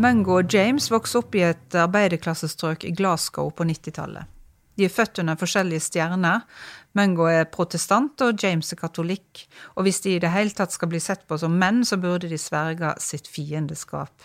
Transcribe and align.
Mungo 0.00 0.38
og 0.38 0.54
James 0.54 0.86
vokste 0.88 1.20
opp 1.20 1.34
i 1.36 1.42
et 1.44 1.74
arbeiderklassestrøk 1.76 2.86
i 2.88 2.92
Glasgow 2.96 3.50
på 3.52 3.66
90-tallet. 3.68 4.30
De 4.78 4.86
er 4.86 4.92
født 4.94 5.18
under 5.20 5.36
forskjellige 5.36 5.82
stjerner. 5.84 6.46
Mungo 6.96 7.26
er 7.28 7.44
protestant, 7.52 8.14
og 8.24 8.40
James 8.40 8.72
er 8.72 8.78
katolikk. 8.80 9.42
Og 9.76 9.84
hvis 9.84 10.00
de 10.00 10.14
i 10.14 10.22
det 10.22 10.30
hele 10.32 10.54
tatt 10.56 10.72
skal 10.72 10.88
bli 10.88 11.02
sett 11.04 11.26
på 11.28 11.36
som 11.42 11.58
menn, 11.60 11.82
så 11.84 11.98
burde 12.00 12.30
de 12.30 12.38
sverge 12.40 12.94
sitt 13.04 13.28
fiendeskap. 13.28 14.24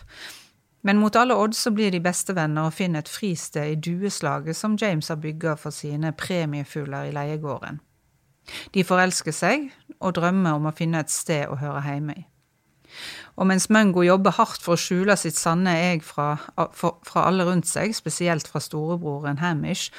Men 0.88 1.02
mot 1.02 1.18
alle 1.20 1.36
odds 1.36 1.66
så 1.66 1.74
blir 1.76 1.92
de 1.92 2.00
bestevenner 2.00 2.70
og 2.70 2.78
finner 2.78 3.04
et 3.04 3.12
fristed 3.12 3.74
i 3.74 3.76
dueslaget 3.76 4.56
som 4.56 4.78
James 4.80 5.12
har 5.12 5.20
bygga 5.20 5.58
for 5.60 5.76
sine 5.76 6.14
premiefugler 6.16 7.10
i 7.10 7.12
leiegården. 7.18 7.82
De 8.72 8.88
forelsker 8.88 9.36
seg 9.36 9.68
og 10.00 10.16
drømmer 10.22 10.56
om 10.56 10.70
å 10.70 10.74
finne 10.78 11.04
et 11.04 11.12
sted 11.12 11.50
å 11.50 11.60
høre 11.60 11.84
hjemme 11.84 12.16
i. 12.16 12.26
Og 13.36 13.50
mens 13.50 13.70
Mungo 13.74 14.04
jobber 14.06 14.38
hardt 14.38 14.62
for 14.64 14.76
å 14.76 14.82
skjule 14.82 15.18
sitt 15.20 15.38
sanne 15.38 15.74
jeg 15.76 16.04
fra, 16.06 16.36
fra 16.56 17.26
alle 17.26 17.48
rundt 17.48 17.68
seg, 17.70 17.96
spesielt 17.98 18.48
fra 18.52 18.62
storebroren 18.64 19.42
Hamish, 19.44 19.92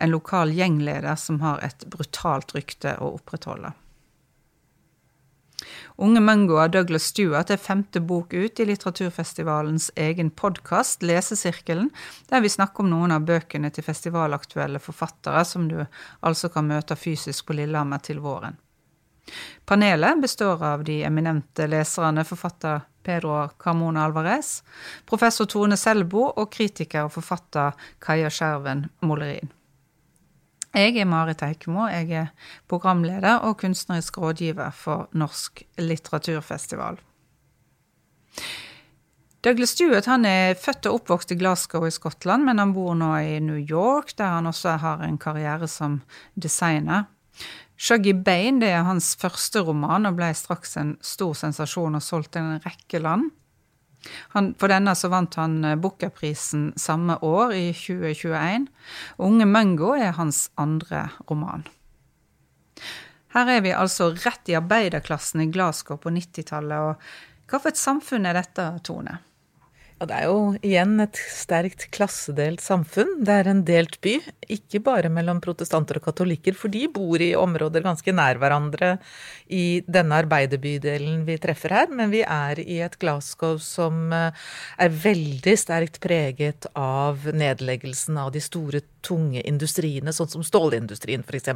en 0.00 0.14
lokal 0.14 0.54
gjengleder 0.56 1.16
som 1.20 1.42
har 1.44 1.60
et 1.64 1.84
brutalt 1.92 2.54
rykte 2.56 2.96
å 2.98 3.14
opprettholde. 3.18 3.74
Unge 6.00 6.20
Mungo 6.24 6.56
av 6.56 6.70
Douglas 6.72 7.10
Stewart 7.10 7.50
er 7.52 7.60
femte 7.60 8.00
bok 8.00 8.32
ut 8.32 8.60
i 8.60 8.64
litteraturfestivalens 8.64 9.90
egen 10.00 10.30
podkast, 10.32 11.04
Lesesirkelen, 11.04 11.90
der 12.30 12.40
vi 12.40 12.52
snakker 12.52 12.84
om 12.84 12.88
noen 12.94 13.12
av 13.12 13.26
bøkene 13.28 13.68
til 13.74 13.84
festivalaktuelle 13.84 14.80
forfattere 14.80 15.44
som 15.44 15.68
du 15.68 15.82
altså 16.24 16.48
kan 16.54 16.70
møte 16.70 16.96
fysisk 16.96 17.50
på 17.50 17.58
Lillehammer 17.60 18.00
til 18.06 18.24
våren. 18.24 18.56
Panelet 19.64 20.22
består 20.22 20.64
av 20.64 20.84
de 20.84 21.02
eminente 21.06 21.66
leserne 21.70 22.24
forfatter 22.24 22.80
Pedro 23.02 23.48
Carmona 23.58 24.04
Alvarez, 24.04 24.62
professor 25.08 25.48
Tone 25.48 25.76
Selbo 25.80 26.26
og 26.30 26.50
kritiker 26.52 27.06
og 27.06 27.14
forfatter 27.16 27.76
Kaja 28.02 28.30
Skjerven 28.32 28.88
Molerin. 29.06 29.52
Jeg 30.70 31.00
er 31.02 31.08
Marit 31.08 31.42
Eikemo. 31.42 31.88
Jeg 31.90 32.12
er 32.14 32.26
programleder 32.70 33.42
og 33.42 33.56
kunstnerisk 33.58 34.20
rådgiver 34.22 34.70
for 34.70 35.08
Norsk 35.18 35.64
litteraturfestival. 35.82 37.00
Douglas 39.42 39.72
Stewart 39.72 40.06
er 40.06 40.54
født 40.60 40.86
og 40.86 41.00
oppvokst 41.00 41.32
i 41.32 41.38
Glasgow 41.40 41.86
i 41.88 41.90
Skottland, 41.90 42.44
men 42.44 42.60
han 42.60 42.74
bor 42.76 42.94
nå 42.94 43.08
i 43.24 43.38
New 43.40 43.58
York, 43.58 44.12
der 44.18 44.36
han 44.36 44.46
også 44.46 44.76
har 44.82 45.02
en 45.02 45.18
karriere 45.18 45.66
som 45.66 46.02
designer. 46.36 47.08
Shuggy 47.80 48.12
Bane 48.12 48.60
det 48.60 48.74
er 48.74 48.84
hans 48.84 49.14
første 49.16 49.62
roman 49.64 50.08
og 50.08 50.18
ble 50.18 50.28
straks 50.36 50.76
en 50.76 50.96
stor 51.04 51.32
sensasjon 51.38 51.96
og 51.96 52.04
solgt 52.04 52.36
i 52.36 52.42
en 52.42 52.58
rekke 52.60 53.00
land. 53.00 53.30
Han, 54.34 54.52
for 54.60 54.72
denne 54.72 54.94
så 54.96 55.10
vant 55.12 55.36
han 55.40 55.58
eh, 55.64 55.78
Booker-prisen 55.80 56.70
samme 56.80 57.18
år, 57.24 57.52
i 57.56 57.66
2021. 57.76 58.68
Unge 59.20 59.48
Mungo 59.48 59.92
er 59.96 60.16
hans 60.16 60.46
andre 60.60 61.06
roman. 61.28 61.66
Her 63.34 63.50
er 63.56 63.64
vi 63.64 63.74
altså 63.76 64.10
rett 64.24 64.48
i 64.50 64.56
arbeiderklassen 64.58 65.44
i 65.44 65.50
Glasgow 65.52 66.00
på 66.00 66.12
90-tallet, 66.12 66.80
og 66.80 67.50
hva 67.50 67.60
for 67.60 67.70
et 67.70 67.80
samfunn 67.80 68.28
er 68.28 68.40
dette, 68.40 68.66
Tone? 68.86 69.20
Ja, 70.00 70.06
det 70.08 70.16
er 70.16 70.28
jo 70.30 70.36
igjen 70.64 70.94
et 71.04 71.18
sterkt 71.28 71.82
klassedelt 71.92 72.62
samfunn. 72.64 73.18
Det 73.20 73.34
er 73.34 73.50
en 73.50 73.58
delt 73.68 73.98
by, 74.00 74.14
ikke 74.48 74.80
bare 74.86 75.10
mellom 75.12 75.42
protestanter 75.44 75.98
og 76.00 76.06
katolikker, 76.06 76.56
for 76.56 76.72
de 76.72 76.86
bor 76.88 77.20
i 77.20 77.34
områder 77.36 77.84
ganske 77.84 78.14
nær 78.16 78.40
hverandre 78.40 78.94
i 79.52 79.82
denne 79.84 80.22
arbeiderbydelen 80.22 81.26
vi 81.26 81.36
treffer 81.42 81.74
her, 81.76 81.92
men 81.92 82.14
vi 82.14 82.22
er 82.24 82.62
i 82.64 82.78
et 82.80 82.96
Glasgow 83.02 83.58
som 83.60 84.08
eh, 84.16 84.48
er 84.80 84.96
veldig 85.04 85.56
sterkt 85.60 86.00
preget 86.00 86.70
av 86.72 87.28
nedleggelsen 87.36 88.16
av 88.24 88.32
de 88.32 88.40
store, 88.40 88.80
tunge 89.00 89.40
industriene, 89.48 90.12
sånn 90.12 90.28
som 90.28 90.44
stålindustrien 90.44 91.24
f.eks. 91.24 91.50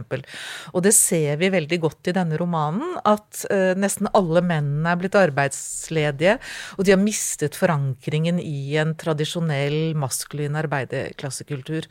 Og 0.73 0.85
det 0.85 0.95
ser 0.97 1.39
vi 1.41 1.51
veldig 1.53 1.79
godt 1.83 2.11
i 2.11 2.17
denne 2.17 2.39
romanen, 2.41 2.97
at 3.05 3.45
uh, 3.51 3.75
nesten 3.79 4.09
alle 4.17 4.41
mennene 4.45 4.95
er 4.95 5.01
blitt 5.01 5.19
arbeidsledige, 5.19 6.39
og 6.79 6.87
de 6.87 6.95
har 6.95 7.03
mistet 7.03 7.59
forankringen 7.59 8.34
inn 8.35 8.43
i 8.43 8.77
en 8.81 8.95
tradisjonell 8.99 9.95
maskulin 9.99 10.59
arbeiderklassekultur. 10.59 11.89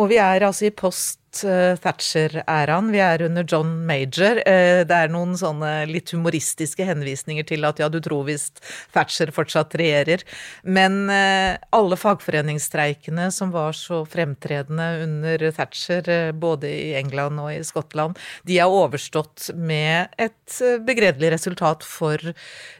Og 0.00 0.10
vi 0.10 0.18
er 0.20 0.44
altså 0.46 0.68
i 0.68 0.74
post 0.74 1.20
Thatcher-æraen. 1.42 2.90
Vi 2.94 3.00
er 3.02 3.24
under 3.26 3.44
John 3.48 3.72
Major. 3.88 4.38
Eh, 4.46 4.82
det 4.86 4.94
er 4.94 5.12
noen 5.12 5.34
sånne 5.38 5.86
litt 5.90 6.12
humoristiske 6.14 6.86
henvisninger 6.86 7.46
til 7.48 7.66
at 7.66 7.80
ja, 7.82 7.88
du 7.90 7.98
tror 8.04 8.26
visst 8.28 8.62
Thatcher 8.94 9.32
fortsatt 9.34 9.74
regjerer. 9.80 10.22
Men 10.62 11.10
eh, 11.12 11.56
alle 11.74 11.98
fagforeningsstreikene 11.98 13.30
som 13.34 13.52
var 13.54 13.74
så 13.78 14.04
fremtredende 14.08 14.88
under 15.04 15.46
Thatcher, 15.56 16.08
eh, 16.08 16.30
både 16.30 16.70
i 16.70 16.94
England 17.00 17.42
og 17.42 17.50
i 17.52 17.64
Skottland, 17.66 18.20
de 18.46 18.60
er 18.62 18.70
overstått 18.70 19.50
med 19.54 20.14
et 20.20 20.60
begredelig 20.86 21.32
resultat 21.34 21.82
for 21.86 22.20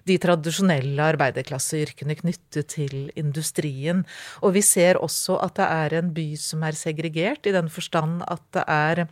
de 0.09 0.19
tradisjonelle 0.21 1.11
arbeiderklasseyrkene 1.15 2.17
knyttet 2.21 2.71
til 2.77 3.09
industrien. 3.19 4.05
Og 4.45 4.55
vi 4.59 4.63
ser 4.65 5.01
også 5.01 5.41
at 5.43 5.59
det 5.59 5.69
er 5.69 5.99
en 5.99 6.13
by 6.15 6.29
som 6.41 6.63
er 6.67 6.77
segregert, 6.79 7.47
i 7.49 7.55
den 7.55 7.71
forstand 7.73 8.23
at 8.31 8.44
at 8.45 8.59
det 8.59 8.65
er 8.71 9.05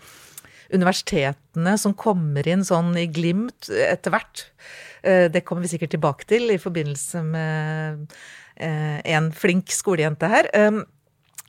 universitetene 0.72 1.74
som 1.80 1.96
kommer 1.98 2.46
inn 2.48 2.64
sånn 2.64 2.94
i 2.96 3.08
glimt 3.12 3.68
etter 3.68 4.14
hvert. 4.14 4.46
Eh, 5.02 5.28
det 5.32 5.44
kommer 5.44 5.66
vi 5.66 5.74
sikkert 5.74 5.94
tilbake 5.96 6.28
til 6.30 6.52
i 6.54 6.60
forbindelse 6.60 7.24
med 7.26 8.06
eh, 8.56 8.98
en 9.16 9.30
flink 9.36 9.72
skolejente 9.74 10.30
her 10.32 10.48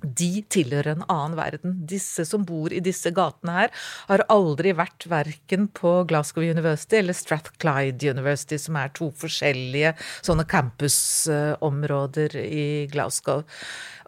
de 0.03 0.43
tilhører 0.51 0.93
en 0.93 1.05
annen 1.07 1.37
verden. 1.39 1.77
Disse 1.89 2.25
som 2.27 2.43
bor 2.47 2.73
i 2.75 2.81
disse 2.83 3.11
gatene 3.15 3.55
her, 3.55 3.73
har 4.09 4.25
aldri 4.33 4.73
vært 4.77 5.07
verken 5.09 5.69
på 5.71 5.95
Glasgow 6.09 6.43
University 6.43 6.99
eller 6.99 7.15
Strathclyde 7.17 8.11
University, 8.11 8.59
som 8.59 8.77
er 8.79 8.91
to 8.95 9.09
forskjellige 9.19 9.95
sånne 10.25 10.45
campusområder 10.49 12.37
i 12.43 12.67
Glasgow. 12.91 13.43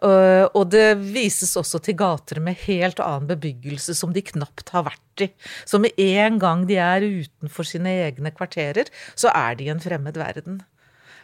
Og 0.04 0.64
det 0.68 0.98
vises 1.00 1.56
også 1.56 1.80
til 1.80 1.96
gater 1.96 2.42
med 2.44 2.60
helt 2.66 3.00
annen 3.00 3.30
bebyggelse 3.30 3.96
som 3.96 4.12
de 4.12 4.20
knapt 4.24 4.74
har 4.74 4.84
vært 4.90 5.24
i. 5.24 5.30
Så 5.64 5.80
med 5.80 5.96
en 5.96 6.36
gang 6.42 6.66
de 6.68 6.76
er 6.76 7.06
utenfor 7.06 7.64
sine 7.64 7.94
egne 8.04 8.32
kvarterer, 8.36 8.90
så 9.16 9.32
er 9.32 9.56
de 9.56 9.64
i 9.68 9.72
en 9.72 9.80
fremmed 9.80 10.20
verden. 10.20 10.60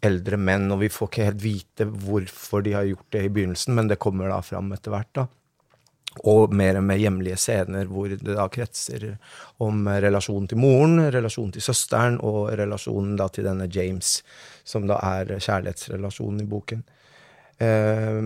eldre 0.00 0.38
menn, 0.38 0.70
og 0.70 0.78
vi 0.78 0.92
får 0.94 1.10
ikke 1.10 1.26
helt 1.26 1.42
vite 1.42 1.88
hvorfor 1.90 2.62
de 2.62 2.76
har 2.76 2.86
gjort 2.86 3.10
det 3.10 3.24
i 3.24 3.32
begynnelsen, 3.34 3.74
men 3.74 3.90
det 3.90 3.98
kommer 3.98 4.30
da 4.30 4.38
fram 4.46 4.70
etter 4.76 4.94
hvert. 4.94 5.10
da. 5.12 5.26
Og 6.30 6.54
mer 6.56 6.80
med 6.80 7.02
hjemlige 7.02 7.36
scener 7.36 7.88
hvor 7.90 8.08
det 8.08 8.22
da 8.24 8.46
kretser 8.52 9.10
om 9.64 9.84
relasjonen 9.88 10.48
til 10.48 10.60
moren, 10.62 10.96
relasjonen 11.12 11.52
til 11.56 11.66
søsteren 11.66 12.16
og 12.24 12.54
relasjonen 12.56 13.18
da 13.20 13.28
til 13.28 13.44
denne 13.44 13.68
James, 13.68 14.16
som 14.64 14.88
da 14.88 14.96
er 15.04 15.34
kjærlighetsrelasjonen 15.36 16.40
i 16.46 16.48
boken. 16.48 16.84
Eh, 17.60 18.22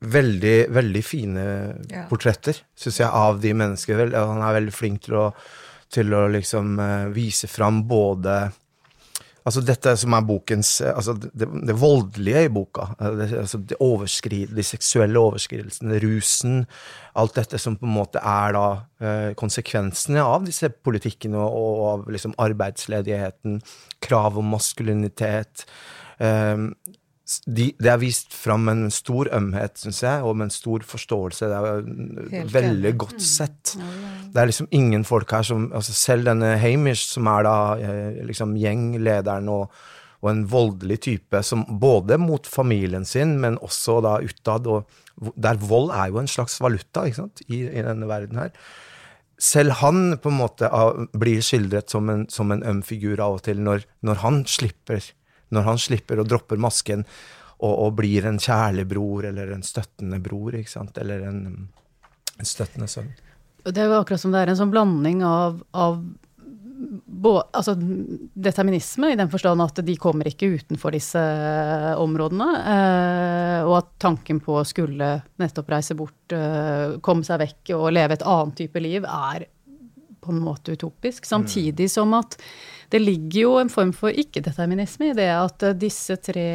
veldig, 0.00 0.56
veldig 0.72 1.02
fine 1.04 1.44
ja. 1.90 2.06
portretter, 2.08 2.62
syns 2.76 3.02
jeg, 3.02 3.10
av 3.10 3.40
de 3.42 3.52
menneskene. 3.56 4.08
Han 4.16 4.40
er 4.44 4.56
veldig 4.60 4.74
flink 4.74 5.04
til 5.06 5.18
å, 5.20 5.26
til 5.92 6.16
å 6.16 6.24
liksom 6.32 6.78
eh, 6.80 7.06
vise 7.14 7.50
fram 7.50 7.84
både 7.88 8.40
Altså 9.48 9.62
dette 9.64 9.94
som 9.96 10.14
er 10.16 10.24
bokens 10.28 10.72
eh, 10.84 10.92
altså 10.92 11.14
det, 11.16 11.48
det 11.66 11.76
voldelige 11.80 12.44
i 12.46 12.52
boka. 12.52 12.90
Eh, 13.00 13.36
altså 13.40 13.60
det 13.64 13.78
de 13.80 14.64
seksuelle 14.66 15.20
overskridelsene, 15.20 16.00
rusen. 16.04 16.64
Alt 17.20 17.38
dette 17.40 17.60
som 17.60 17.78
på 17.80 17.88
en 17.88 17.96
måte 17.96 18.20
er 18.20 18.56
da 18.56 18.66
eh, 19.00 19.30
konsekvensene 19.40 20.22
av 20.24 20.44
disse 20.48 20.70
politikkene 20.70 21.40
og, 21.40 21.58
og 21.60 21.84
av 21.94 22.08
liksom 22.12 22.36
arbeidsledigheten, 22.40 23.60
krav 24.04 24.38
om 24.40 24.52
maskulinitet. 24.56 25.66
De, 27.46 27.70
det 27.78 27.90
er 27.92 28.00
vist 28.00 28.34
fram 28.34 28.64
med 28.66 28.78
en 28.78 28.94
stor 28.94 29.28
ømhet, 29.36 29.76
syns 29.78 30.02
jeg, 30.02 30.24
og 30.26 30.36
med 30.38 30.48
en 30.48 30.54
stor 30.54 30.84
forståelse. 30.86 31.50
Det 31.50 31.58
er 31.58 31.84
Helt 32.32 32.52
veldig 32.54 32.92
godt 33.04 33.20
mm. 33.20 33.26
sett. 33.26 33.74
Det 34.32 34.42
er 34.42 34.50
liksom 34.50 34.70
ingen 34.74 35.06
folk 35.06 35.30
her 35.36 35.46
som 35.46 35.68
altså 35.76 35.94
Selv 35.96 36.26
denne 36.30 36.56
Hamish, 36.60 37.06
som 37.14 37.28
er 37.30 37.46
da 37.46 37.56
eh, 37.78 38.20
liksom 38.26 38.56
gjenglederen 38.58 39.50
og, 39.52 39.70
og, 40.20 40.30
en 40.32 40.44
voldelig 40.50 41.00
type, 41.06 41.42
som 41.46 41.64
både 41.80 42.18
mot 42.20 42.46
familien 42.46 43.06
sin, 43.08 43.38
men 43.40 43.60
også 43.62 44.00
da 44.04 44.18
utad, 44.24 44.66
og 44.66 45.34
der 45.36 45.60
vold 45.60 45.94
er 45.94 46.10
jo 46.10 46.22
en 46.22 46.30
slags 46.30 46.60
valuta 46.60 47.06
ikke 47.06 47.22
sant, 47.22 47.44
i, 47.48 47.66
i 47.66 47.84
denne 47.84 48.08
verden 48.10 48.42
her 48.42 48.54
selv 49.40 49.78
han 49.80 50.18
på 50.20 50.28
en 50.28 50.36
måte 50.36 50.68
blir 51.16 51.40
skildret 51.44 51.88
som 51.92 52.10
en, 52.12 52.26
som 52.28 52.52
en 52.52 52.62
øm 52.66 52.82
figur 52.84 53.20
av 53.24 53.38
og 53.38 53.44
til, 53.46 53.62
når, 53.64 53.86
når 54.04 54.20
han 54.20 54.42
slipper 54.44 55.00
når 55.54 55.66
han 55.66 55.82
slipper 55.82 56.20
å 56.20 56.26
droppe 56.26 56.58
masken 56.60 57.04
og, 57.60 57.74
og, 57.74 57.90
blir 57.98 58.26
en 58.28 58.40
kjærlig 58.40 58.86
bror 58.88 59.26
eller 59.28 59.52
en 59.54 59.64
støttende 59.66 60.20
bror, 60.24 60.56
ikke 60.56 60.72
sant? 60.72 60.96
eller 61.02 61.26
en, 61.28 61.42
en 62.38 62.48
støttende 62.48 62.88
sønn. 62.88 63.12
Det 63.66 63.76
er 63.76 63.90
jo 63.90 64.00
akkurat 64.00 64.22
som 64.22 64.32
det 64.32 64.40
er 64.40 64.52
en 64.52 64.56
sånn 64.56 64.72
blanding 64.72 65.20
av, 65.26 65.60
av 65.76 65.98
altså, 67.52 67.74
determinisme, 68.34 69.12
i 69.12 69.18
den 69.18 69.30
forstand 69.32 69.62
at 69.62 69.80
de 69.84 69.96
kommer 70.00 70.28
ikke 70.30 70.48
utenfor 70.56 70.94
disse 70.96 71.20
eh, 71.20 71.92
områdene. 72.00 72.48
Eh, 72.74 73.68
og 73.68 73.76
at 73.82 73.92
tanken 74.02 74.40
på 74.44 74.60
å 74.60 74.66
skulle 74.66 75.12
nettopp 75.40 75.72
reise 75.74 75.96
bort, 75.98 76.34
eh, 76.36 76.96
komme 77.04 77.26
seg 77.26 77.42
vekk 77.44 77.74
og 77.76 77.90
leve 77.92 78.16
et 78.16 78.26
annet 78.26 78.56
type 78.62 78.82
liv, 78.82 79.04
er 79.04 79.46
på 80.30 80.36
en 80.36 80.44
måte 80.44 80.76
utopisk. 80.78 81.26
Samtidig 81.28 81.90
som 81.90 82.14
at 82.16 82.38
det 82.90 82.98
ligger 83.02 83.40
jo 83.40 83.50
en 83.60 83.70
form 83.70 83.92
for 83.94 84.14
ikke-determinisme 84.14 85.10
i 85.10 85.16
det 85.18 85.28
at 85.30 85.62
eh, 85.66 85.76
disse 85.78 86.16
tre 86.22 86.46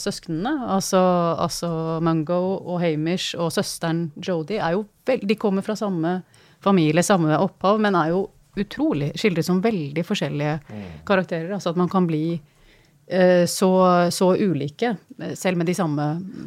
søsknene, 0.00 0.56
altså, 0.74 1.00
altså 1.38 1.68
Mungo 2.02 2.40
og 2.56 2.80
Hamish 2.82 3.38
og 3.38 3.52
søsteren 3.54 4.08
Jodie, 4.18 4.58
er 4.58 4.74
jo 4.74 4.86
veldig 5.06 5.30
de 5.30 5.38
kommer 5.38 5.62
fra 5.66 5.76
samme 5.78 6.22
familie, 6.64 7.04
samme 7.06 7.36
opphav, 7.38 7.78
men 7.82 7.94
er 7.98 8.14
jo 8.14 8.24
utrolig 8.58 9.12
skildret 9.18 9.46
som 9.46 9.62
veldig 9.62 10.04
forskjellige 10.06 10.58
mm. 10.62 10.82
karakterer. 11.06 11.52
Altså 11.54 11.74
at 11.74 11.78
man 11.78 11.90
kan 11.90 12.06
bli 12.10 12.40
så, 13.04 13.70
så, 14.14 14.26
ulike, 14.40 14.94
selv 15.36 15.58
med 15.60 15.68
de 15.68 15.74
samme 15.76 16.06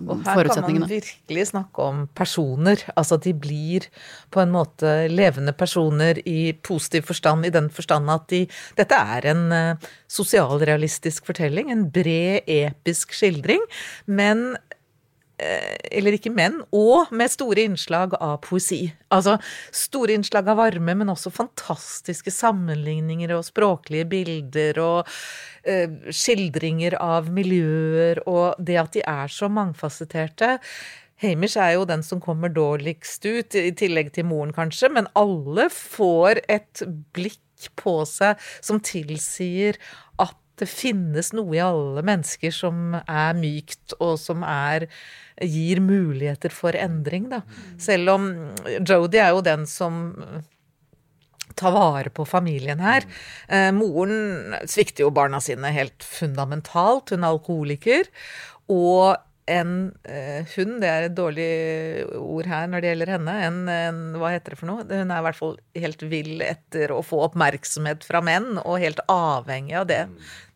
og 0.10 0.24
forutsetningene. 0.26 0.58
Her 0.58 0.64
kan 0.66 0.80
man 0.82 0.90
virkelig 0.90 1.44
snakke 1.52 1.84
om 1.86 2.00
personer. 2.18 2.82
Altså 2.98 3.20
de 3.22 3.34
blir 3.38 3.86
på 4.34 4.42
en 4.42 4.56
måte 4.56 4.94
levende 5.12 5.54
personer 5.54 6.18
i 6.26 6.52
positiv 6.66 7.06
forstand, 7.12 7.46
i 7.46 7.54
den 7.54 7.70
forstand 7.70 8.10
at 8.10 8.26
de 8.34 8.42
Dette 8.78 8.98
er 8.98 9.30
en 9.30 9.44
uh, 9.54 9.90
sosialrealistisk 10.10 11.30
fortelling, 11.30 11.70
en 11.72 11.86
bred, 11.94 12.48
episk 12.50 13.14
skildring, 13.14 13.62
men 14.10 14.56
Eh, 14.56 14.67
eller 15.38 16.18
ikke 16.18 16.32
menn, 16.34 16.60
og 16.74 17.12
med 17.14 17.30
store 17.30 17.68
innslag 17.68 18.16
av 18.18 18.40
poesi. 18.46 18.88
Altså 19.14 19.36
store 19.76 20.16
innslag 20.18 20.50
av 20.50 20.58
varme, 20.58 20.96
men 20.98 21.14
også 21.14 21.34
fantastiske 21.34 22.34
sammenligninger 22.34 23.36
og 23.36 23.46
språklige 23.46 24.08
bilder 24.10 24.82
og 24.82 25.12
eh, 25.68 25.92
skildringer 26.10 26.98
av 27.02 27.30
miljøer, 27.34 28.24
og 28.26 28.58
det 28.58 28.80
at 28.82 28.96
de 28.98 29.06
er 29.06 29.34
så 29.34 29.50
mangfasetterte. 29.52 30.58
Hamish 31.22 31.58
er 31.58 31.76
jo 31.78 31.86
den 31.90 32.04
som 32.06 32.22
kommer 32.22 32.50
dårligst 32.54 33.26
ut, 33.26 33.58
i 33.58 33.74
tillegg 33.78 34.14
til 34.18 34.28
moren 34.30 34.54
kanskje, 34.54 34.90
men 34.94 35.10
alle 35.18 35.70
får 35.74 36.44
et 36.50 36.86
blikk 37.18 37.72
på 37.78 38.00
seg 38.06 38.38
som 38.62 38.82
tilsier 38.86 39.80
at 40.22 40.38
det 40.58 40.70
finnes 40.72 41.32
noe 41.38 41.56
i 41.56 41.64
alle 41.64 42.04
mennesker 42.06 42.54
som 42.54 42.98
er 43.00 43.38
mykt, 43.38 43.96
og 44.02 44.18
som 44.22 44.46
er 44.48 44.88
gir 45.38 45.82
muligheter 45.84 46.54
for 46.54 46.78
endring, 46.78 47.28
da. 47.30 47.44
Selv 47.82 48.16
om 48.16 48.30
Jodie 48.82 49.22
er 49.22 49.36
jo 49.36 49.44
den 49.46 49.68
som 49.70 50.00
tar 51.58 51.74
vare 51.74 52.10
på 52.14 52.26
familien 52.28 52.82
her. 52.84 53.06
Eh, 53.50 53.70
moren 53.74 54.58
svikter 54.70 55.06
jo 55.06 55.14
barna 55.14 55.40
sine 55.42 55.72
helt 55.74 56.06
fundamentalt. 56.06 57.14
Hun 57.14 57.24
er 57.24 57.34
alkoholiker. 57.34 58.10
Og 58.74 59.16
en 59.48 59.72
eh, 60.04 60.44
hund, 60.56 60.82
det 60.84 60.90
er 60.92 61.06
et 61.08 61.16
dårlig 61.16 61.48
ord 62.20 62.50
her 62.52 62.68
når 62.68 62.84
det 62.84 62.92
gjelder 62.92 63.12
henne, 63.16 63.36
en, 63.48 63.60
en, 63.72 64.02
hva 64.20 64.34
heter 64.34 64.54
det 64.54 64.60
for 64.60 64.70
noe? 64.70 64.86
Hun 64.88 65.14
er 65.14 65.22
i 65.22 65.26
hvert 65.28 65.40
fall 65.40 65.56
helt 65.80 66.04
vill 66.12 66.44
etter 66.44 66.92
å 66.92 67.00
få 67.06 67.22
oppmerksomhet 67.30 68.04
fra 68.08 68.22
menn, 68.26 68.58
og 68.64 68.82
helt 68.84 69.00
avhengig 69.12 69.78
av 69.80 69.88
det. 69.90 70.02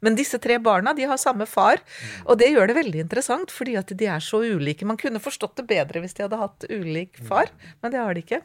Men 0.03 0.17
disse 0.19 0.41
tre 0.43 0.59
barna 0.61 0.95
de 0.97 1.07
har 1.07 1.21
samme 1.21 1.47
far, 1.49 1.79
og 2.25 2.39
det 2.41 2.51
gjør 2.51 2.71
det 2.71 2.79
veldig 2.81 3.03
interessant, 3.05 3.53
fordi 3.53 3.77
at 3.79 3.93
de 3.95 4.09
er 4.11 4.23
så 4.23 4.43
ulike. 4.43 4.87
Man 4.87 4.99
kunne 4.99 5.23
forstått 5.23 5.61
det 5.61 5.69
bedre 5.71 6.03
hvis 6.03 6.17
de 6.17 6.27
hadde 6.27 6.41
hatt 6.41 6.67
ulik 6.69 7.21
far, 7.27 7.53
men 7.81 7.95
det 7.95 8.03
har 8.03 8.17
de 8.17 8.25
ikke. 8.25 8.43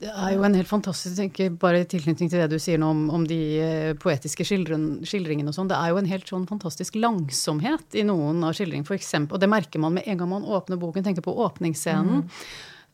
Det 0.00 0.08
er 0.08 0.32
jo 0.32 0.44
en 0.46 0.56
helt 0.56 0.70
fantastisk 0.70 1.18
tenker, 1.18 1.50
Bare 1.60 1.82
i 1.82 1.88
tilknytning 1.88 2.30
til 2.32 2.40
det 2.40 2.48
du 2.52 2.58
sier 2.62 2.80
nå 2.80 2.88
om, 2.94 3.02
om 3.12 3.26
de 3.28 3.40
eh, 3.60 3.90
poetiske 4.00 4.46
skildren, 4.48 5.02
skildringene 5.06 5.52
og 5.52 5.56
sånn. 5.56 5.68
Det 5.70 5.76
er 5.76 5.92
jo 5.92 6.00
en 6.00 6.08
helt 6.08 6.30
sånn 6.30 6.46
fantastisk 6.48 6.96
langsomhet 6.96 7.98
i 7.98 8.06
noen 8.08 8.40
av 8.46 8.56
skildringene. 8.56 8.88
Eksempel, 8.96 9.36
og 9.36 9.42
det 9.42 9.50
merker 9.52 9.82
man 9.82 9.98
med 9.98 10.08
en 10.08 10.22
gang 10.22 10.32
man 10.32 10.46
åpner 10.48 10.80
boken. 10.80 11.04
Tenker 11.04 11.26
på 11.26 11.36
åpningsscenen. 11.44 12.24
Mm. 12.24 12.46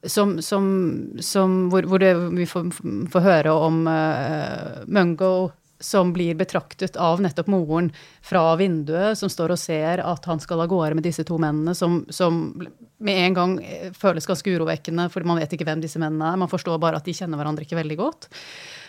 Som, 0.07 0.37
som, 0.45 0.67
som, 1.25 1.55
hvor, 1.73 1.87
hvor 1.91 2.03
det, 2.03 2.13
vi 2.37 2.45
får, 2.47 2.69
får, 3.11 3.23
høre 3.25 3.55
om 3.55 3.79
uh, 3.89 4.83
Mungo 4.87 5.31
som 5.81 6.13
blir 6.13 6.37
betraktet 6.39 6.97
av 6.97 7.21
nettopp 7.21 7.51
moren 7.53 7.91
fra 8.25 8.55
vinduet, 8.57 9.19
som 9.19 9.31
står 9.33 9.55
og 9.55 9.61
ser 9.61 10.03
at 10.05 10.29
han 10.31 10.41
skal 10.43 10.65
av 10.65 10.71
gårde 10.73 10.97
med 10.99 11.07
disse 11.07 11.25
to 11.27 11.39
mennene, 11.43 11.75
som, 11.77 12.03
som, 12.09 12.41
med 12.99 13.21
en 13.27 13.37
gang 13.37 13.59
føles 13.97 14.29
ganske 14.29 14.57
urovekkende, 14.57 15.09
for 15.13 15.27
man 15.29 15.41
vet 15.43 15.53
ikke 15.53 15.69
hvem 15.69 15.85
disse 15.85 16.01
mennene 16.03 16.33
er. 16.33 16.41
Man 16.41 16.53
forstår 16.53 16.81
bare 16.83 17.01
at 17.01 17.07
de 17.09 17.15
kjenner 17.17 17.41
hverandre 17.41 17.67
ikke 17.67 17.81
veldig 17.81 18.01
godt. 18.01 18.31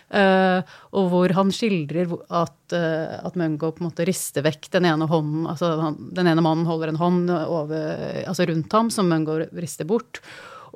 Uh, 0.08 0.64
og 0.96 1.10
hvor 1.12 1.34
han 1.36 1.50
skildrer 1.52 2.08
at, 2.32 2.60
uh, 2.72 3.18
at 3.28 3.36
Mungo 3.36 3.74
på 3.76 3.84
en 3.84 3.90
måte 3.90 4.06
rister 4.08 4.46
vekk 4.46 4.70
den 4.78 4.86
ene 4.88 5.04
hånden 5.12 5.50
altså 5.52 5.74
han, 5.82 5.98
Den 6.16 6.30
ene 6.32 6.46
mannen 6.46 6.64
holder 6.64 6.94
en 6.94 7.00
hånd 7.02 7.34
over, 7.34 8.24
altså 8.24 8.46
rundt 8.48 8.72
ham, 8.72 8.88
som 8.94 9.12
Mungo 9.12 9.36
rister 9.52 9.90
bort. 9.90 10.22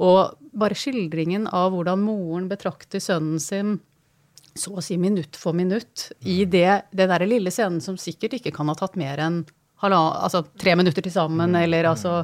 Og 0.04 0.36
bare 0.52 0.76
skildringen 0.76 1.48
av 1.48 1.72
hvordan 1.72 2.04
moren 2.04 2.52
betrakter 2.52 3.00
sønnen 3.00 3.40
sin 3.40 3.78
så 4.56 4.76
å 4.78 4.84
si 4.84 4.98
minutt 5.00 5.38
for 5.40 5.56
minutt 5.58 6.10
i 6.28 6.44
det, 6.46 6.84
det 6.92 7.08
derre 7.12 7.30
lille 7.30 7.54
scenen 7.54 7.82
som 7.84 7.98
sikkert 8.00 8.40
ikke 8.40 8.54
kan 8.56 8.70
ha 8.72 8.78
tatt 8.78 8.98
mer 9.00 9.22
enn 9.24 9.44
altså 9.82 10.44
tre 10.62 10.76
minutter 10.76 11.02
til 11.02 11.12
sammen, 11.12 11.56
mm. 11.56 11.64
eller 11.64 11.90
altså 11.90 12.24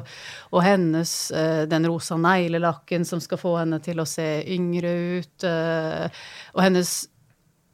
Og 0.52 0.62
hennes 0.62 1.30
eh, 1.30 1.66
Den 1.66 1.86
rosa 1.86 2.16
neglelakken 2.16 3.04
som 3.04 3.20
skal 3.20 3.38
få 3.38 3.56
henne 3.58 3.80
til 3.82 3.98
å 3.98 4.06
se 4.06 4.44
yngre 4.46 4.92
ut, 5.18 5.44
eh, 5.44 6.06
og 6.54 6.62
hennes 6.62 7.08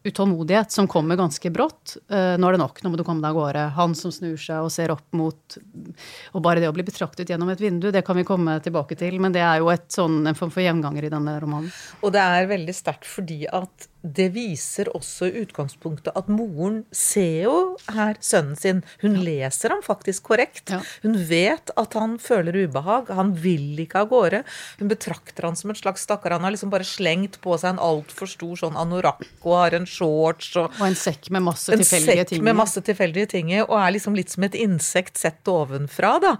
utålmodighet 0.04 0.72
som 0.72 0.88
kommer 0.88 1.16
ganske 1.16 1.48
brått. 1.50 1.96
Uh, 2.12 2.36
nå 2.36 2.48
er 2.48 2.56
det 2.56 2.60
nok, 2.60 2.82
nå 2.84 2.90
må 2.92 2.98
du 3.00 3.04
komme 3.06 3.24
deg 3.24 3.32
av 3.32 3.38
gårde. 3.38 3.62
Han 3.78 3.94
som 3.96 4.12
snur 4.12 4.36
seg 4.36 4.66
og 4.66 4.68
ser 4.72 4.92
opp 4.92 5.06
mot 5.16 5.56
Og 5.56 6.42
bare 6.44 6.60
det 6.60 6.68
å 6.68 6.74
bli 6.76 6.84
betraktet 6.84 7.32
gjennom 7.32 7.48
et 7.48 7.62
vindu, 7.62 7.88
det 7.88 8.04
kan 8.04 8.18
vi 8.18 8.26
komme 8.28 8.58
tilbake 8.60 8.98
til, 9.00 9.16
men 9.16 9.32
det 9.32 9.40
er 9.40 9.62
jo 9.62 9.72
et 9.72 9.88
sånn, 9.88 10.20
en 10.28 10.36
form 10.36 10.52
for 10.52 10.60
gjenganger 10.60 11.08
i 11.08 11.12
denne 11.14 11.38
romanen. 11.40 11.72
Og 12.04 12.12
det 12.12 12.20
er 12.20 12.52
veldig 12.52 12.76
sterkt 12.76 13.08
fordi 13.08 13.46
at 13.48 13.88
det 14.04 14.28
viser 14.34 14.90
også 14.92 15.30
i 15.30 15.42
utgangspunktet 15.44 16.12
at 16.16 16.28
moren 16.28 16.82
ser 16.92 17.46
jo 17.46 17.54
her 17.94 18.18
sønnen 18.20 18.58
sin. 18.58 18.82
Hun 19.00 19.16
leser 19.24 19.72
ham 19.72 19.80
faktisk 19.84 20.26
korrekt. 20.28 20.68
Ja. 20.68 20.82
Hun 21.04 21.16
vet 21.28 21.72
at 21.80 21.96
han 21.96 22.18
føler 22.20 22.58
ubehag. 22.66 23.08
Han 23.16 23.32
vil 23.40 23.80
ikke 23.80 24.02
av 24.04 24.10
gårde. 24.12 24.42
Hun 24.80 24.92
betrakter 24.92 25.48
han 25.48 25.56
som 25.56 25.72
en 25.72 25.78
slags 25.78 26.04
stakkar. 26.04 26.36
Han 26.36 26.44
har 26.44 26.52
liksom 26.52 26.72
bare 26.72 26.84
slengt 26.84 27.40
på 27.44 27.56
seg 27.60 27.74
en 27.74 27.82
altfor 27.82 28.28
stor 28.28 28.60
sånn 28.60 28.76
anorakk 28.80 29.24
og 29.44 29.56
har 29.56 29.78
en 29.78 29.88
shorts 29.88 30.52
og 30.60 30.76
Og 30.76 30.86
en 30.90 30.98
sekk 30.98 31.30
med 31.32 31.44
masse 31.46 31.72
tilfeldige 31.72 32.04
ting. 32.04 32.20
En 32.20 32.28
sekk 32.34 32.44
med 32.50 32.58
masse 32.60 32.84
tilfeldige 32.84 33.30
ting 33.32 33.52
og 33.62 33.74
er 33.78 33.94
liksom 33.96 34.16
litt 34.18 34.32
som 34.32 34.44
et 34.46 34.56
insekt 34.58 35.20
sett 35.20 35.48
ovenfra, 35.48 36.14
da. 36.22 36.34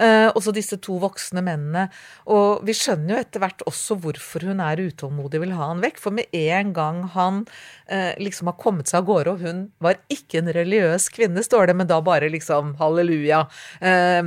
Eh, 0.00 0.28
og 0.30 0.40
så 0.44 0.54
disse 0.54 0.78
to 0.80 0.96
voksne 1.02 1.42
mennene. 1.44 1.86
Og 2.32 2.64
vi 2.64 2.74
skjønner 2.76 3.14
jo 3.14 3.20
etter 3.20 3.44
hvert 3.44 3.64
også 3.68 3.98
hvorfor 4.00 4.48
hun 4.48 4.62
er 4.64 4.80
utålmodig 4.80 5.40
og 5.40 5.44
vil 5.44 5.56
ha 5.58 5.70
han 5.72 5.84
vekk. 5.84 6.00
For 6.00 6.16
med 6.16 6.32
en 6.36 6.72
gang 6.76 7.04
han 7.14 7.42
eh, 7.86 8.12
liksom 8.20 8.50
har 8.50 8.58
kommet 8.60 8.90
seg 8.90 9.02
av 9.02 9.08
gårde, 9.10 9.34
og 9.34 9.46
hun 9.46 9.64
var 9.82 10.00
ikke 10.12 10.40
en 10.42 10.52
religiøs 10.56 11.08
kvinne, 11.14 11.44
står 11.46 11.70
det, 11.70 11.78
men 11.80 11.90
da 11.90 12.00
bare 12.04 12.30
liksom 12.32 12.76
halleluja. 12.80 13.44
Eh, 13.80 14.22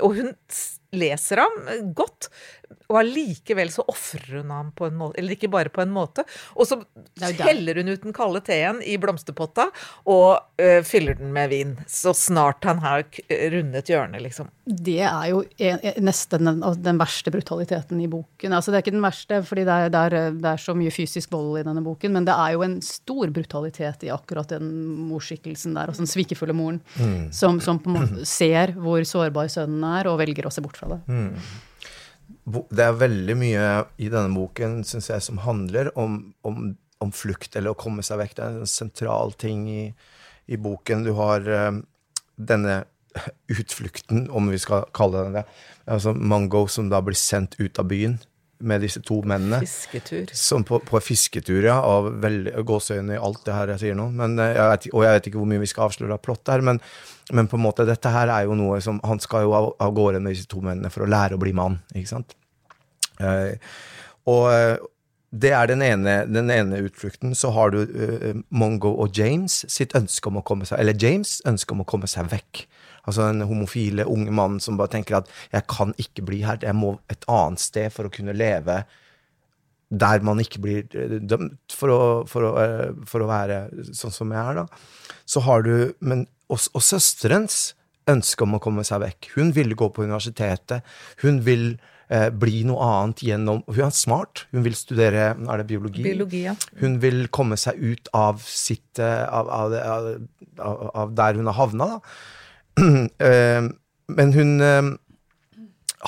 og 0.00 0.18
hun 0.20 0.34
leser 0.94 1.42
ham 1.42 1.56
godt, 1.96 2.30
og 2.90 2.98
allikevel 3.00 3.70
så 3.72 3.84
ofrer 3.90 4.40
hun 4.40 4.52
ham 4.52 4.70
på 4.76 4.88
en 4.88 4.98
måte, 4.98 5.18
eller 5.20 5.36
ikke 5.36 5.50
bare 5.52 5.72
på 5.72 5.82
en 5.84 5.92
måte. 5.94 6.24
Og 6.54 6.68
så 6.68 6.80
heller 7.40 7.80
hun 7.80 7.92
ut 7.92 8.04
den 8.04 8.16
kalde 8.16 8.42
teen 8.44 8.80
i 8.84 8.96
blomsterpotta 9.00 9.68
og 10.10 10.60
uh, 10.60 10.80
fyller 10.86 11.18
den 11.18 11.32
med 11.34 11.50
vin. 11.52 11.74
Så 11.90 12.14
snart 12.16 12.64
han 12.68 12.82
har 12.84 13.06
rundet 13.54 13.90
hjørnet, 13.90 14.22
liksom. 14.24 14.50
Det 14.64 15.00
er 15.04 15.26
jo 15.28 15.42
en, 15.60 15.82
nesten 16.06 16.48
den, 16.48 16.62
altså 16.62 16.80
den, 16.84 17.00
verste 17.00 17.32
brutaliteten 17.34 18.00
i 18.00 18.08
boken. 18.10 18.54
Altså 18.56 18.72
det 18.72 18.78
er 18.78 18.86
ikke 18.86 18.96
den 18.96 19.04
verste, 19.04 19.40
fordi 19.44 19.66
det 19.68 19.74
er, 19.74 19.92
det, 19.92 20.04
er, 20.04 20.38
det 20.38 20.52
er, 20.54 20.62
så 20.64 20.76
mye 20.78 20.94
fysisk 20.94 21.34
vold 21.34 21.58
i 21.60 21.66
denne 21.66 21.82
boken, 21.84 22.14
men 22.16 22.28
det 22.28 22.36
er 22.36 22.54
jo 22.54 22.64
en 22.64 22.78
stor 22.84 23.32
brutalitet 23.34 24.06
i 24.06 24.12
akkurat 24.14 24.54
den 24.54 24.70
morskikkelsen 25.10 25.76
der, 25.76 25.92
altså 25.92 26.04
den 26.04 26.12
svikefulle 26.12 26.56
moren, 26.56 26.80
mm. 26.96 27.28
som, 27.34 27.60
som, 27.64 27.80
på 27.82 27.92
en 27.92 27.98
måte 27.98 28.28
ser 28.28 28.72
hvor 28.78 29.04
sårbar 29.08 29.52
sønnen 29.52 29.84
er, 29.98 30.08
og 30.08 30.20
velger 30.22 30.48
å 30.48 30.54
se 30.54 30.64
bort 30.64 30.80
fra 30.80 30.94
det. 30.94 31.02
Mm 31.10 31.38
det 32.44 32.84
er 32.84 32.98
veldig 33.00 33.36
mye 33.38 33.68
i 34.02 34.10
denne 34.12 34.32
boken 34.34 34.82
synes 34.86 35.10
jeg, 35.10 35.24
som 35.24 35.40
handler 35.44 35.90
om, 35.98 36.18
om, 36.46 36.74
om, 37.02 37.12
flukt, 37.14 37.56
eller 37.56 37.74
å 37.74 37.78
komme 37.78 38.04
seg 38.06 38.20
vekk. 38.22 38.36
Det 38.36 38.44
er 38.44 38.58
en 38.60 38.70
sentral 38.70 39.34
ting 39.40 39.64
i, 39.70 39.84
i 40.46 40.58
boken. 40.60 41.06
Du 41.06 41.14
har 41.18 41.46
um, 41.48 41.82
denne 42.36 42.82
utflukten, 43.58 44.28
om 44.30 44.50
vi 44.52 44.60
skal 44.62 44.88
kalle 44.96 45.26
den 45.26 45.40
det. 45.40 45.46
Altså 45.84 46.14
Mango 46.16 46.66
som 46.70 46.90
da 46.92 47.02
blir 47.04 47.18
sendt 47.18 47.58
ut 47.60 47.78
av 47.80 47.90
byen 47.90 48.18
med 48.58 48.84
disse 48.84 49.00
to 49.04 49.20
mennene. 49.26 49.60
Fisketur. 49.64 50.30
Som 50.36 50.64
på, 50.66 50.78
på 50.84 51.00
fisketur, 51.02 51.62
ja. 51.66 51.78
Av 51.80 52.08
gåseøyne 52.66 53.16
i 53.16 53.20
alt 53.20 53.42
det 53.46 53.56
her 53.56 53.74
jeg 53.74 53.82
sier 53.82 53.98
nå. 53.98 54.08
Men, 54.14 54.38
eh, 54.38 54.54
jeg 54.54 54.70
vet, 54.72 54.88
og 54.92 55.04
jeg 55.06 55.18
vet 55.18 55.28
ikke 55.30 55.42
hvor 55.42 55.50
mye 55.50 55.64
vi 55.64 55.70
skal 55.70 55.88
avsløre 55.88 56.18
av 56.18 56.22
plott 56.24 56.52
her, 56.52 56.64
men, 56.64 56.80
men, 57.32 57.50
på 57.50 57.58
en 57.58 57.66
måte, 57.66 57.88
dette 57.88 58.14
her 58.14 58.32
er 58.32 58.48
jo 58.48 58.56
noe 58.58 58.80
som 58.84 59.00
Han 59.04 59.20
skal 59.22 59.46
jo 59.46 59.54
av, 59.56 59.70
av 59.82 59.92
gårde 59.96 60.22
med 60.22 60.36
disse 60.36 60.50
to 60.50 60.62
mennene 60.64 60.92
for 60.92 61.06
å 61.06 61.10
lære 61.10 61.38
å 61.38 61.42
bli 61.42 61.54
mann, 61.56 61.80
ikke 61.94 62.12
sant? 62.14 62.36
Eh, 63.22 63.54
og 64.30 64.48
eh, 64.52 64.76
det 65.34 65.50
er 65.50 65.66
den 65.66 65.82
ene, 65.82 66.20
den 66.30 66.50
ene, 66.50 66.82
utflukten. 66.86 67.34
Så 67.34 67.50
har 67.56 67.74
du 67.74 67.82
eh, 67.82 68.34
Mongo 68.54 68.94
og 69.02 69.18
James 69.18 69.64
sitt 69.72 69.96
ønske 69.98 70.30
om 70.30 70.38
å 70.38 70.46
komme 70.46 70.68
seg 70.68 70.80
Eller 70.80 70.96
James 70.98 71.40
ønske 71.48 71.74
om 71.74 71.82
å 71.82 71.88
komme 71.88 72.10
seg 72.10 72.30
vekk. 72.30 72.64
Altså 73.04 73.28
en 73.28 73.44
homofile 73.48 74.06
unge 74.08 74.32
mann 74.32 74.60
som 74.60 74.78
bare 74.80 74.94
tenker 74.96 75.18
at 75.18 75.28
'jeg 75.52 75.66
kan 75.68 75.94
ikke 75.98 76.24
bli 76.24 76.42
her, 76.42 76.58
jeg 76.62 76.74
må 76.74 76.98
et 77.10 77.24
annet 77.28 77.60
sted 77.60 77.92
for 77.92 78.04
å 78.04 78.12
kunne 78.12 78.32
leve' 78.32 78.84
der 79.90 80.20
man 80.20 80.40
ikke 80.40 80.60
blir 80.60 80.82
dømt 81.20 81.70
for 81.70 81.88
å, 81.92 82.26
for 82.26 82.42
å, 82.42 82.52
for 83.06 83.20
å 83.20 83.28
være 83.28 83.68
sånn 83.92 84.10
som 84.10 84.32
jeg 84.32 84.40
er, 84.40 84.54
da. 84.54 84.66
Så 85.26 85.40
har 85.40 85.62
du 85.62 85.94
Men 86.00 86.26
og, 86.52 86.60
og 86.76 86.84
søsterens 86.84 87.74
ønske 88.10 88.44
om 88.44 88.56
å 88.58 88.62
komme 88.62 88.84
seg 88.86 89.02
vekk. 89.04 89.30
Hun 89.38 89.52
vil 89.56 89.74
gå 89.78 89.88
på 89.94 90.04
universitetet. 90.04 90.84
Hun 91.22 91.40
vil 91.46 91.64
eh, 92.12 92.28
bli 92.28 92.62
noe 92.68 92.84
annet 92.84 93.24
gjennom 93.24 93.62
Hun 93.64 93.86
er 93.86 93.94
smart. 93.96 94.44
Hun 94.52 94.66
vil 94.66 94.76
studere 94.76 95.30
er 95.32 95.62
det 95.62 95.68
biologi. 95.70 96.04
biologi 96.04 96.44
ja. 96.44 96.56
Hun 96.82 96.98
vil 97.00 97.26
komme 97.34 97.56
seg 97.60 97.80
ut 97.80 98.12
av 98.16 98.44
sitt 98.44 99.00
eh, 99.00 99.24
av, 99.24 99.48
av, 99.48 99.76
av, 100.60 100.88
av 101.04 101.14
der 101.16 101.40
hun 101.40 101.48
har 101.48 101.60
havna, 101.62 101.94
da. 101.96 102.18
Eh, 103.24 103.62
men 104.14 104.32
hun 104.34 104.60
eh, 104.60 104.88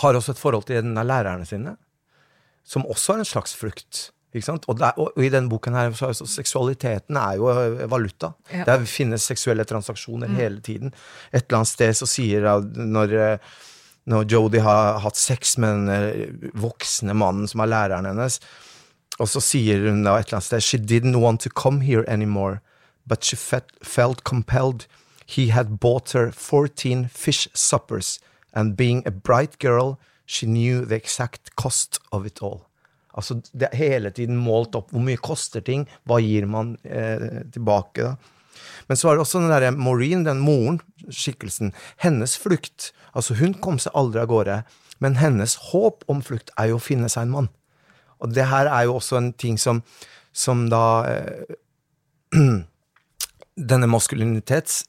har 0.02 0.16
også 0.18 0.35
et 0.35 0.40
forhold 0.40 0.66
til 0.68 0.80
en 0.80 0.99
av 0.99 1.06
lærerne 1.08 1.46
sine, 1.49 1.76
som 2.66 2.85
også 2.90 3.14
er 3.14 3.23
en 3.23 3.28
slags 3.28 3.54
flukt. 3.56 4.11
Og, 4.37 4.75
der, 4.76 4.99
og, 5.00 5.14
i 5.16 5.30
denne 5.32 5.49
boken 5.49 5.73
her, 5.78 5.94
så, 5.96 6.11
så 6.12 6.26
seksualiteten 6.28 7.16
er 7.16 7.38
jo 7.38 7.49
eh, 7.54 7.87
valuta. 7.88 8.35
Ja. 8.52 8.66
Der 8.68 8.85
finnes 8.90 9.25
seksuelle 9.25 9.64
transaksjoner 9.64 10.28
mm. 10.28 10.37
hele 10.37 10.61
tiden. 10.61 10.92
Et 11.32 11.46
eller 11.46 11.62
annet 11.62 11.73
sted 11.73 11.96
så 11.96 12.11
sier 12.11 12.50
når 12.76 13.16
når 14.06 14.28
Jodie 14.30 14.62
har 14.62 15.00
hatt 15.02 15.18
sex 15.18 15.56
med 15.58 15.75
den 15.75 15.88
eh, 15.90 16.50
voksne 16.58 17.14
mannen 17.18 17.50
som 17.50 17.62
er 17.62 17.73
læreren 17.73 18.06
hennes, 18.06 18.38
og 19.18 19.30
så 19.32 19.42
sier 19.42 19.82
hun 19.88 20.04
da 20.04 20.18
et 20.18 20.28
eller 20.28 20.38
annet 20.38 20.50
sted 20.50 20.62
She 20.62 20.78
didn't 20.78 21.18
want 21.23 21.42
to 21.42 21.50
come 21.50 21.82
here 21.82 22.04
anymore, 22.06 22.61
but 23.06 23.25
she 23.25 23.37
felt 23.37 24.23
compelled. 24.25 24.87
He 25.26 25.49
had 25.50 25.78
bought 25.80 26.12
her 26.12 26.30
14 26.30 27.09
fish 27.09 27.49
suppers, 27.54 28.21
and 28.54 28.76
being 28.76 29.02
a 29.06 29.11
bright 29.11 29.59
girl, 29.59 29.99
she 30.25 30.47
knew 30.47 30.85
the 30.85 30.97
exact 30.97 31.54
cost 31.56 32.00
of 32.12 32.26
it 32.26 32.42
all. 32.42 32.66
Altså, 33.16 33.40
det 33.52 33.68
er 33.73 33.76
hele 33.76 34.11
tiden 34.11 34.37
målt 34.37 34.76
opp 34.76 34.90
hvor 34.92 35.02
mye 35.02 35.21
koster 35.21 35.64
ting, 35.64 35.87
hva 36.04 36.18
gir 36.21 36.47
man 36.47 36.76
eh, 36.85 37.42
tilbake, 37.52 38.04
da. 38.04 38.16
Men 38.88 38.97
så 38.97 39.09
var 39.09 39.16
det 39.16 39.25
også 39.25 39.40
den 39.42 39.52
derre 39.52 39.73
Maureen, 39.75 40.25
den 40.25 40.40
moren, 40.40 40.80
skikkelsen, 41.11 41.73
hennes 42.02 42.37
flukt. 42.40 42.92
Altså, 43.16 43.37
hun 43.40 43.56
kom 43.62 43.80
seg 43.83 43.97
aldri 43.99 44.23
av 44.23 44.30
gårde, 44.30 44.59
men 45.02 45.18
hennes 45.21 45.56
håp 45.71 46.04
om 46.12 46.23
flukt 46.25 46.52
er 46.56 46.71
jo 46.71 46.78
å 46.78 46.83
finne 46.83 47.11
seg 47.12 47.26
en 47.26 47.35
mann. 47.35 47.50
Og 48.23 48.33
det 48.33 48.47
her 48.49 48.68
er 48.73 48.87
jo 48.87 48.97
også 48.97 49.18
en 49.18 49.33
ting 49.37 49.59
som, 49.61 49.83
som 50.33 50.68
da 50.73 50.87
eh, 51.11 51.56
Denne 53.56 53.87
maskulinitets 53.88 54.83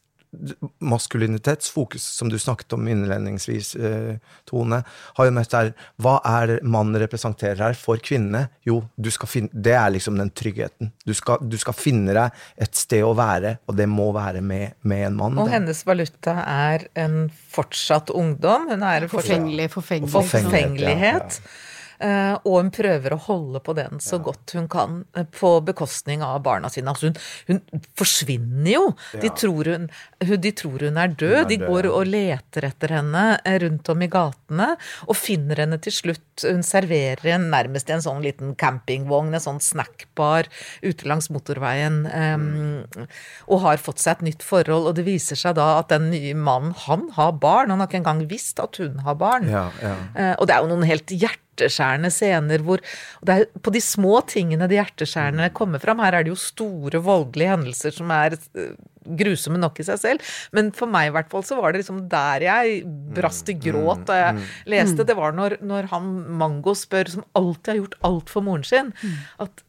maskulinitetsfokus, 0.79 2.03
som 2.03 2.29
du 2.29 2.39
snakket 2.39 2.73
om 2.73 2.87
innledningsvis, 2.87 3.75
eh, 3.75 4.15
Tone, 4.45 4.83
har 5.15 5.25
jo 5.25 5.31
mest 5.31 5.51
der 5.51 5.73
Hva 6.01 6.17
er 6.25 6.47
det 6.47 6.57
mannen 6.63 6.99
representerer 7.01 7.61
her 7.61 7.77
for 7.79 7.97
kvinnene? 7.97 8.47
Jo, 8.65 8.81
finne, 9.25 9.49
det 9.53 9.73
er 9.73 9.89
liksom 9.95 10.17
den 10.19 10.29
tryggheten. 10.29 10.91
Du 11.05 11.13
skal, 11.13 11.39
du 11.41 11.57
skal, 11.57 11.73
finne 11.77 12.13
deg 12.13 12.31
et 12.57 12.75
sted 12.75 13.03
å 13.03 13.13
være, 13.17 13.57
og 13.67 13.77
det 13.77 13.87
må 13.89 14.11
være 14.15 14.41
med, 14.41 14.75
med 14.81 15.07
en 15.07 15.17
mann. 15.21 15.39
Og 15.39 15.49
hennes 15.51 15.85
valuta 15.87 16.35
er 16.43 16.87
en 16.95 17.29
fortsatt 17.31 18.11
ungdom. 18.11 18.67
Hun 18.71 18.83
er 18.83 19.07
forfengelig, 19.11 19.71
forfengelig. 19.71 20.11
forfengelighet. 20.11 21.39
Ja, 21.39 21.47
ja. 21.47 21.66
Eh, 21.97 22.35
og 22.45 22.59
hun 22.59 22.69
prøver 22.73 23.13
å 23.15 23.19
holde 23.25 23.61
på 23.65 23.73
den 23.77 24.01
så 24.03 24.19
godt 24.21 24.53
hun 24.57 24.67
kan, 24.69 24.99
eh, 25.17 25.25
på 25.25 25.57
bekostning 25.65 26.21
av 26.25 26.43
barna 26.45 26.69
sine. 26.69 26.91
Altså 26.93 27.09
hun, 27.09 27.17
hun 27.49 27.85
forsvinner 27.97 28.71
jo. 28.71 28.83
De, 29.17 29.31
tror 29.33 29.71
hun, 29.73 29.87
de, 30.21 30.51
tror 30.53 30.85
hun, 30.85 30.99
er 31.01 31.15
død. 31.17 31.47
De 31.49 31.59
går 31.63 31.89
og 31.89 32.05
leter 32.09 32.69
etter 32.69 32.93
henne 32.99 33.25
eh, 33.41 33.57
rundt 33.63 33.89
om 33.89 34.03
i 34.05 34.09
gatene, 34.11 34.69
og 35.07 35.17
finner 35.17 35.63
henne 35.63 35.79
til 35.81 35.95
slutt. 35.95 36.45
Hun 36.45 36.61
serverer 36.65 37.33
en, 37.33 37.49
nærmest 37.53 37.89
en 37.89 38.03
sånn 38.05 38.21
liten 38.25 38.53
campingvogn, 38.59 39.33
en 39.33 39.43
sånn 39.43 39.63
snackbar 39.63 40.51
ute 40.85 41.09
langs 41.09 41.31
motorveien, 41.33 42.03
um, 42.05 43.07
og 43.49 43.63
har 43.63 43.81
fått 43.81 44.03
seg 44.03 44.19
et 44.19 44.27
nytt 44.29 44.45
forhold. 44.45 44.91
Og 44.91 44.99
det 44.99 45.07
viser 45.07 45.39
seg 45.39 45.57
da 45.57 45.79
at 45.79 45.89
den 45.93 46.11
nye 46.13 46.35
mannen, 46.37 46.75
han 46.85 47.09
har 47.17 47.33
barn. 47.41 47.73
Han 47.73 47.81
har 47.81 47.89
ikke 47.89 48.03
engang 48.03 48.23
visst 48.29 48.61
at 48.61 48.77
hun 48.81 49.01
har 49.07 49.17
barn. 49.17 49.49
Ja, 49.49 49.67
ja. 49.81 49.97
Uh, 50.13 50.33
og 50.37 50.47
det 50.47 50.55
er 50.55 50.61
jo 50.61 50.71
noen 50.75 50.87
helt 50.87 51.17
hjerte 51.17 51.46
hjerteskjærende 51.57 52.11
scener 52.13 52.63
hvor 52.65 52.81
det 53.25 53.33
er 53.33 53.47
På 53.61 53.73
de 53.73 53.81
små 53.81 54.21
tingene 54.27 54.67
de 54.67 54.77
hjerteskjærende 54.77 55.49
kommer 55.53 55.79
fram. 55.79 55.99
Her 55.99 56.13
er 56.19 56.23
det 56.23 56.33
jo 56.33 56.39
store 56.39 57.01
voldelige 57.01 57.49
hendelser 57.49 57.91
som 57.91 58.11
er 58.11 58.37
eh, 58.37 58.75
grusomme 59.07 59.59
nok 59.59 59.79
i 59.79 59.85
seg 59.87 59.99
selv. 59.99 60.33
Men 60.51 60.71
for 60.75 60.89
meg 60.91 61.09
i 61.09 61.13
hvert 61.15 61.29
fall 61.31 61.45
så 61.47 61.57
var 61.59 61.73
det 61.73 61.83
liksom 61.83 62.07
der 62.11 62.43
jeg 62.43 62.81
brast 63.15 63.49
i 63.49 63.55
mm, 63.55 63.61
gråt 63.63 64.03
da 64.09 64.17
jeg 64.19 64.35
mm, 64.35 64.41
mm. 64.41 64.65
leste. 64.73 65.07
Det 65.07 65.17
var 65.17 65.35
når, 65.37 65.57
når 65.63 65.87
han 65.93 66.09
Mango 66.39 66.75
spør, 66.75 67.13
som 67.15 67.25
alltid 67.37 67.73
har 67.73 67.79
gjort 67.81 67.97
alt 68.09 68.33
for 68.33 68.45
moren 68.45 68.67
sin, 68.67 68.91
at 69.39 69.63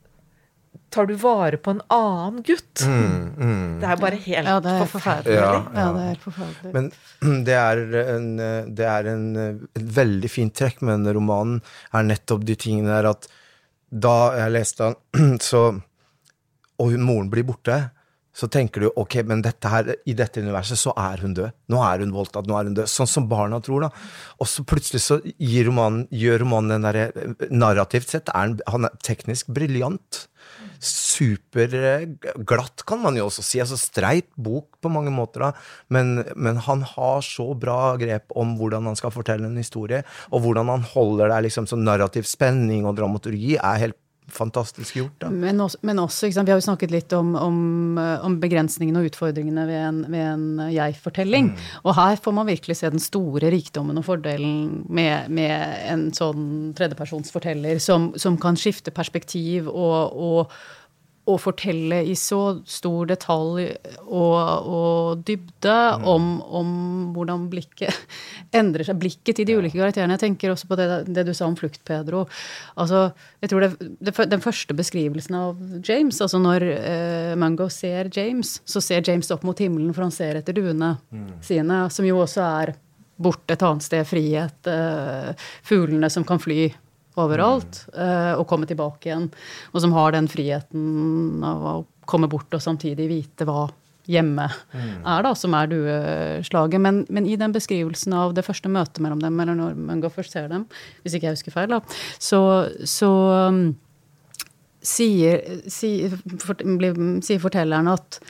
tar 0.95 1.09
du 1.11 1.15
vare 1.21 1.59
på 1.61 1.75
en 1.75 1.83
annen 1.93 2.43
gutt? 2.47 2.85
Mm, 2.87 3.25
mm. 3.37 3.67
Det 3.83 3.91
er 3.91 4.01
bare 4.01 4.21
helt 4.25 4.51
ja, 4.53 4.57
er 4.59 4.87
forferdelig. 4.93 5.37
Ja, 5.37 5.51
ja. 5.53 5.65
ja, 5.75 5.89
det 5.97 6.07
er 6.13 6.23
forferdelig. 6.23 6.73
Men 6.77 7.43
det 7.49 7.59
er, 7.59 7.83
en, 8.15 8.31
det 8.79 8.89
er 8.89 9.11
en, 9.13 9.27
et 9.69 9.93
veldig 9.99 10.33
fint 10.33 10.57
trekk 10.57 10.81
med 10.83 10.99
denne 10.99 11.17
romanen, 11.19 11.61
er 11.93 12.09
nettopp 12.09 12.47
de 12.49 12.57
tingene 12.59 12.95
der 12.95 13.13
at 13.13 13.29
da 13.89 14.17
jeg 14.37 14.57
leste 14.57 14.89
den, 14.89 15.39
så 15.51 15.69
og 16.79 16.93
hun, 16.93 17.03
moren 17.03 17.31
blir 17.33 17.47
borte, 17.47 17.79
så 18.39 18.47
tenker 18.47 18.85
du 18.85 18.93
ok, 18.95 19.17
men 19.27 19.41
dette 19.43 19.71
her, 19.71 19.89
i 20.07 20.15
dette 20.15 20.39
universet 20.45 20.79
så 20.79 20.93
er 20.95 21.25
hun 21.25 21.35
død. 21.35 21.57
Nå 21.75 21.81
er 21.83 22.05
hun 22.05 22.15
voldtatt, 22.15 22.47
nå 22.47 22.55
er 22.55 22.69
hun 22.69 22.77
død. 22.77 22.91
Sånn 22.91 23.11
som 23.11 23.27
barna 23.31 23.59
tror, 23.65 23.89
da. 23.89 23.89
Og 24.39 24.47
så 24.47 24.63
plutselig 24.69 25.03
så 25.03 25.19
gir 25.27 25.67
romanen, 25.67 26.05
gjør 26.15 26.45
romanen 26.45 26.77
den 26.77 26.87
derre 26.87 27.49
Narrativt 27.51 28.15
sett 28.15 28.31
er 28.31 28.39
han, 28.39 28.55
han 28.71 28.87
er 28.87 29.01
teknisk 29.03 29.51
briljant. 29.55 30.28
Superglatt, 30.79 32.85
kan 32.87 33.01
man 33.03 33.17
jo 33.19 33.27
også 33.29 33.43
si. 33.45 33.61
altså 33.63 33.79
Streit 33.81 34.29
bok 34.37 34.79
på 34.83 34.93
mange 34.93 35.13
måter. 35.15 35.51
Men, 35.93 36.25
men, 36.37 36.61
han 36.69 36.85
har 36.87 37.23
så 37.27 37.51
bra 37.59 37.97
grep 38.01 38.35
om 38.39 38.57
hvordan 38.59 38.91
han 38.91 38.99
skal 38.99 39.15
fortelle 39.15 39.49
en 39.49 39.59
historie, 39.59 40.05
og 40.31 40.45
hvordan 40.45 40.71
han 40.73 40.87
holder 40.95 41.35
deg 41.35 41.49
liksom 41.49 41.69
sånn 41.71 41.87
narrativ 41.87 42.29
spenning 42.29 42.87
og 42.87 42.99
dramaturgi, 42.99 43.57
er 43.59 43.83
helt 43.87 43.99
fantastisk 44.33 44.97
gjort. 44.99 45.17
Da. 45.23 45.31
Men 45.33 45.61
også, 45.65 45.79
men 45.83 45.99
også 46.03 46.29
Vi 46.29 46.51
har 46.51 46.59
jo 46.59 46.65
snakket 46.65 46.93
litt 46.93 47.13
om, 47.17 47.35
om, 47.37 47.99
eh, 47.99 48.25
om 48.25 48.39
begrensningene 48.41 49.03
og 49.03 49.11
utfordringene 49.11 49.67
ved 49.69 49.83
en, 49.83 50.01
en 50.15 50.73
jeg-fortelling. 50.73 51.53
Mm. 51.53 51.69
Og 51.85 51.95
her 51.99 52.17
får 52.23 52.37
man 52.37 52.51
virkelig 52.51 52.79
se 52.81 52.91
den 52.93 53.03
store 53.03 53.53
rikdommen 53.55 53.99
og 53.99 54.07
fordelen 54.09 54.85
med, 54.89 55.31
med 55.33 55.85
en 55.89 56.09
sånn 56.17 56.75
tredjepersonsforteller 56.79 57.81
som, 57.83 58.13
som 58.21 58.39
kan 58.41 58.59
skifte 58.59 58.95
perspektiv 58.95 59.71
og, 59.73 60.13
og 60.13 60.59
å 61.29 61.35
fortelle 61.41 62.01
i 62.09 62.15
så 62.17 62.41
stor 62.69 63.09
detalj 63.11 63.67
og, 64.07 64.39
og 64.39 65.25
dybde 65.29 65.75
mm. 66.01 66.07
om, 66.09 66.29
om, 66.61 66.71
hvordan 67.17 67.47
blikket 67.53 67.93
endrer 68.59 68.89
seg. 68.89 68.99
Blikket 69.03 69.39
til 69.39 69.49
de 69.49 69.59
ulike 69.59 69.77
karakterene. 69.77 70.17
Jeg 70.17 70.25
tenker 70.25 70.55
også 70.55 70.71
på 70.71 70.79
det, 70.81 70.89
det 71.13 71.27
du 71.29 71.35
sa 71.37 71.49
om 71.49 71.57
flukt, 71.59 71.83
Pedro. 71.89 72.25
Altså, 72.81 73.09
jeg 73.45 73.53
tror 73.53 73.67
det, 73.67 73.91
det, 74.01 74.17
Den 74.33 74.45
første 74.45 74.77
beskrivelsen 74.79 75.37
av 75.39 75.63
James, 75.85 76.21
altså 76.25 76.41
når 76.43 76.67
eh, 76.79 77.37
Mungo 77.39 77.69
ser 77.73 78.11
James, 78.15 78.59
så 78.65 78.83
ser 78.85 79.05
James 79.05 79.31
opp 79.35 79.45
mot 79.47 79.61
himmelen, 79.61 79.93
for 79.97 80.07
han 80.07 80.15
ser 80.15 80.41
etter 80.41 80.57
duene 80.57 80.95
mm. 81.13 81.31
sine, 81.45 81.85
som 81.93 82.09
jo 82.09 82.23
også 82.25 82.45
er 82.65 82.77
borte 83.19 83.57
et 83.57 83.65
annet 83.67 83.85
sted, 83.85 84.07
frihet, 84.07 84.71
eh, 84.71 85.49
fuglene 85.67 86.11
som 86.13 86.25
kan 86.27 86.41
fly 86.41 86.69
overalt, 87.25 87.83
mm. 87.95 88.39
og 88.39 88.47
komme 88.51 88.69
tilbake 88.69 89.11
igjen. 89.11 89.29
Og 89.73 89.83
som 89.85 89.95
har 89.97 90.15
den 90.15 90.31
friheten 90.31 91.45
av 91.47 91.67
å 91.67 91.77
komme 92.09 92.31
bort 92.31 92.55
og 92.57 92.65
samtidig 92.65 93.09
vite 93.11 93.47
hva 93.49 93.67
hjemme 94.09 94.47
mm. 94.49 95.03
er, 95.05 95.25
da, 95.27 95.35
som 95.37 95.55
er 95.57 95.69
dueslaget. 95.71 96.81
Men, 96.81 97.03
men, 97.13 97.29
i 97.29 97.37
den 97.41 97.53
beskrivelsen 97.55 98.15
av 98.17 98.33
det 98.37 98.45
første 98.47 98.71
møtet 98.73 99.03
mellom 99.05 99.21
dem, 99.23 99.37
eller 99.43 99.59
når 99.59 99.77
Mungo 99.77 100.11
først 100.13 100.37
ser 100.37 100.49
dem, 100.53 100.65
hvis 101.03 101.19
ikke 101.19 101.29
jeg 101.29 101.39
husker 101.39 101.55
feil, 101.55 101.75
da, 101.77 101.83
så, 102.17 102.41
så 102.89 103.11
um, 103.51 103.63
sier, 104.85 105.45
for, 105.69 106.65
sier, 107.27 107.43
fortelleren 107.43 107.93
at 107.93 108.21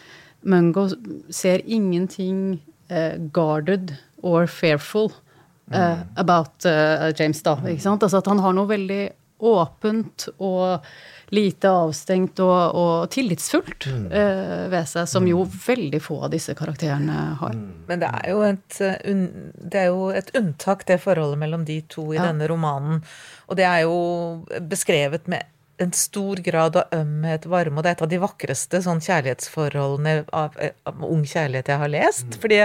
Mungo 0.48 0.88
ser 1.34 1.62
ingenting 1.66 2.60
eh, 2.90 3.14
guarded 3.34 3.94
or 4.22 4.46
fearful 4.50 5.12
uh, 5.74 6.02
about 6.16 6.66
uh, 6.66 7.10
James, 7.16 7.42
da. 7.42 7.58
ikke 7.68 7.84
sant? 7.84 8.02
Altså 8.02 8.22
at 8.22 8.30
han 8.30 8.42
har 8.44 8.56
noe 8.56 8.70
veldig 8.70 9.02
åpent 9.38 10.26
og 10.42 10.82
lite 11.30 11.70
avstengt 11.70 12.40
og, 12.40 12.78
og 12.78 13.10
tillitsfullt 13.12 13.86
uh, 13.90 14.64
ved 14.72 14.88
seg, 14.88 15.08
som 15.10 15.26
jo 15.28 15.44
veldig 15.44 16.00
få 16.02 16.22
av 16.26 16.32
disse 16.32 16.54
karakterene 16.58 17.18
har. 17.40 17.54
Mm. 17.54 17.84
Men 17.90 18.02
det 18.02 18.08
er 18.22 18.32
jo 18.32 18.40
et, 18.48 18.80
un, 19.12 19.22
det 19.60 19.82
er 19.84 19.92
jo 19.92 20.08
et 20.16 20.32
unntak, 20.38 20.86
det 20.88 21.00
forholdet 21.04 21.42
mellom 21.42 21.68
de 21.68 21.82
to 21.90 22.08
i 22.14 22.18
ja. 22.18 22.30
denne 22.30 22.48
romanen. 22.50 23.04
Og 23.48 23.60
det 23.60 23.68
er 23.68 23.84
jo 23.84 23.98
beskrevet 24.70 25.28
med 25.30 25.46
en 25.78 25.92
stor 25.94 26.40
grad 26.42 26.76
av 26.80 26.94
ømhet, 26.94 27.46
varme, 27.50 27.78
og 27.78 27.84
det 27.84 27.90
er 27.90 27.96
et 27.96 28.04
av 28.06 28.10
de 28.10 28.20
vakreste 28.22 28.80
sånn 28.84 29.02
kjærlighetsforholdene 29.04 30.24
av, 30.34 30.56
av, 30.88 31.04
ung 31.06 31.22
kjærlighet 31.28 31.70
jeg 31.70 31.82
har 31.82 31.92
lest. 31.92 32.26
Mm. 32.26 32.38
Fordi 32.42 32.60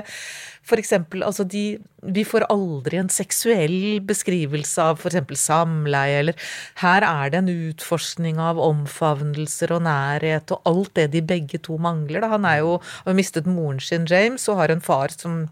for 0.63 0.79
eksempel, 0.79 1.25
altså 1.27 1.43
de 1.43 1.79
Vi 2.03 2.23
får 2.27 2.43
aldri 2.51 2.97
en 2.99 3.09
seksuell 3.11 4.01
beskrivelse 4.03 4.83
av 4.83 5.05
eksempel 5.07 5.37
samleie, 5.39 6.19
eller 6.19 6.35
Her 6.81 7.05
er 7.07 7.31
det 7.31 7.39
en 7.39 7.51
utforskning 7.69 8.39
av 8.43 8.59
omfavnelser 8.59 9.71
og 9.71 9.85
nærhet 9.87 10.51
og 10.51 10.67
alt 10.67 10.93
det 10.99 11.11
de 11.13 11.21
begge 11.21 11.61
to 11.63 11.77
mangler. 11.77 12.19
Da. 12.19 12.33
Han 12.35 12.45
er 12.45 12.59
jo 12.59 12.79
har 13.05 13.15
mistet 13.15 13.47
moren 13.47 13.79
sin, 13.79 14.07
James, 14.09 14.49
og 14.49 14.59
har 14.59 14.71
en 14.71 14.83
far 14.83 15.15
som 15.15 15.47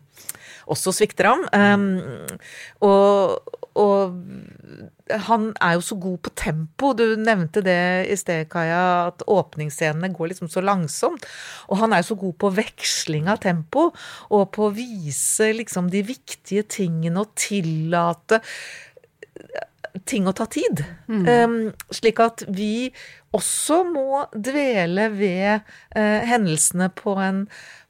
også 0.68 0.94
svikter 0.96 1.30
ham. 1.30 1.48
Um, 1.56 2.28
og, 2.82 3.40
og 3.80 4.18
han 5.28 5.48
er 5.64 5.78
jo 5.78 5.84
så 5.86 5.96
god 6.00 6.18
på 6.26 6.34
tempo. 6.36 6.92
Du 6.98 7.16
nevnte 7.20 7.64
det 7.64 8.08
i 8.12 8.18
sted, 8.20 8.50
Kaja, 8.52 9.12
at 9.12 9.24
åpningsscenene 9.28 10.12
går 10.16 10.32
liksom 10.32 10.52
så 10.52 10.64
langsomt. 10.64 11.26
Og 11.72 11.80
han 11.80 11.94
er 11.94 12.04
jo 12.04 12.12
så 12.12 12.20
god 12.26 12.38
på 12.44 12.52
veksling 12.60 13.32
av 13.32 13.42
tempo, 13.44 13.90
og 14.30 14.46
på 14.56 14.68
å 14.68 14.76
vise 14.76 15.52
liksom 15.56 15.92
de 15.94 16.04
viktige 16.08 16.68
tingene 16.68 17.24
og 17.24 17.36
tillate 17.40 18.42
ting 20.08 20.28
å 20.28 20.36
ta 20.36 20.48
tid. 20.52 20.84
Mm. 21.12 21.26
Um, 21.28 21.58
slik 21.94 22.22
at 22.24 22.46
vi 22.52 22.92
også 23.36 23.82
må 23.88 24.24
dvele 24.32 25.08
ved 25.14 25.64
uh, 25.96 26.20
hendelsene 26.28 26.90
på 26.96 27.16
en 27.20 27.46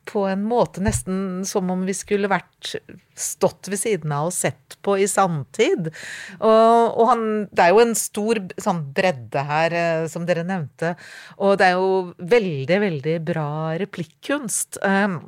på 0.10 0.26
en 0.28 0.44
måte 0.48 0.82
nesten 0.84 1.44
som 1.48 1.70
om 1.74 1.84
vi 1.88 1.94
skulle 1.96 2.30
vært 2.32 2.76
stått 3.18 3.70
ved 3.70 3.80
siden 3.82 4.14
av 4.16 4.30
og 4.30 4.36
sett 4.36 4.78
på 4.82 4.96
i 5.00 5.08
samtid. 5.10 5.92
Og, 6.40 6.98
og 6.98 7.04
han, 7.12 7.26
det 7.52 7.66
er 7.66 7.76
jo 7.76 7.84
en 7.84 7.94
stor 7.98 8.42
sånn 8.62 8.82
bredde 8.96 9.44
her, 9.48 9.76
eh, 9.78 10.08
som 10.12 10.26
dere 10.28 10.46
nevnte. 10.48 10.96
Og 11.40 11.60
det 11.62 11.70
er 11.70 11.78
jo 11.78 11.92
veldig, 12.18 12.80
veldig 12.88 13.18
bra 13.28 13.52
replikkunst. 13.82 14.82
Um, 14.82 15.22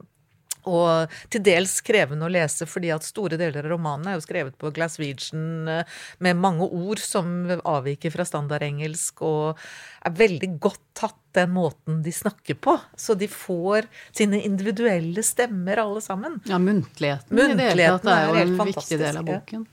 og 0.69 1.11
til 1.33 1.43
dels 1.45 1.75
krevende 1.85 2.27
å 2.27 2.31
lese, 2.31 2.67
fordi 2.69 2.91
at 2.95 3.05
store 3.05 3.39
deler 3.39 3.65
av 3.65 3.73
romanen 3.73 4.09
er 4.09 4.17
jo 4.17 4.23
skrevet 4.25 4.55
på 4.59 4.71
Glaswegian 4.75 5.69
eh, 5.71 5.99
med 6.23 6.39
mange 6.39 6.67
ord 6.67 7.01
som 7.03 7.33
avviker 7.59 8.13
fra 8.13 8.25
standardengelsk, 8.27 9.23
og 9.25 9.61
er 10.03 10.17
veldig 10.19 10.53
godt 10.63 10.83
tatt 10.97 11.19
den 11.33 11.53
måten 11.55 12.01
de 12.05 12.11
snakker 12.13 12.59
på. 12.61 12.77
Så 12.95 13.17
de 13.17 13.27
får 13.27 13.87
sine 14.11 14.41
individuelle 14.45 15.23
stemmer, 15.25 15.81
alle 15.83 16.01
sammen. 16.05 16.39
Ja, 16.49 16.59
muntligheten, 16.61 17.35
muntligheten 17.35 17.59
i 17.59 17.63
det 17.63 17.71
hele 17.71 17.95
tatt 17.97 18.11
er 18.13 18.27
jo 18.27 18.43
en 18.43 18.59
viktig 18.73 18.99
del 19.01 19.23
av 19.23 19.31
boken. 19.31 19.65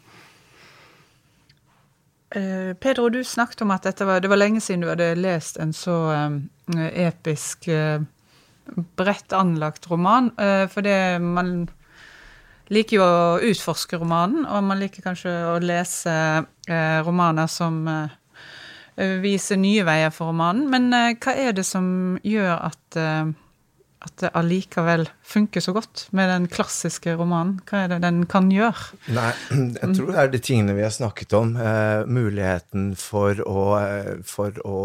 Uh, 2.31 2.75
Pedro, 2.79 3.09
du 3.11 3.25
snakket 3.27 3.65
om 3.65 3.73
at 3.75 4.01
var, 4.01 4.21
det 4.23 4.31
var 4.31 4.39
lenge 4.39 4.61
siden 4.63 4.85
du 4.85 4.89
hadde 4.93 5.17
lest 5.19 5.57
en 5.59 5.73
så 5.75 5.97
um, 6.15 6.37
episk 6.79 7.67
uh, 7.67 7.99
bredt 8.97 9.33
anlagt 9.33 9.91
roman. 9.91 10.31
Eh, 10.39 10.67
for 10.71 10.87
det 10.87 11.21
man 11.23 11.69
liker 12.71 13.01
jo 13.01 13.05
å 13.05 13.51
utforske 13.51 13.99
romanen, 13.99 14.47
og 14.47 14.65
man 14.69 14.81
liker 14.81 15.05
kanskje 15.05 15.35
å 15.51 15.59
lese 15.63 16.15
eh, 16.71 16.99
romaner 17.07 17.51
som 17.51 17.83
eh, 17.91 19.21
viser 19.23 19.59
nye 19.59 19.85
veier 19.87 20.15
for 20.15 20.31
romanen. 20.31 20.69
Men 20.71 20.91
hva 20.93 21.35
er 21.35 21.55
det 21.57 21.67
som 21.67 22.19
gjør 22.23 22.59
at 22.71 23.01
at 24.01 24.15
det 24.17 24.31
allikevel 24.33 25.03
funker 25.29 25.61
så 25.61 25.75
godt 25.77 26.07
med 26.17 26.31
den 26.33 26.47
klassiske 26.49 27.13
romanen? 27.21 27.59
Hva 27.69 27.83
er 27.83 27.91
det 27.93 27.99
den 28.01 28.23
kan 28.33 28.47
gjøre? 28.49 28.97
Nei, 29.13 29.35
jeg 29.77 29.91
tror 29.99 30.09
det 30.09 30.23
er 30.23 30.31
de 30.33 30.41
tingene 30.41 30.77
vi 30.79 30.87
har 30.87 30.95
snakket 30.95 31.37
om. 31.37 31.53
Muligheten 32.09 32.95
for 32.97 33.43
å, 33.45 33.65
for 34.25 34.57
å 34.65 34.79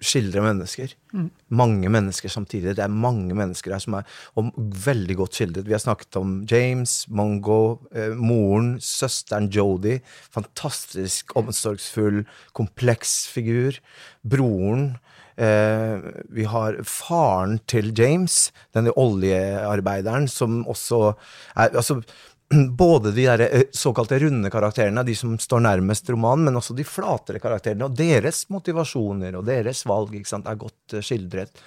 skildre 0.00 0.42
mennesker. 0.44 0.94
Mm. 1.12 1.28
Mange 1.60 1.90
mennesker 1.92 2.32
samtidig. 2.32 2.76
Det 2.78 2.84
er 2.84 2.92
mange 2.92 3.36
mennesker 3.36 3.74
her 3.74 3.82
som 3.82 3.98
er 3.98 4.08
og 4.38 4.50
veldig 4.86 5.16
godt 5.20 5.38
skildret. 5.38 5.68
Vi 5.68 5.76
har 5.76 5.82
snakket 5.82 6.16
om 6.20 6.40
James, 6.50 7.04
Mongo, 7.08 7.78
eh, 7.94 8.14
moren, 8.16 8.78
søsteren 8.80 9.50
Jodi. 9.52 9.98
Fantastisk 10.32 11.36
omsorgsfull, 11.36 12.24
kompleks 12.56 13.28
figur. 13.28 13.78
Broren. 14.26 14.96
Eh, 15.40 16.00
vi 16.28 16.44
har 16.44 16.76
faren 16.84 17.60
til 17.70 17.94
James, 17.96 18.50
denne 18.76 18.92
oljearbeideren, 18.98 20.28
som 20.28 20.66
også 20.68 21.14
er 21.56 21.70
altså, 21.70 22.02
både 22.84 23.12
de 23.14 23.26
der 23.26 23.44
eh, 23.46 23.68
såkalte 23.72 24.18
runde 24.18 24.50
karakterene, 24.50 25.04
de 25.06 25.14
som 25.14 25.36
står 25.38 25.62
nærmest 25.66 26.10
romanen, 26.10 26.48
men 26.48 26.58
også 26.58 26.74
de 26.76 26.86
flatere 26.86 27.42
karakterene. 27.42 27.86
Og 27.86 27.96
deres 27.98 28.44
motivasjoner 28.50 29.38
og 29.38 29.46
deres 29.48 29.84
valg 29.88 30.18
sant, 30.28 30.50
er 30.50 30.58
godt 30.58 30.96
uh, 30.96 31.04
skildret. 31.04 31.62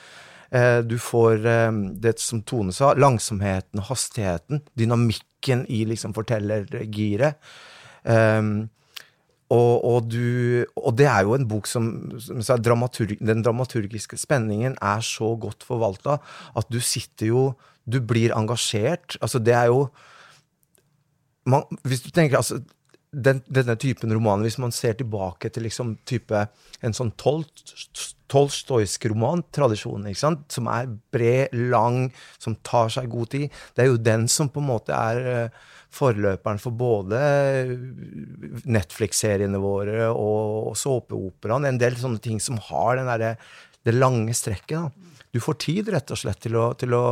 Uh, 0.53 0.83
du 0.85 0.99
får 1.01 1.47
det 2.03 2.17
som 2.21 2.43
Tone 2.45 2.75
sa, 2.75 2.91
langsomheten, 2.99 3.81
hastigheten, 3.87 4.61
dynamikken 4.77 5.65
i 5.71 5.83
liksom 5.89 6.13
fortellergiret. 6.15 7.39
Og, 9.53 9.73
og, 9.85 10.07
du, 10.09 10.63
og, 10.79 10.93
det 10.97 11.07
er 11.07 11.25
jo 11.27 11.35
en 11.35 11.45
bok 11.47 11.67
som, 11.69 11.87
som 12.19 12.41
dramaturg, 12.63 13.19
Den 13.21 13.43
dramaturgiske 13.45 14.17
spenningen 14.19 14.75
er 14.81 15.03
så 15.05 15.33
godt 15.39 15.65
forvalta 15.67 16.17
at 16.57 16.71
du 16.73 16.79
sitter 16.83 17.29
jo 17.29 17.43
Du 17.83 17.99
blir 17.99 18.31
engasjert. 18.31 19.17
Altså, 19.21 19.39
det 19.43 19.53
er 19.53 19.67
jo 19.67 19.89
man, 21.49 21.67
hvis 21.83 22.03
du 22.05 22.09
tenker 22.13 22.39
altså, 22.39 22.59
den, 23.13 23.41
denne 23.45 23.75
typen 23.79 24.13
romaner, 24.13 24.47
hvis 24.47 24.59
man 24.61 24.73
ser 24.73 24.97
tilbake 24.97 25.51
til 25.53 25.67
liksom 25.67 25.97
type 26.09 26.47
en 26.83 26.97
sånn 26.97 27.13
tol 27.19 27.45
tolstoysk 28.33 29.05
romantradisjon, 29.11 30.07
som 30.17 30.69
er 30.71 30.89
bred, 31.13 31.53
lang, 31.53 32.07
som 32.41 32.55
tar 32.65 32.89
seg 32.89 33.11
god 33.11 33.29
tid, 33.29 33.59
det 33.75 33.83
er 33.83 33.91
jo 33.91 33.99
den 34.01 34.25
som 34.31 34.49
på 34.49 34.63
en 34.63 34.71
måte 34.71 34.95
er 34.97 35.19
uh, 35.27 35.69
forløperen 35.93 36.61
for 36.61 36.73
både 36.73 37.19
Netflix-seriene 38.65 39.61
våre 39.61 40.09
og 40.09 40.73
såpeoperaen. 40.79 41.69
En 41.69 41.77
del 41.77 41.99
sånne 41.99 42.23
ting 42.23 42.41
som 42.41 42.57
har 42.71 43.03
der, 43.03 43.37
det 43.85 43.93
lange 43.93 44.33
strekket. 44.33 44.79
Da. 44.79 45.21
Du 45.33 45.41
får 45.43 45.59
tid, 45.61 45.93
rett 45.93 46.13
og 46.13 46.23
slett, 46.23 46.41
til 46.41 46.57
å, 46.57 46.71
til 46.79 46.97
å 46.97 47.05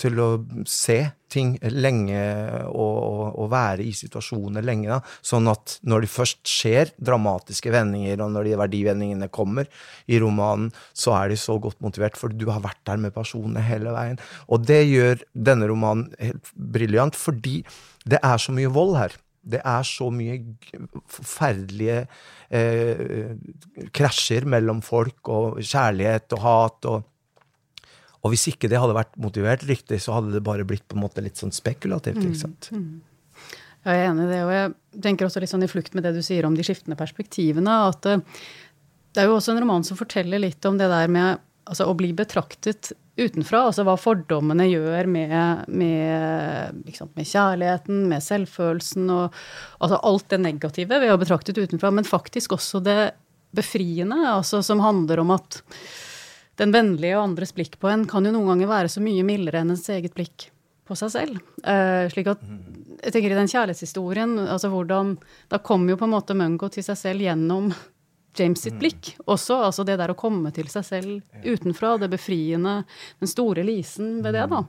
til 0.00 0.18
å 0.20 0.28
se 0.68 0.98
ting 1.32 1.54
lenge 1.72 2.20
og, 2.68 3.32
og, 3.32 3.46
være 3.50 3.84
i 3.86 3.92
situasjoner 3.96 4.64
lenge. 4.64 4.90
Da. 4.92 4.98
Sånn 5.24 5.48
at 5.50 5.78
når 5.88 6.04
det 6.04 6.12
først 6.12 6.42
skjer 6.48 6.92
dramatiske 7.02 7.72
vendinger, 7.74 8.20
og 8.24 8.34
når 8.34 8.50
de 8.50 8.54
verdivendingene 8.60 9.30
kommer 9.32 9.68
i 10.06 10.20
romanen, 10.22 10.70
så 10.96 11.16
er 11.18 11.32
de 11.32 11.40
så 11.40 11.58
godt 11.62 11.80
motivert, 11.84 12.18
for 12.20 12.32
du 12.32 12.46
har 12.52 12.62
vært 12.64 12.82
der 12.88 13.00
med 13.02 13.14
personene 13.16 13.64
hele 13.64 13.94
veien. 13.96 14.20
Og 14.52 14.66
det 14.68 14.82
gjør 14.86 15.24
denne 15.32 15.68
romanen 15.70 16.10
helt 16.20 16.52
briljant, 16.54 17.18
fordi 17.18 17.62
det 18.06 18.20
er 18.22 18.42
så 18.42 18.54
mye 18.54 18.72
vold 18.72 18.96
her. 19.00 19.16
Det 19.46 19.60
er 19.62 19.84
så 19.86 20.08
mye 20.10 20.40
forferdelige 21.10 22.00
eh, 22.50 23.36
krasjer 23.94 24.46
mellom 24.50 24.82
folk, 24.82 25.20
og 25.30 25.60
kjærlighet 25.62 26.34
og 26.36 26.42
hat. 26.46 26.90
og 26.90 27.12
og 28.26 28.32
hvis 28.34 28.48
ikke 28.50 28.70
det 28.70 28.80
hadde 28.82 28.96
vært 28.96 29.14
motivert 29.22 29.62
riktig, 29.68 30.00
så 30.02 30.16
hadde 30.18 30.34
det 30.34 30.42
bare 30.46 30.66
blitt 30.66 30.86
på 30.90 30.98
en 30.98 31.04
måte 31.04 31.22
litt 31.22 31.38
sånn 31.38 31.54
spekulativt. 31.54 32.18
ikke 32.18 32.40
sant? 32.40 32.70
Mm, 32.74 32.82
mm. 32.82 33.56
Jeg 33.86 34.02
er 34.02 34.08
enig 34.08 34.24
i 34.24 34.30
det, 34.32 34.42
og 34.42 34.50
jeg 34.50 35.02
tenker 35.04 35.28
også 35.28 35.40
litt 35.42 35.52
sånn 35.52 35.62
i 35.62 35.70
flukt 35.70 35.94
med 35.94 36.02
det 36.02 36.16
du 36.16 36.22
sier 36.26 36.46
om 36.48 36.56
de 36.58 36.64
skiftende 36.66 36.98
perspektivene. 36.98 37.74
at 37.86 38.00
det, 38.02 38.16
det 39.14 39.22
er 39.22 39.30
jo 39.30 39.36
også 39.38 39.54
en 39.54 39.62
roman 39.62 39.86
som 39.86 39.98
forteller 39.98 40.42
litt 40.42 40.66
om 40.66 40.80
det 40.80 40.88
der 40.90 41.12
med 41.12 41.38
altså, 41.70 41.86
å 41.86 41.94
bli 41.98 42.10
betraktet 42.16 42.90
utenfra. 43.16 43.62
Altså 43.68 43.84
hva 43.86 43.94
fordommene 44.00 44.66
gjør 44.68 45.06
med, 45.10 45.68
med, 45.70 46.82
liksom, 46.88 47.12
med 47.14 47.30
kjærligheten, 47.30 48.02
med 48.10 48.24
selvfølelsen 48.26 49.06
og 49.14 49.38
altså 49.78 50.00
alt 50.10 50.26
det 50.34 50.42
negative 50.42 51.00
ved 51.02 51.14
å 51.14 51.20
betraktet 51.22 51.62
utenfra, 51.62 51.94
men 51.94 52.08
faktisk 52.08 52.56
også 52.58 52.82
det 52.84 52.98
befriende, 53.56 54.18
altså 54.28 54.60
som 54.66 54.82
handler 54.84 55.22
om 55.22 55.32
at 55.36 55.62
den 56.60 56.72
vennlige 56.72 57.16
og 57.18 57.30
andres 57.30 57.52
blikk 57.56 57.78
på 57.80 57.90
en 57.92 58.06
kan 58.08 58.24
jo 58.24 58.32
noen 58.34 58.54
ganger 58.54 58.70
være 58.70 58.92
så 58.92 59.02
mye 59.04 59.24
mildere 59.26 59.62
enn 59.62 59.74
ens 59.74 59.88
eget 59.92 60.14
blikk 60.16 60.48
på 60.86 60.96
seg 60.98 61.12
selv. 61.12 61.42
Uh, 61.66 62.06
slik 62.12 62.30
at 62.32 62.44
jeg 63.02 63.12
tenker 63.12 63.34
i 63.34 63.36
den 63.36 63.50
kjærlighetshistorien, 63.50 64.38
altså 64.46 64.70
hvordan 64.72 65.16
Da 65.50 65.60
kommer 65.62 65.92
jo 65.92 66.00
på 66.00 66.06
en 66.06 66.14
måte 66.14 66.34
Mungo 66.38 66.70
til 66.72 66.84
seg 66.86 66.98
selv 66.98 67.26
gjennom 67.26 67.68
James 68.36 68.60
sitt 68.60 68.76
mm. 68.76 68.80
blikk 68.80 69.10
også. 69.24 69.58
Altså 69.68 69.84
det 69.86 69.96
der 70.00 70.12
å 70.12 70.18
komme 70.18 70.50
til 70.54 70.68
seg 70.72 70.84
selv 70.86 71.44
utenfra, 71.44 71.94
det 72.00 72.10
befriende, 72.12 72.78
den 73.20 73.30
store 73.30 73.64
lisen 73.64 74.20
ved 74.24 74.36
det, 74.36 74.46
da. 74.52 74.62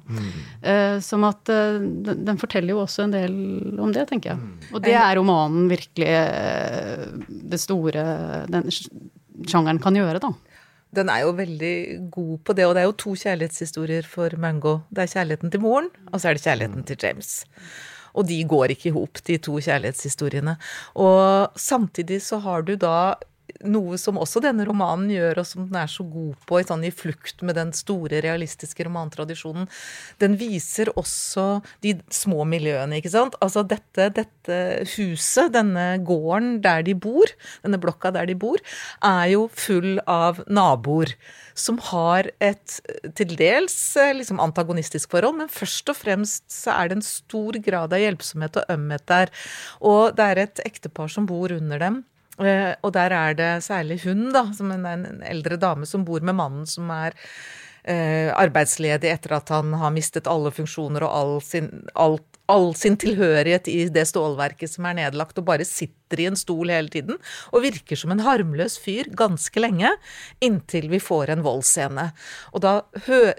Uh, 0.63 0.97
som 1.03 1.25
at 1.27 1.51
uh, 1.51 1.79
den, 1.79 2.25
den, 2.27 2.41
forteller 2.41 2.75
jo 2.75 2.83
også 2.83 3.05
en 3.05 3.15
del 3.15 3.37
om 3.83 3.93
det, 3.95 4.07
tenker 4.11 4.33
jeg. 4.33 4.71
Og 4.73 4.83
det 4.83 4.95
er 4.97 5.15
romanen 5.19 5.69
virkelig 5.71 6.11
det 7.27 7.61
store 7.61 8.07
den 8.51 8.71
sjangeren 9.47 9.79
kan 9.83 9.95
gjøre, 9.95 10.23
da 10.23 10.33
den 10.95 11.09
er 11.11 11.25
jo 11.25 11.35
veldig 11.37 11.75
god 12.11 12.37
på 12.45 12.55
det. 12.57 12.65
Og 12.65 12.75
det 12.75 12.81
er 12.81 12.87
jo 12.87 12.97
to 13.03 13.13
kjærlighetshistorier 13.19 14.07
for 14.07 14.33
Mango. 14.39 14.79
Det 14.89 15.03
er 15.03 15.13
kjærligheten 15.13 15.51
til 15.53 15.63
moren, 15.63 15.89
og 16.11 16.21
så 16.21 16.29
er 16.29 16.37
det 16.37 16.45
kjærligheten 16.45 16.87
til 16.87 16.99
James. 17.03 17.31
Og 18.17 18.27
de 18.29 18.37
går 18.49 18.73
ikke 18.73 18.89
i 18.89 18.95
hop, 18.95 19.21
de 19.27 19.37
to 19.37 19.59
kjærlighetshistoriene. 19.61 20.55
Og 20.95 21.51
samtidig 21.59 22.21
så 22.25 22.39
har 22.41 22.65
du 22.65 22.75
da 22.79 23.15
noe 23.67 23.97
som 23.99 24.19
også 24.21 24.41
denne 24.43 24.65
romanen 24.67 25.09
gjør, 25.11 25.41
og 25.41 25.47
som 25.47 25.65
den 25.67 25.79
er 25.79 25.89
så 25.91 26.05
god 26.07 26.35
på, 26.49 26.59
sånn 26.67 26.85
i 26.87 26.93
flukt 26.93 27.43
med 27.45 27.57
den 27.57 27.73
store, 27.75 28.21
realistiske 28.23 28.85
romantradisjonen. 28.87 29.67
Den 30.21 30.37
viser 30.39 30.91
også 30.99 31.63
de 31.85 31.95
små 32.13 32.45
miljøene, 32.49 32.99
ikke 32.99 33.13
sant. 33.13 33.37
Altså 33.43 33.63
dette, 33.67 34.09
dette 34.17 34.59
huset, 34.95 35.51
denne 35.55 35.89
gården 36.05 36.59
der 36.65 36.85
de 36.87 36.95
bor, 36.97 37.31
denne 37.65 37.81
blokka 37.81 38.13
der 38.15 38.29
de 38.29 38.37
bor, 38.37 38.61
er 39.05 39.25
jo 39.33 39.47
full 39.55 39.97
av 40.05 40.43
naboer 40.47 41.15
som 41.57 41.79
har 41.89 42.29
et 42.43 42.75
til 43.17 43.31
dels 43.39 43.75
eh, 43.97 44.13
liksom 44.19 44.41
antagonistisk 44.43 45.15
forhold, 45.15 45.39
men 45.39 45.49
først 45.49 45.89
og 45.89 45.97
fremst 45.97 46.45
så 46.53 46.75
er 46.75 46.91
det 46.91 46.99
en 46.99 47.07
stor 47.07 47.57
grad 47.65 47.95
av 47.95 48.03
hjelpsomhet 48.03 48.61
og 48.61 48.75
ømhet 48.75 49.07
der. 49.09 49.33
Og 49.81 50.13
det 50.17 50.27
er 50.27 50.43
et 50.43 50.61
ektepar 50.67 51.09
som 51.09 51.25
bor 51.29 51.53
under 51.55 51.81
dem 51.81 52.03
og 52.37 52.91
der 52.93 53.13
er 53.17 53.37
det 53.37 53.51
særlig 53.65 54.01
hun, 54.03 54.27
da, 54.33 54.47
som 54.53 54.71
er 54.73 54.83
en 54.93 55.23
eldre 55.25 55.57
dame 55.57 55.87
som 55.89 56.05
bor 56.05 56.21
med 56.21 56.37
mannen 56.37 56.67
som 56.69 56.91
er 56.93 57.15
eh, 57.87 58.29
arbeidsledig 58.35 59.09
etter 59.11 59.37
at 59.37 59.51
han 59.53 59.73
har 59.79 59.93
mistet 59.95 60.29
alle 60.29 60.51
funksjoner 60.53 61.05
og 61.07 61.13
all 61.19 61.33
sin, 61.43 61.69
all, 61.95 62.19
all 62.51 62.73
sin 62.77 62.97
tilhørighet 62.99 63.69
i 63.71 63.79
det 63.93 64.05
stålverket 64.11 64.71
som 64.73 64.87
er 64.89 64.99
nedlagt, 64.99 65.39
og 65.39 65.47
bare 65.47 65.67
sitter 65.67 66.21
i 66.21 66.29
en 66.29 66.39
stol 66.39 66.71
hele 66.73 66.91
tiden. 66.93 67.19
Og 67.51 67.65
virker 67.65 67.99
som 67.99 68.13
en 68.13 68.23
harmløs 68.23 68.77
fyr 68.83 69.09
ganske 69.17 69.63
lenge, 69.63 69.91
inntil 70.43 70.89
vi 70.93 71.01
får 71.03 71.33
en 71.33 71.45
voldsscene. 71.47 72.09
Og 72.53 72.63
da 72.63 72.79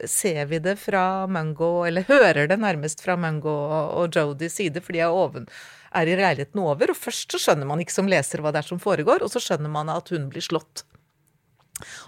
ser 0.09 0.45
vi 0.51 0.63
det 0.65 0.79
fra 0.83 1.27
Mungo, 1.31 1.85
eller 1.89 2.09
hører 2.09 2.49
det 2.51 2.61
nærmest 2.61 3.05
fra 3.05 3.19
Mungo 3.21 3.57
og 4.03 4.15
Jodys 4.15 4.59
side, 4.61 4.85
for 4.85 4.97
de 4.97 5.05
er 5.05 5.15
oven 5.25 5.49
er 5.95 6.11
i 6.11 6.17
leiligheten 6.19 6.61
over. 6.63 6.93
Og 6.93 6.99
først 6.99 7.35
så 7.35 7.41
skjønner 7.43 7.69
man 7.69 7.83
ikke 7.83 7.97
som 7.97 8.11
leser 8.11 8.43
hva 8.43 8.53
det 8.55 8.63
er 8.63 8.71
som 8.71 8.83
foregår, 8.83 9.25
og 9.25 9.33
så 9.33 9.43
skjønner 9.43 9.73
man 9.73 9.93
at 9.93 10.13
hun 10.15 10.29
blir 10.33 10.45
slått. 10.45 10.85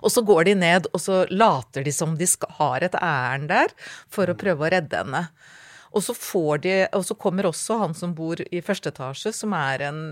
Og 0.02 0.10
så 0.10 0.24
går 0.26 0.48
de 0.48 0.56
ned, 0.58 0.90
og 0.90 1.02
så 1.02 1.22
later 1.30 1.86
de 1.86 1.94
som 1.94 2.16
de 2.18 2.26
har 2.58 2.82
et 2.82 2.96
ærend 2.98 3.50
der 3.52 3.74
for 4.10 4.30
å 4.30 4.38
prøve 4.38 4.66
å 4.66 4.72
redde 4.72 5.04
henne. 5.04 5.28
Og 5.90 6.04
så, 6.06 6.14
de, 6.62 6.74
og 6.94 7.06
så 7.06 7.16
kommer 7.18 7.48
også 7.48 7.80
han 7.80 7.96
som 7.98 8.12
bor 8.14 8.38
i 8.38 8.62
første 8.62 8.92
etasje, 8.92 9.32
som 9.34 9.54
er 9.58 9.88
en 9.88 10.04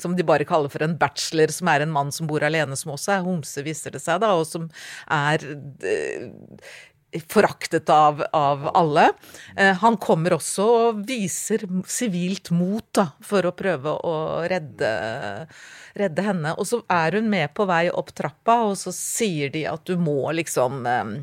som 0.00 0.16
de 0.16 0.24
bare 0.26 0.46
kaller 0.48 0.72
for 0.72 0.82
en 0.82 0.96
bachelor, 0.98 1.52
som 1.54 1.68
er 1.70 1.84
en 1.84 1.92
mann 1.94 2.08
som 2.12 2.26
bor 2.26 2.42
alene, 2.42 2.74
som 2.74 2.94
også 2.94 3.12
er 3.14 3.26
homse, 3.26 3.62
viser 3.62 3.94
det 3.94 4.00
seg, 4.02 4.18
da, 4.24 4.32
og 4.34 4.46
som 4.48 4.66
er 5.12 5.44
eh, 5.86 6.24
foraktet 7.28 7.90
av, 7.90 8.24
av 8.32 8.70
alle. 8.74 9.08
Eh, 9.56 9.74
han 9.80 9.96
kommer 9.96 10.36
også 10.36 10.66
og 10.88 11.02
viser 11.08 11.66
sivilt 11.86 12.50
mot 12.54 12.86
da, 12.94 13.08
for 13.24 13.46
å 13.46 13.54
prøve 13.56 13.94
å 13.94 14.14
redde, 14.50 14.90
redde, 15.94 16.26
henne. 16.26 16.54
Og 16.58 16.68
så 16.68 16.82
er 16.90 17.18
hun 17.18 17.30
med 17.30 17.54
på 17.54 17.66
vei 17.70 17.86
opp 17.90 18.14
trappa, 18.16 18.60
og 18.70 18.78
så 18.80 18.94
sier 18.94 19.52
de 19.54 19.66
at 19.70 19.84
du 19.86 19.96
må 20.00 20.32
liksom 20.34 20.84
eh, 20.90 21.14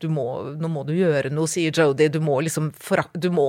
du 0.00 0.08
må, 0.08 0.26
nå 0.56 0.68
må 0.72 0.84
du 0.88 0.94
gjøre 0.96 1.30
noe, 1.34 1.48
sier 1.50 1.74
Jodie. 1.74 2.08
Du 2.12 2.20
må 2.24 2.38
liksom 2.44 2.70
du 3.12 3.28
må 3.34 3.48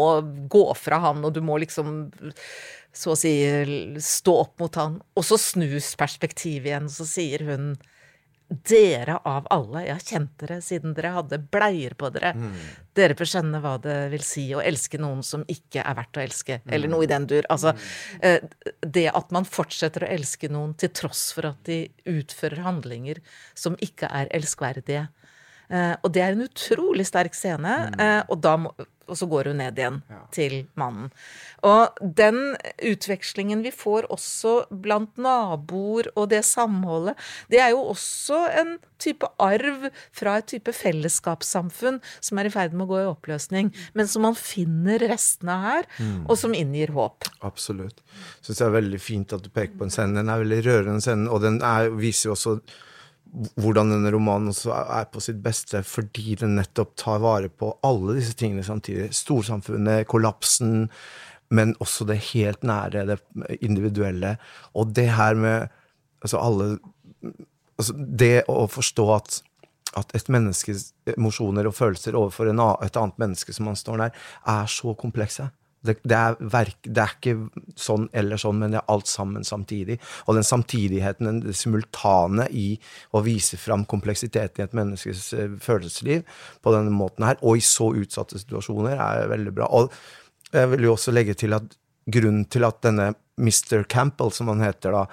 gå 0.52 0.66
fra 0.76 1.00
han, 1.08 1.24
og 1.24 1.36
du 1.36 1.42
må 1.46 1.60
liksom 1.62 2.10
så 2.98 3.14
å 3.14 3.20
si 3.20 3.32
stå 4.02 4.34
opp 4.42 4.60
mot 4.64 4.80
han. 4.80 4.98
Og 5.16 5.26
så 5.28 5.38
snus 5.40 5.94
perspektivet 6.00 6.72
igjen, 6.72 6.90
og 6.90 6.96
så 6.98 7.08
sier 7.08 7.46
hun 7.48 7.70
dere 8.48 9.18
av 9.28 9.48
alle, 9.52 9.82
jeg 9.84 9.96
har 9.98 10.06
kjent 10.08 10.34
dere 10.40 10.58
siden 10.64 10.94
dere 10.96 11.12
hadde 11.18 11.40
bleier 11.52 11.96
på 12.00 12.10
dere. 12.16 12.32
Mm. 12.38 12.54
Dere 12.96 13.18
får 13.20 13.32
skjønne 13.34 13.60
hva 13.64 13.74
det 13.84 13.98
vil 14.14 14.24
si 14.24 14.46
å 14.56 14.64
elske 14.64 15.00
noen 15.02 15.20
som 15.26 15.44
ikke 15.52 15.84
er 15.84 15.98
verdt 15.98 16.20
å 16.20 16.24
elske, 16.24 16.60
mm. 16.64 16.72
eller 16.78 16.94
noe 16.94 17.04
i 17.04 17.12
den 17.12 17.28
dur. 17.28 17.48
Altså, 17.54 17.74
mm. 17.76 18.48
det 18.88 19.08
at 19.12 19.36
man 19.36 19.48
fortsetter 19.48 20.08
å 20.08 20.12
elske 20.16 20.52
noen 20.54 20.78
til 20.80 20.94
tross 20.96 21.30
for 21.36 21.50
at 21.52 21.60
de 21.68 21.84
utfører 22.08 22.64
handlinger 22.64 23.20
som 23.58 23.76
ikke 23.84 24.10
er 24.16 24.32
elskverdige. 24.38 25.08
Eh, 25.68 25.94
og 26.00 26.14
det 26.16 26.24
er 26.24 26.36
en 26.36 26.46
utrolig 26.48 27.08
sterk 27.10 27.36
scene, 27.36 27.74
mm. 27.92 27.98
da 28.40 28.54
og, 28.56 28.64
må, 28.64 28.72
og, 29.08 29.18
så 29.20 29.28
går 29.30 29.52
hun 29.52 29.62
ned 29.62 29.80
igjen 29.80 30.02
ja. 30.12 30.22
til 30.36 30.58
mannen. 30.80 31.10
Og 31.68 31.98
den 32.02 32.56
utvekslingen 32.86 33.64
vi 33.66 33.72
får 33.74 34.10
også 34.14 34.68
blant 34.84 35.18
naboer 35.22 36.12
og 36.16 36.30
det 36.34 36.44
samholdet, 36.48 37.18
det 37.52 37.62
er 37.64 37.74
jo 37.74 37.84
også 37.94 38.44
en 38.62 38.76
type 39.02 39.28
arv 39.42 39.88
fra 40.16 40.38
et 40.40 40.50
type 40.50 40.74
fellesskapssamfunn 40.74 42.00
som 42.20 42.42
er 42.42 42.50
i 42.50 42.54
ferd 42.54 42.76
med 42.76 42.88
å 42.88 42.92
gå 42.92 43.02
i 43.04 43.10
oppløsning, 43.10 43.72
men 43.98 44.10
som 44.10 44.26
man 44.26 44.38
finner 44.38 45.02
restene 45.12 45.58
her, 45.64 45.88
mm. 45.98 46.26
og 46.26 46.36
som 46.40 46.56
inngir 46.58 46.94
håp. 46.96 47.30
Absolutt. 47.46 48.02
Syns 48.42 48.60
det 48.60 48.68
er 48.68 48.76
veldig 48.78 49.02
fint 49.02 49.34
at 49.36 49.46
du 49.46 49.52
peker 49.54 49.78
på 49.78 49.88
en 49.88 49.94
scene. 49.94 50.18
Den 50.18 50.34
er 50.34 50.44
veldig 50.44 50.62
rørende, 50.66 51.04
scenen, 51.04 51.30
og 51.32 51.44
den 51.46 51.62
er, 51.66 51.92
viser 51.94 52.32
jo 52.32 52.38
også 52.38 52.58
hvordan 53.60 53.92
denne 53.94 54.12
romanen 54.14 54.52
også 54.52 54.74
er 54.74 55.08
på 55.12 55.22
sitt 55.24 55.40
beste, 55.44 55.84
fordi 55.86 56.38
den 56.42 56.56
nettopp 56.58 56.96
tar 57.00 57.22
vare 57.24 57.50
på 57.50 57.72
alle 57.86 58.18
disse 58.18 58.36
tingene 58.38 58.66
samtidig. 58.66 59.10
Storsamfunnet, 59.16 60.08
kollapsen, 60.10 60.88
men 61.54 61.76
også 61.84 62.08
det 62.10 62.20
helt 62.34 62.66
nære, 62.68 63.06
det 63.08 63.20
individuelle. 63.62 64.36
Og 64.76 64.96
det 64.96 65.10
her 65.16 65.38
med 65.38 65.68
altså 66.22 66.42
alle 66.42 66.78
altså 67.78 67.94
Det 67.94 68.48
å 68.50 68.64
forstå 68.74 69.04
at, 69.14 69.36
at 70.00 70.14
et 70.18 70.30
menneskes 70.34 70.88
emosjoner 71.14 71.68
og 71.70 71.76
følelser 71.78 72.16
overfor 72.18 72.50
en, 72.50 72.64
et 72.82 72.98
annet 72.98 73.20
menneske 73.22 73.54
som 73.54 73.70
man 73.70 73.78
står 73.78 74.00
nær, 74.02 74.16
er 74.50 74.72
så 74.72 74.96
komplekse. 74.98 75.46
Det, 75.86 75.98
det, 76.04 76.18
er 76.18 76.38
verk, 76.52 76.78
det, 76.84 77.04
er 77.04 77.14
ikke 77.16 77.74
sånn 77.80 78.08
eller 78.18 78.40
sånn, 78.42 78.58
men 78.62 78.74
det 78.74 78.80
er 78.82 78.92
alt 78.92 79.10
sammen 79.10 79.46
samtidig. 79.48 80.00
Og 80.26 80.38
den 80.38 80.48
samtidigheten, 80.48 81.42
det 81.46 81.56
simultane 81.58 82.48
i 82.50 82.70
å 83.16 83.22
vise 83.26 83.60
fram 83.62 83.86
kompleksiteten 83.90 84.64
i 84.64 84.66
et 84.66 84.78
menneskes 84.78 85.28
uh, 85.38 85.58
følelsesliv 85.64 86.26
på 86.66 86.76
denne 86.76 86.94
måten 86.96 87.28
her, 87.30 87.40
og 87.42 87.62
i 87.62 87.66
så 87.66 87.92
utsatte 87.96 88.42
situasjoner, 88.42 88.98
er 88.98 89.32
veldig 89.32 89.56
bra. 89.56 89.70
Og 89.78 89.94
jeg 90.54 90.74
vil 90.74 90.88
jo 90.88 90.96
også 90.96 91.14
legge 91.16 91.38
til 91.38 91.56
at 91.58 91.78
grunnen 92.08 92.46
til 92.52 92.68
at 92.68 92.82
denne 92.86 93.12
Mr. 93.38 93.84
Campbell, 93.90 94.32
som 94.34 94.50
han 94.50 94.64
heter, 94.66 94.96
da, 94.96 95.06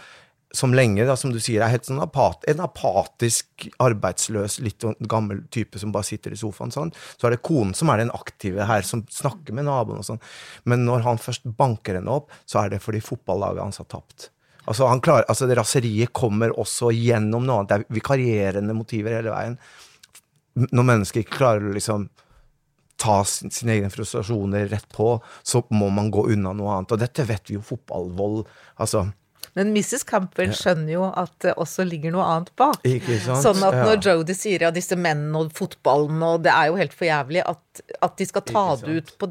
som 0.54 0.74
lenge, 0.74 1.04
da, 1.06 1.16
som 1.18 1.32
du 1.34 1.40
sier, 1.42 1.62
er 1.64 1.72
helt 1.72 1.86
sånn 1.88 2.02
apat, 2.02 2.46
en 2.50 2.62
apatisk, 2.64 3.66
arbeidsløs, 3.82 4.60
litt 4.62 4.84
sånn 4.84 4.96
gammel 5.10 5.42
type 5.54 5.80
som 5.80 5.92
bare 5.94 6.06
sitter 6.06 6.34
i 6.34 6.38
sofaen. 6.38 6.72
sånn. 6.74 6.92
Så 7.18 7.26
er 7.26 7.34
det 7.34 7.42
konen 7.46 7.74
som 7.74 7.90
er 7.90 8.02
den 8.02 8.12
aktive 8.14 8.68
her, 8.68 8.86
som 8.86 9.02
snakker 9.10 9.56
med 9.56 9.66
naboen 9.66 10.02
og 10.02 10.06
sånn. 10.06 10.22
Men 10.64 10.86
når 10.86 11.02
han 11.08 11.18
først 11.18 11.48
banker 11.58 11.98
henne 11.98 12.20
opp, 12.20 12.30
så 12.46 12.62
er 12.62 12.74
det 12.74 12.82
fordi 12.84 13.02
fotballaget 13.02 13.64
hans 13.64 13.82
har 13.82 13.90
tapt. 13.90 14.30
Altså, 14.64 14.86
han 14.88 15.02
klarer, 15.04 15.26
altså 15.28 15.48
det 15.48 15.58
Raseriet 15.58 16.14
kommer 16.16 16.54
også 16.60 16.92
gjennom 16.94 17.44
noe 17.44 17.60
annet. 17.60 17.72
Det 17.72 17.80
er 17.80 17.98
vikarierende 17.98 18.76
motiver 18.76 19.18
hele 19.18 19.34
veien. 19.34 19.58
Når 20.70 20.86
mennesker 20.86 21.24
ikke 21.24 21.40
klarer 21.40 21.66
å 21.66 21.74
liksom 21.74 22.06
ta 23.00 23.18
sine 23.26 23.74
egne 23.74 23.90
frustrasjoner 23.90 24.70
rett 24.70 24.86
på, 24.94 25.18
så 25.42 25.64
må 25.74 25.90
man 25.92 26.08
gå 26.14 26.28
unna 26.32 26.54
noe 26.56 26.78
annet. 26.78 26.94
Og 26.94 27.02
dette 27.02 27.26
vet 27.28 27.50
vi 27.50 27.58
jo, 27.58 27.66
fotballvold. 27.66 28.46
altså 28.78 29.08
men 29.54 29.70
Mrs. 29.74 30.02
Campbell 30.08 30.52
skjønner 30.56 30.92
jo 30.96 31.06
at 31.08 31.32
det 31.44 31.54
også 31.62 31.86
ligger 31.86 32.14
noe 32.14 32.26
annet 32.26 32.50
bak. 32.58 32.80
Ikke 32.88 33.18
sant? 33.22 33.42
Sånn 33.44 33.62
at 33.62 33.76
når 33.78 34.00
ja. 34.00 34.14
Jodie 34.14 34.36
sier 34.38 34.66
ja, 34.66 34.72
disse 34.74 34.98
mennene 34.98 35.44
og 35.44 35.52
fotballen 35.54 36.22
og 36.26 36.42
Det 36.44 36.52
er 36.52 36.70
jo 36.70 36.78
helt 36.80 36.96
for 36.96 37.06
jævlig 37.08 37.44
at, 37.46 37.84
at 38.02 38.16
de 38.18 38.26
skal 38.26 38.46
ta 38.48 38.64
det 38.82 38.96
ut 38.98 39.12
på, 39.20 39.30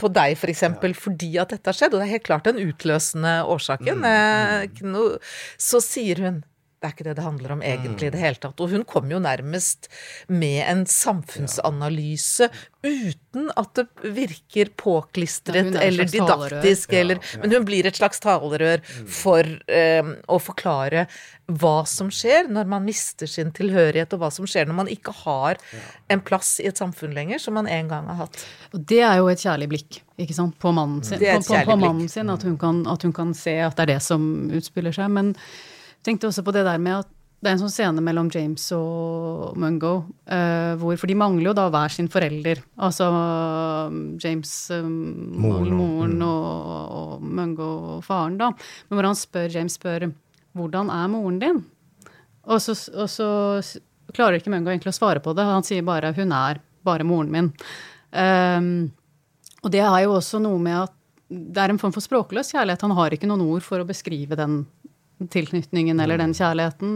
på 0.00 0.12
deg, 0.12 0.32
f.eks., 0.32 0.40
for 0.44 0.54
eksempel, 0.54 0.96
ja. 0.96 1.02
fordi 1.04 1.30
at 1.42 1.52
dette 1.52 1.68
har 1.68 1.78
skjedd. 1.78 1.92
Og 1.92 2.00
det 2.00 2.08
er 2.08 2.14
helt 2.14 2.28
klart 2.30 2.48
den 2.48 2.62
utløsende 2.64 3.34
årsaken. 3.52 4.00
Mm, 4.00 4.88
mm. 4.96 5.36
Så 5.60 5.82
sier 5.84 6.24
hun 6.24 6.40
det 6.82 6.88
er 6.88 6.94
ikke 6.96 7.04
det 7.06 7.12
det 7.14 7.22
handler 7.22 7.52
om 7.54 7.60
egentlig 7.62 8.08
i 8.08 8.10
det 8.10 8.18
hele 8.18 8.40
tatt. 8.42 8.58
Og 8.58 8.72
hun 8.74 8.82
kom 8.88 9.10
jo 9.12 9.20
nærmest 9.22 9.86
med 10.26 10.64
en 10.66 10.82
samfunnsanalyse 10.90 12.48
uten 12.82 13.46
at 13.54 13.78
det 13.78 13.84
virker 14.16 14.72
påklistret 14.74 15.76
ja, 15.76 15.84
eller 15.86 16.08
didaktisk, 16.10 16.92
eller 16.98 17.20
ja, 17.20 17.28
ja. 17.36 17.42
Men 17.44 17.54
hun 17.54 17.68
blir 17.68 17.86
et 17.86 18.00
slags 18.00 18.18
talerør 18.24 18.82
for 19.06 19.46
eh, 19.70 20.10
å 20.26 20.40
forklare 20.42 21.06
hva 21.46 21.76
som 21.86 22.10
skjer 22.10 22.50
når 22.50 22.66
man 22.74 22.82
mister 22.86 23.30
sin 23.30 23.54
tilhørighet, 23.54 24.10
og 24.16 24.24
hva 24.24 24.34
som 24.34 24.48
skjer 24.50 24.66
når 24.66 24.80
man 24.82 24.90
ikke 24.90 25.14
har 25.22 25.62
en 26.10 26.22
plass 26.26 26.56
i 26.58 26.66
et 26.66 26.82
samfunn 26.82 27.14
lenger, 27.14 27.38
som 27.42 27.54
man 27.54 27.70
en 27.70 27.92
gang 27.92 28.10
har 28.10 28.24
hatt. 28.24 28.42
Og 28.74 28.82
det 28.90 29.04
er 29.06 29.20
jo 29.22 29.30
et 29.30 29.42
kjærlig 29.46 29.70
blikk 29.70 30.02
ikke 30.18 30.34
sant, 30.34 30.58
på 30.58 30.74
mannen 30.74 31.04
sin, 31.06 31.22
på, 31.22 31.44
på, 31.46 31.60
på 31.70 31.78
mannen 31.78 32.10
sin 32.10 32.30
at, 32.34 32.42
hun 32.46 32.58
kan, 32.58 32.82
at 32.90 33.06
hun 33.06 33.14
kan 33.14 33.30
se 33.38 33.60
at 33.62 33.78
det 33.78 33.86
er 33.86 33.94
det 33.94 34.02
som 34.02 34.50
utspiller 34.50 34.94
seg. 34.98 35.14
men 35.14 35.36
tenkte 36.06 36.28
også 36.28 36.44
på 36.46 36.54
det 36.54 36.64
der 36.66 36.80
med 36.82 37.02
at 37.02 37.10
det 37.42 37.50
er 37.50 37.56
en 37.56 37.62
sånn 37.64 37.72
scene 37.74 38.02
mellom 38.06 38.28
James 38.30 38.68
og 38.76 39.56
Mungo, 39.58 39.92
uh, 40.30 40.74
hvor, 40.78 40.94
for 40.94 41.10
de 41.10 41.16
mangler 41.18 41.48
jo 41.48 41.54
da 41.58 41.64
hver 41.74 41.90
sin 41.90 42.06
forelder. 42.10 42.60
Altså 42.78 43.08
James, 44.22 44.52
um, 44.76 44.92
moren, 45.42 45.72
moren 45.74 46.14
mm. 46.20 46.26
og, 46.28 46.92
og, 47.00 47.24
Mungo 47.26 47.70
faren, 48.06 48.38
da. 48.38 48.52
Men 48.86 48.98
hvor 48.98 49.10
han 49.10 49.18
spør, 49.18 49.50
James 49.50 49.74
spør 49.74 50.06
hvordan 50.54 50.92
er 50.94 51.10
moren 51.10 51.40
din? 51.42 51.58
Og 52.46 52.62
så, 52.62 52.76
og 52.94 53.10
så 53.10 53.28
klarer 54.14 54.38
ikke 54.38 54.52
Mungo 54.54 54.70
egentlig 54.70 54.92
å 54.94 55.00
svare 55.00 55.22
på 55.24 55.34
det. 55.34 55.48
Han 55.48 55.66
sier 55.66 55.82
bare 55.86 56.14
hun 56.14 56.34
er 56.38 56.62
bare 56.86 57.06
moren 57.06 57.34
min. 57.34 57.50
Um, 58.14 58.92
og 59.62 59.74
det 59.74 59.82
er 59.82 60.04
jo 60.04 60.14
også 60.20 60.38
noe 60.42 60.62
med 60.62 60.84
at 60.84 60.94
det 61.32 61.58
er 61.58 61.72
en 61.72 61.80
form 61.80 61.94
for 61.94 62.04
språkløs 62.04 62.54
kjærlighet. 62.54 62.86
Han 62.86 62.94
har 62.94 63.14
ikke 63.14 63.26
noen 63.26 63.48
ord 63.48 63.66
for 63.66 63.82
å 63.82 63.88
beskrive 63.88 64.38
den 64.38 64.62
tilknytningen 65.30 66.00
eller 66.00 66.18
den 66.18 66.32
mm. 66.32 66.38
kjærligheten, 66.38 66.92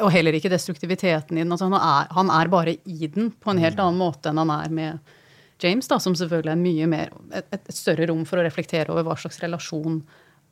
og 0.00 0.10
heller 0.14 0.36
ikke 0.38 0.50
destruktiviteten 0.52 1.38
i 1.38 1.44
den. 1.44 1.52
Altså 1.52 1.68
han, 1.68 1.78
er, 1.78 2.10
han, 2.16 2.32
er, 2.34 2.50
bare 2.52 2.76
i 2.84 3.10
den 3.10 3.30
på 3.30 3.52
en 3.52 3.62
helt 3.62 3.78
mm. 3.78 3.84
annen 3.84 4.00
måte 4.00 4.32
enn 4.32 4.42
han 4.42 4.54
er 4.54 4.74
med 4.74 5.14
James, 5.62 5.88
da, 5.90 5.98
som 5.98 6.14
selvfølgelig 6.14 6.52
er 6.52 6.60
mye 6.60 6.88
mer, 6.90 7.12
et, 7.34 7.48
et 7.50 7.74
større 7.74 8.06
rom 8.10 8.22
for 8.28 8.38
å 8.38 8.46
reflektere 8.46 8.92
over 8.94 9.06
hva 9.08 9.16
slags 9.18 9.40
relasjon 9.42 10.00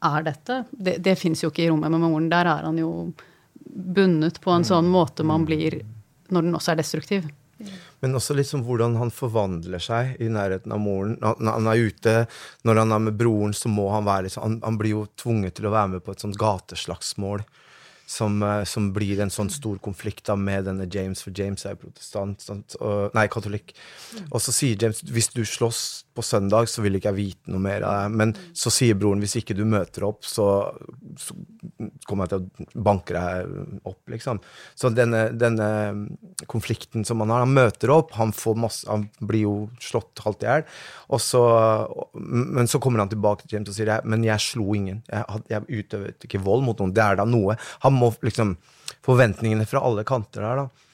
er 0.04 0.26
dette. 0.26 0.64
Det, 0.70 0.96
det 1.04 1.14
fins 1.18 1.44
jo 1.44 1.52
ikke 1.52 1.62
i 1.64 1.68
rommet 1.70 1.92
med 1.94 2.02
moren. 2.02 2.30
Der 2.32 2.50
er 2.50 2.66
han 2.66 2.80
jo 2.80 2.90
bundet 3.66 4.40
på 4.42 4.50
en 4.54 4.66
sånn 4.66 4.88
måte 4.90 5.26
man 5.26 5.46
blir 5.46 5.78
når 6.34 6.48
den 6.48 6.58
også 6.58 6.74
er 6.74 6.80
destruktiv. 6.80 7.28
Men 8.04 8.18
også 8.18 8.36
liksom 8.36 8.64
hvordan 8.66 8.98
han 9.00 9.12
forvandler 9.14 9.82
seg 9.82 10.18
i 10.22 10.28
nærheten 10.32 10.74
av 10.74 10.82
moren. 10.82 11.16
Når 11.22 11.52
han 11.52 11.70
er 11.70 11.84
ute, 11.88 12.16
når 12.68 12.82
han 12.82 12.96
er 12.96 13.04
med 13.08 13.16
broren, 13.18 13.54
så 13.56 13.72
må 13.72 13.88
han 13.94 14.08
være 14.08 14.28
liksom 14.28 14.44
Han, 14.46 14.58
han 14.64 14.80
blir 14.80 14.92
jo 14.98 15.06
tvunget 15.16 15.56
til 15.56 15.70
å 15.70 15.74
være 15.74 15.94
med 15.96 16.04
på 16.04 16.12
et 16.12 16.24
sånt 16.24 16.38
gateslagsmål 16.40 17.46
som, 18.06 18.42
eh, 18.42 18.64
som, 18.64 18.92
blir 18.94 19.20
en 19.20 19.32
sånn 19.32 19.50
stor 19.50 19.80
konflikt 19.82 20.28
da 20.30 20.36
med 20.38 20.68
denne 20.68 20.86
James, 20.92 21.22
for 21.24 21.34
James 21.36 21.66
er 21.66 21.78
protestant, 21.80 22.46
og, 22.80 23.14
nei, 23.16 23.26
katolikk. 23.32 23.74
Og 24.30 24.40
så 24.42 24.54
sier 24.54 24.78
James 24.80 25.02
hvis 25.10 25.32
du 25.34 25.42
slåss 25.44 25.82
på 26.16 26.24
søndag, 26.24 26.70
så 26.70 26.82
vil 26.84 26.96
ikke 26.96 27.10
jeg 27.12 27.18
vite 27.18 27.52
noe 27.52 27.60
mer 27.62 27.84
av 27.84 27.96
deg. 27.98 28.16
Men 28.16 28.32
så 28.56 28.72
sier 28.72 28.96
broren 28.98 29.20
hvis 29.20 29.36
ikke 29.40 29.56
du 29.58 29.64
møter 29.68 30.06
opp, 30.08 30.24
så, 30.24 30.46
så 31.20 31.36
kommer 32.08 32.24
jeg 32.24 32.32
til 32.32 32.46
å 32.78 32.84
banke 32.86 33.16
deg 33.16 33.82
opp, 33.90 34.00
liksom. 34.12 34.40
Så 34.78 34.90
denne, 34.94 35.26
denne, 35.36 35.68
konflikten 36.46 37.04
som 37.06 37.20
han 37.22 37.30
har 37.32 37.42
Han 37.44 37.54
møter 37.56 37.90
opp, 37.92 38.12
han, 38.16 38.32
masse, 38.60 38.86
han 38.88 39.06
blir 39.20 39.44
jo 39.44 39.54
slått 39.82 40.22
halvt 40.24 40.44
i 40.44 40.48
hjel. 40.48 40.64
Men 42.14 42.70
så 42.70 42.80
kommer 42.82 43.02
han 43.02 43.12
tilbake 43.12 43.44
til 43.44 43.56
James 43.56 43.72
og 43.72 43.76
sier 43.76 43.92
men 44.06 44.24
jeg 44.24 44.42
slo 44.42 44.74
ingen. 44.76 45.02
Jeg, 45.10 45.42
jeg 45.50 45.82
utøvet 45.82 46.26
ikke 46.28 46.42
vold 46.44 46.64
mot 46.66 46.80
noen. 46.80 46.94
Det 46.96 47.04
er 47.04 47.20
da 47.20 47.26
noe. 47.28 47.56
Han 47.84 47.95
må 47.98 48.14
liksom 48.24 48.56
Forventningene 49.06 49.62
fra 49.70 49.78
alle 49.86 50.02
kanter 50.06 50.42
her, 50.42 50.64
da 50.64 50.86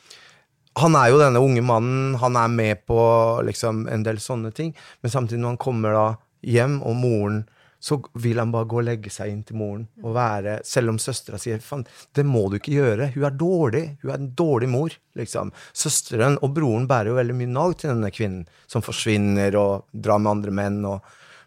han 0.80 0.94
er 0.96 1.10
jo 1.12 1.18
denne 1.20 1.40
unge 1.42 1.60
mannen, 1.64 2.14
han 2.20 2.36
er 2.40 2.48
med 2.48 2.86
på 2.88 2.98
liksom, 3.44 3.84
en 3.92 4.04
del 4.06 4.20
sånne 4.24 4.52
ting. 4.56 4.70
Men 5.04 5.12
samtidig, 5.12 5.42
når 5.42 5.54
han 5.54 5.60
kommer 5.60 5.96
da 5.96 6.04
hjem, 6.48 6.78
og 6.80 6.96
moren 6.96 7.42
så 7.82 7.98
vil 8.22 8.38
han 8.38 8.52
bare 8.54 8.68
gå 8.70 8.78
og 8.78 8.86
legge 8.86 9.10
seg 9.10 9.32
inn 9.32 9.40
til 9.42 9.56
moren 9.58 9.88
og 10.04 10.12
være 10.14 10.60
Selv 10.62 10.92
om 10.92 11.00
søstera 11.02 11.40
sier 11.42 11.58
faen, 11.58 11.82
det 12.14 12.22
må 12.22 12.44
du 12.46 12.60
ikke 12.60 12.76
gjøre, 12.76 13.08
hun 13.16 13.24
er 13.26 13.34
dårlig, 13.34 13.82
hun 14.04 14.12
er 14.12 14.20
en 14.20 14.28
dårlig 14.38 14.68
mor. 14.70 14.94
liksom. 15.18 15.50
Søsteren 15.74 16.38
og 16.46 16.54
broren 16.54 16.86
bærer 16.86 17.10
jo 17.10 17.18
veldig 17.18 17.36
mye 17.40 17.50
nag 17.50 17.74
til 17.80 17.90
denne 17.90 18.12
kvinnen, 18.14 18.46
som 18.70 18.86
forsvinner 18.86 19.58
og 19.58 19.88
drar 19.90 20.22
med 20.22 20.36
andre 20.36 20.54
menn. 20.54 20.78
Og, 20.86 21.02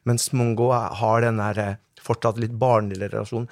mens 0.05 0.31
Mongo 0.35 0.71
har 0.73 1.25
den 1.25 1.41
der 1.41 1.77
fortsatt 2.05 2.39
litt 2.41 2.53
barnlig 2.61 2.99
relasjon. 3.01 3.47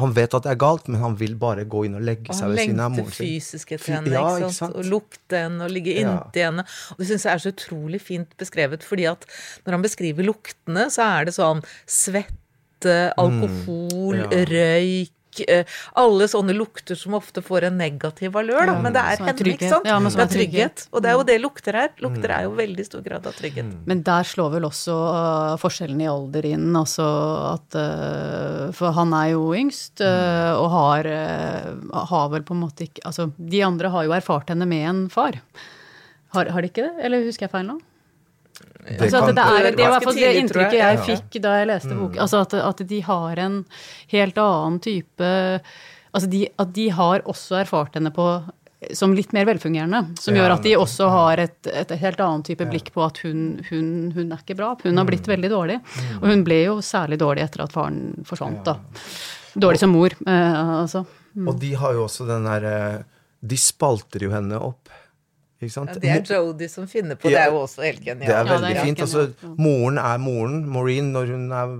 Han 0.00 0.14
vet 0.16 0.36
at 0.36 0.46
det 0.46 0.52
er 0.54 0.60
galt, 0.60 0.86
men 0.88 1.02
han 1.02 1.16
vil 1.20 1.34
bare 1.40 1.66
gå 1.68 1.84
inn 1.88 1.98
og 1.98 2.04
legge 2.06 2.32
og 2.32 2.38
seg 2.38 2.54
ved 2.54 2.62
siden 2.62 2.80
av 2.80 2.94
moren 2.94 3.10
sin. 3.10 3.26
Han 3.26 3.32
lengter 3.32 3.42
fysisk 3.42 3.74
etter 3.76 3.96
henne, 3.98 4.14
ja, 4.14 4.22
ikke 4.38 4.52
sant? 4.56 4.78
og 4.78 4.88
lukte 4.92 5.42
henne 5.44 5.66
og 5.66 5.74
ligge 5.74 5.96
inntil 6.00 6.40
ja. 6.40 6.48
henne. 6.48 6.64
Og 6.94 7.02
det 7.02 7.10
syns 7.10 7.26
jeg 7.28 7.34
er 7.34 7.44
så 7.44 7.52
utrolig 7.54 8.00
fint 8.04 8.32
beskrevet, 8.40 8.86
fordi 8.86 9.08
at 9.10 9.28
når 9.66 9.78
han 9.78 9.84
beskriver 9.84 10.28
luktene, 10.30 10.88
så 10.94 11.10
er 11.18 11.28
det 11.28 11.36
sånn 11.36 11.60
svette, 11.84 12.96
alkohol, 13.20 14.24
mm, 14.24 14.24
ja. 14.24 14.46
røyk 14.54 15.12
Eh, 15.42 15.64
alle 16.00 16.28
sånne 16.30 16.54
lukter 16.56 16.98
som 16.98 17.16
ofte 17.18 17.42
får 17.44 17.68
en 17.68 17.78
negativ 17.80 18.34
valør, 18.36 18.68
da. 18.70 18.76
Men 18.82 18.94
det 18.94 19.02
er 19.02 19.22
henne, 19.22 19.46
ikke 19.54 19.70
sant? 19.70 19.88
Ja, 19.88 19.98
det 19.98 20.24
er 20.24 20.32
trygghet. 20.32 20.84
Og 20.92 21.04
det 21.04 21.10
er 21.10 21.18
jo 21.18 21.26
det 21.28 21.38
lukter 21.42 21.78
er. 21.84 21.92
Lukter 22.04 22.34
er 22.36 22.46
jo 22.46 22.54
veldig 22.58 22.86
stor 22.86 23.04
grad 23.06 23.28
av 23.30 23.36
trygghet. 23.38 23.70
Mm. 23.70 23.84
Men 23.90 24.02
der 24.06 24.28
slår 24.28 24.56
vel 24.56 24.68
også 24.68 24.94
uh, 24.94 25.54
forskjellen 25.62 26.02
i 26.04 26.10
alder 26.10 26.50
inn, 26.54 26.68
altså 26.78 27.06
at 27.54 27.78
uh, 27.78 28.72
For 28.76 28.94
han 28.96 29.14
er 29.16 29.32
jo 29.34 29.48
yngst, 29.56 30.02
og 30.04 30.68
har, 30.72 31.06
har 32.10 32.28
vel 32.32 32.44
på 32.46 32.54
en 32.54 32.62
måte 32.64 32.86
ikke 32.86 33.02
Altså, 33.04 33.26
de 33.36 33.60
andre 33.64 33.90
har 33.92 34.06
jo 34.06 34.14
erfart 34.16 34.50
henne 34.52 34.66
med 34.68 34.86
en 34.88 35.00
far. 35.12 35.36
Har, 36.34 36.50
har 36.50 36.64
de 36.64 36.70
ikke 36.70 36.86
det? 36.86 37.04
Eller 37.06 37.26
husker 37.26 37.46
jeg 37.46 37.52
feil 37.52 37.66
nå? 37.68 37.78
Det, 38.84 38.98
altså 39.00 39.32
det, 39.32 39.40
er, 39.40 39.70
det, 39.72 39.86
var 39.88 40.04
det 40.12 40.32
inntrykket 40.42 40.76
jeg 40.76 40.98
fikk 41.06 41.38
da 41.44 41.54
jeg 41.60 41.70
leste 41.70 41.94
mm. 41.94 42.00
boken. 42.02 42.20
Altså 42.26 42.42
at, 42.44 42.56
at, 42.60 42.82
de 42.90 43.00
har 43.06 43.40
en 43.46 43.62
helt 44.12 44.40
annen 44.44 44.80
type 44.84 45.30
Altså 46.14 46.28
de, 46.30 46.44
at 46.62 46.68
de 46.76 46.84
har 46.94 47.24
også 47.26 47.56
erfart 47.64 47.96
henne 47.98 48.12
på 48.14 48.26
som 48.94 49.14
litt 49.16 49.32
mer 49.34 49.46
velfungerende. 49.48 50.14
Som 50.20 50.36
gjør 50.36 50.54
at 50.54 50.62
de 50.62 50.74
også 50.78 51.08
har 51.10 51.40
et, 51.42 51.70
et 51.70 51.94
helt 51.98 52.20
annet 52.20 52.50
type 52.50 52.66
blikk 52.70 52.92
på 52.94 53.02
at 53.04 53.18
hun, 53.24 53.40
hun, 53.70 53.88
hun, 54.14 54.28
er 54.28 54.42
ikke 54.44 54.56
bra. 54.58 54.74
Hun 54.82 55.00
har 55.00 55.08
blitt 55.08 55.26
mm. 55.26 55.32
veldig 55.32 55.50
dårlig. 55.50 55.78
Mm. 55.80 56.12
Og 56.20 56.28
hun 56.30 56.44
ble 56.46 56.60
jo 56.60 56.76
særlig 56.84 57.18
dårlig 57.22 57.46
etter 57.46 57.64
at 57.64 57.74
faren 57.74 58.26
forsvant, 58.28 58.60
da. 58.66 58.76
Dårlig 59.54 59.80
som 59.82 59.94
mor, 59.94 60.14
eh, 60.14 60.60
altså. 60.76 61.04
Mm. 61.34 61.48
Og 61.50 61.58
de 61.62 61.72
har 61.80 61.96
jo 61.96 62.04
også 62.04 62.28
den 62.28 62.46
derre 62.46 62.76
De 63.42 63.56
spalter 63.58 64.22
jo 64.22 64.30
henne 64.30 64.60
opp 64.62 64.92
ja, 65.68 65.84
det 66.00 66.10
er 66.10 66.38
Jodie 66.38 66.68
som 66.72 66.88
finner 66.90 67.18
på. 67.20 67.30
Ja, 67.32 67.38
det 67.38 67.46
er 67.46 67.54
jo 67.54 67.62
også 67.64 67.84
helt 67.86 68.02
genialt. 68.04 68.28
Det 68.28 68.36
er 68.36 68.50
veldig 68.50 68.70
ja, 68.70 68.74
det 68.74 68.82
er 68.82 68.88
fint. 68.90 69.02
Altså, 69.04 69.54
moren 69.58 70.00
er 70.02 70.20
moren, 70.22 70.60
Maureen, 70.70 71.12
når 71.14 71.32
hun 71.34 71.46
er 71.54 71.74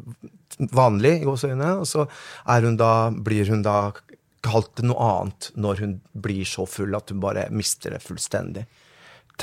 vanlig, 0.74 1.16
i 1.20 1.28
gåseøynene. 1.28 1.72
Og 1.82 1.88
så 1.90 2.06
hun 2.66 2.78
da, 2.80 2.92
blir 3.26 3.50
hun 3.50 3.64
da 3.66 3.78
kalt 4.44 4.82
noe 4.84 5.08
annet 5.08 5.50
når 5.56 5.84
hun 5.84 5.94
blir 6.12 6.44
så 6.48 6.66
full 6.68 6.94
at 6.96 7.12
hun 7.12 7.22
bare 7.22 7.48
mister 7.54 7.96
det 7.96 8.02
fullstendig. 8.04 8.66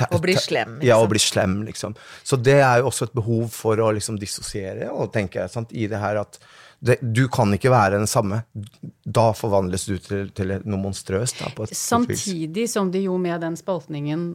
Og 0.08 0.22
bli 0.24 0.34
slem. 0.40 0.78
Ja, 0.84 0.96
og 0.96 1.10
bli 1.12 1.20
slem, 1.20 1.62
liksom. 1.66 1.94
Så 2.24 2.38
det 2.40 2.58
er 2.64 2.80
jo 2.80 2.88
også 2.88 3.10
et 3.10 3.16
behov 3.16 3.48
for 3.52 3.80
å 3.82 3.90
liksom 3.92 4.16
dissosiere 4.20 4.88
og 4.90 5.12
tenke 5.12 5.44
sant, 5.52 5.74
i 5.76 5.84
det 5.90 6.00
her 6.00 6.22
at 6.22 6.40
det, 6.82 6.96
du 7.00 7.28
kan 7.30 7.52
ikke 7.54 7.70
være 7.70 8.00
den 8.00 8.08
samme. 8.10 8.40
Da 9.04 9.28
forvandles 9.36 9.84
du 9.86 9.98
til, 10.02 10.30
til 10.34 10.56
noe 10.64 10.80
monstrøst. 10.82 11.44
Da, 11.44 11.52
på 11.54 11.68
et, 11.68 11.76
Samtidig 11.78 12.66
som 12.72 12.90
de 12.90 13.04
jo 13.04 13.18
med 13.22 13.44
den 13.44 13.58
spaltningen 13.60 14.32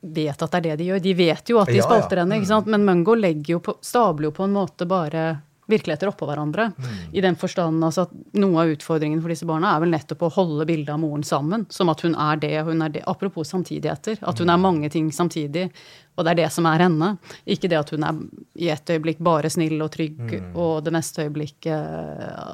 vet 0.00 0.42
at 0.42 0.50
det 0.50 0.58
er 0.58 0.64
det 0.70 0.76
de 0.80 0.88
gjør. 0.88 1.04
De 1.04 1.14
vet 1.14 1.52
jo 1.52 1.60
at 1.60 1.70
de 1.70 1.78
ja, 1.78 1.84
spalter 1.86 2.18
ja. 2.18 2.24
henne, 2.24 2.40
ikke 2.40 2.50
sant? 2.50 2.70
men 2.72 2.88
Mungo 2.88 3.14
legger 3.14 3.58
jo 3.58 3.62
på, 3.68 3.76
stabler 3.84 4.30
jo 4.30 4.34
på 4.40 4.48
en 4.48 4.56
måte 4.56 4.88
bare 4.90 5.28
virkeligheter 5.70 6.10
oppå 6.10 6.28
hverandre. 6.28 6.70
Mm. 6.76 6.98
I 7.16 7.24
den 7.24 7.38
forstand 7.40 7.84
altså 7.86 8.06
at 8.06 8.14
noe 8.38 8.62
av 8.62 8.74
utfordringen 8.74 9.22
for 9.22 9.32
disse 9.32 9.48
barna 9.48 9.74
er 9.74 9.84
vel 9.84 9.94
nettopp 9.94 10.26
å 10.26 10.32
holde 10.34 10.66
bildet 10.68 10.92
av 10.94 11.00
moren 11.02 11.24
sammen. 11.26 11.66
Som 11.72 11.92
at 11.92 12.04
hun 12.06 12.16
er 12.18 12.40
det, 12.42 12.54
hun 12.66 12.84
er 12.84 12.94
det. 12.94 13.04
Apropos 13.10 13.50
samtidigheter. 13.50 14.20
At 14.20 14.42
hun 14.42 14.52
er 14.52 14.60
mange 14.60 14.90
ting 14.92 15.10
samtidig. 15.14 15.70
Og 16.20 16.26
det 16.26 16.34
er 16.34 16.42
det 16.42 16.50
som 16.52 16.68
er 16.68 16.84
henne. 16.84 17.14
Ikke 17.48 17.70
det 17.72 17.78
at 17.80 17.90
hun 17.94 18.04
er 18.04 18.18
i 18.60 18.68
et 18.72 18.92
øyeblikk 18.92 19.22
bare 19.24 19.50
snill 19.52 19.80
og 19.80 19.92
trygg, 19.94 20.20
mm. 20.20 20.50
og 20.60 20.84
det 20.84 20.92
neste 20.92 21.24
øyeblikket 21.24 21.72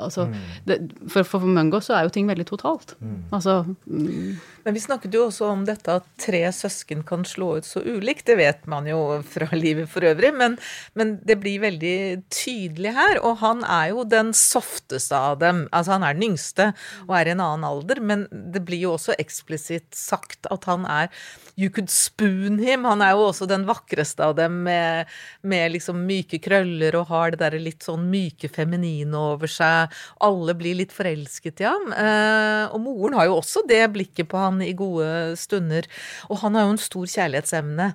altså, 0.06 0.28
mm. 0.30 0.36
det, 0.68 0.76
for, 1.10 1.26
for 1.26 1.42
Mungo 1.42 1.80
så 1.82 1.96
er 1.98 2.06
jo 2.06 2.14
ting 2.14 2.30
veldig 2.30 2.46
totalt. 2.46 2.94
Mm. 3.00 3.24
Altså 3.34 3.64
mm. 3.66 4.36
Men 4.66 4.74
vi 4.74 4.82
snakket 4.82 5.14
jo 5.14 5.28
også 5.28 5.46
om 5.46 5.60
dette 5.66 5.94
at 6.00 6.06
tre 6.18 6.40
søsken 6.54 7.04
kan 7.06 7.22
slå 7.26 7.52
ut 7.60 7.66
så 7.66 7.82
ulikt. 7.86 8.24
Det 8.26 8.34
vet 8.38 8.64
man 8.70 8.88
jo 8.90 8.98
fra 9.26 9.46
livet 9.64 9.90
for 9.90 10.06
øvrig, 10.06 10.32
men, 10.34 10.56
men 10.98 11.16
det 11.26 11.38
blir 11.42 11.62
veldig 11.62 11.98
tydelig 12.34 12.94
her. 12.96 13.20
Og 13.22 13.38
han 13.44 13.62
er 13.62 13.92
jo 13.92 14.06
den 14.10 14.32
softeste 14.34 15.14
av 15.18 15.38
dem. 15.42 15.66
Altså 15.70 15.94
han 15.94 16.06
er 16.06 16.18
den 16.18 16.32
yngste 16.32 16.72
og 17.06 17.14
er 17.18 17.30
i 17.30 17.36
en 17.36 17.44
annen 17.44 17.66
alder, 17.68 18.02
men 18.02 18.26
det 18.30 18.64
blir 18.66 18.88
jo 18.88 18.96
også 18.96 19.14
eksplisitt 19.22 19.94
sagt 19.94 20.50
at 20.50 20.66
han 20.66 20.86
er 20.90 21.14
You 21.56 21.70
could 21.70 21.88
spoon 21.88 22.58
him. 22.60 22.84
Han 22.84 23.00
er 23.00 23.14
jo 23.16 23.22
også 23.30 23.46
den 23.48 23.62
vakreste 23.64 24.20
av 24.26 24.34
dem 24.36 24.58
med, 24.66 25.08
med 25.40 25.72
liksom 25.72 26.02
myke 26.04 26.36
krøller 26.44 26.98
og 27.00 27.08
har 27.08 27.32
det 27.32 27.38
derre 27.40 27.60
litt 27.62 27.86
sånn 27.86 28.02
myke 28.12 28.50
feminine 28.52 29.16
over 29.16 29.48
seg. 29.48 29.94
Alle 30.20 30.52
blir 30.58 30.76
litt 30.76 30.92
forelsket 30.92 31.62
i 31.64 31.68
ham. 31.68 31.94
Eh, 31.96 32.74
og 32.76 32.82
moren 32.84 33.16
har 33.16 33.30
jo 33.30 33.38
også 33.38 33.64
det 33.70 33.80
blikket 33.94 34.28
på 34.28 34.42
han 34.42 34.60
i 34.60 34.74
gode 34.76 35.08
stunder. 35.40 35.88
Og 36.28 36.42
han 36.42 36.58
har 36.58 36.66
jo 36.66 36.74
en 36.74 36.82
stor 36.82 37.06
kjærlighetsemne. 37.14 37.86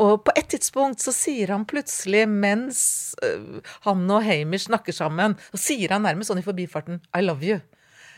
Og 0.00 0.14
på 0.24 0.34
et 0.40 0.48
tidspunkt 0.56 1.04
så 1.04 1.12
sier 1.12 1.52
han 1.52 1.68
plutselig, 1.68 2.24
mens 2.24 2.80
eh, 3.20 3.60
han 3.84 4.08
og 4.08 4.24
Hamish 4.24 4.70
snakker 4.70 4.96
sammen, 4.96 5.36
så 5.52 5.60
sier 5.68 5.92
han 5.92 6.08
nærmest 6.08 6.32
sånn 6.32 6.40
i 6.40 6.46
forbifarten 6.48 7.04
I 7.12 7.26
love 7.26 7.44
you 7.44 7.60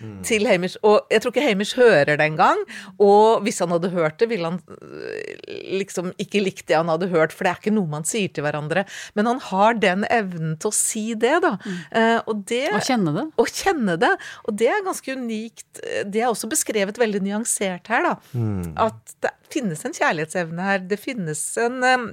mm. 0.02 0.18
til 0.26 0.46
Hamish. 0.48 0.78
Og 0.86 1.08
jeg 1.12 1.22
tror 1.22 1.34
ikke 1.34 1.46
Hamish 1.46 1.78
hører 1.78 2.12
det 2.12 2.26
engang. 2.26 2.62
Og 3.02 3.42
hvis 3.46 3.60
han 3.62 3.72
hadde 3.74 3.92
hørt 3.94 4.18
det, 4.20 4.28
ville 4.32 4.50
han 4.50 4.60
øh, 4.68 5.72
liksom 5.78 6.12
ikke 6.22 6.42
likt 6.44 6.66
det 6.68 6.78
han 6.78 6.90
hadde 6.92 7.10
hørt, 7.12 7.34
for 7.34 7.46
det 7.46 7.52
er 7.52 7.62
ikke 7.62 7.74
noe 7.74 7.90
man 7.90 8.06
sier 8.08 8.32
til 8.32 8.46
hverandre. 8.46 8.84
Men 9.18 9.30
han 9.30 9.42
har 9.50 9.78
den 9.82 10.06
evnen 10.10 10.56
til 10.62 10.72
å 10.72 10.76
si 10.76 11.04
det, 11.18 11.36
da. 11.44 11.54
Mm. 11.62 11.78
Uh, 11.94 12.18
og, 12.26 12.42
det, 12.50 12.64
Å 12.76 12.82
kjenne 12.84 13.14
det. 13.16 13.26
Å 13.38 13.48
kjenne 13.48 13.98
det. 14.00 14.12
Og 14.46 14.58
det 14.62 14.70
er 14.72 14.86
ganske 14.86 15.18
unikt. 15.18 15.68
Det 15.82 16.22
er 16.22 16.30
også 16.30 16.50
beskrevet 16.52 17.00
veldig 17.00 17.22
nyansert 17.24 17.90
her, 17.92 18.10
da. 18.10 18.16
Mm. 18.36 18.74
At 18.88 19.16
det 19.22 19.32
finnes 19.52 19.84
en 19.86 19.96
kjærlighetsevne 19.96 20.66
her. 20.66 20.82
Det 20.88 20.98
finnes 21.00 21.40
en 21.60 21.80
um, 21.82 22.10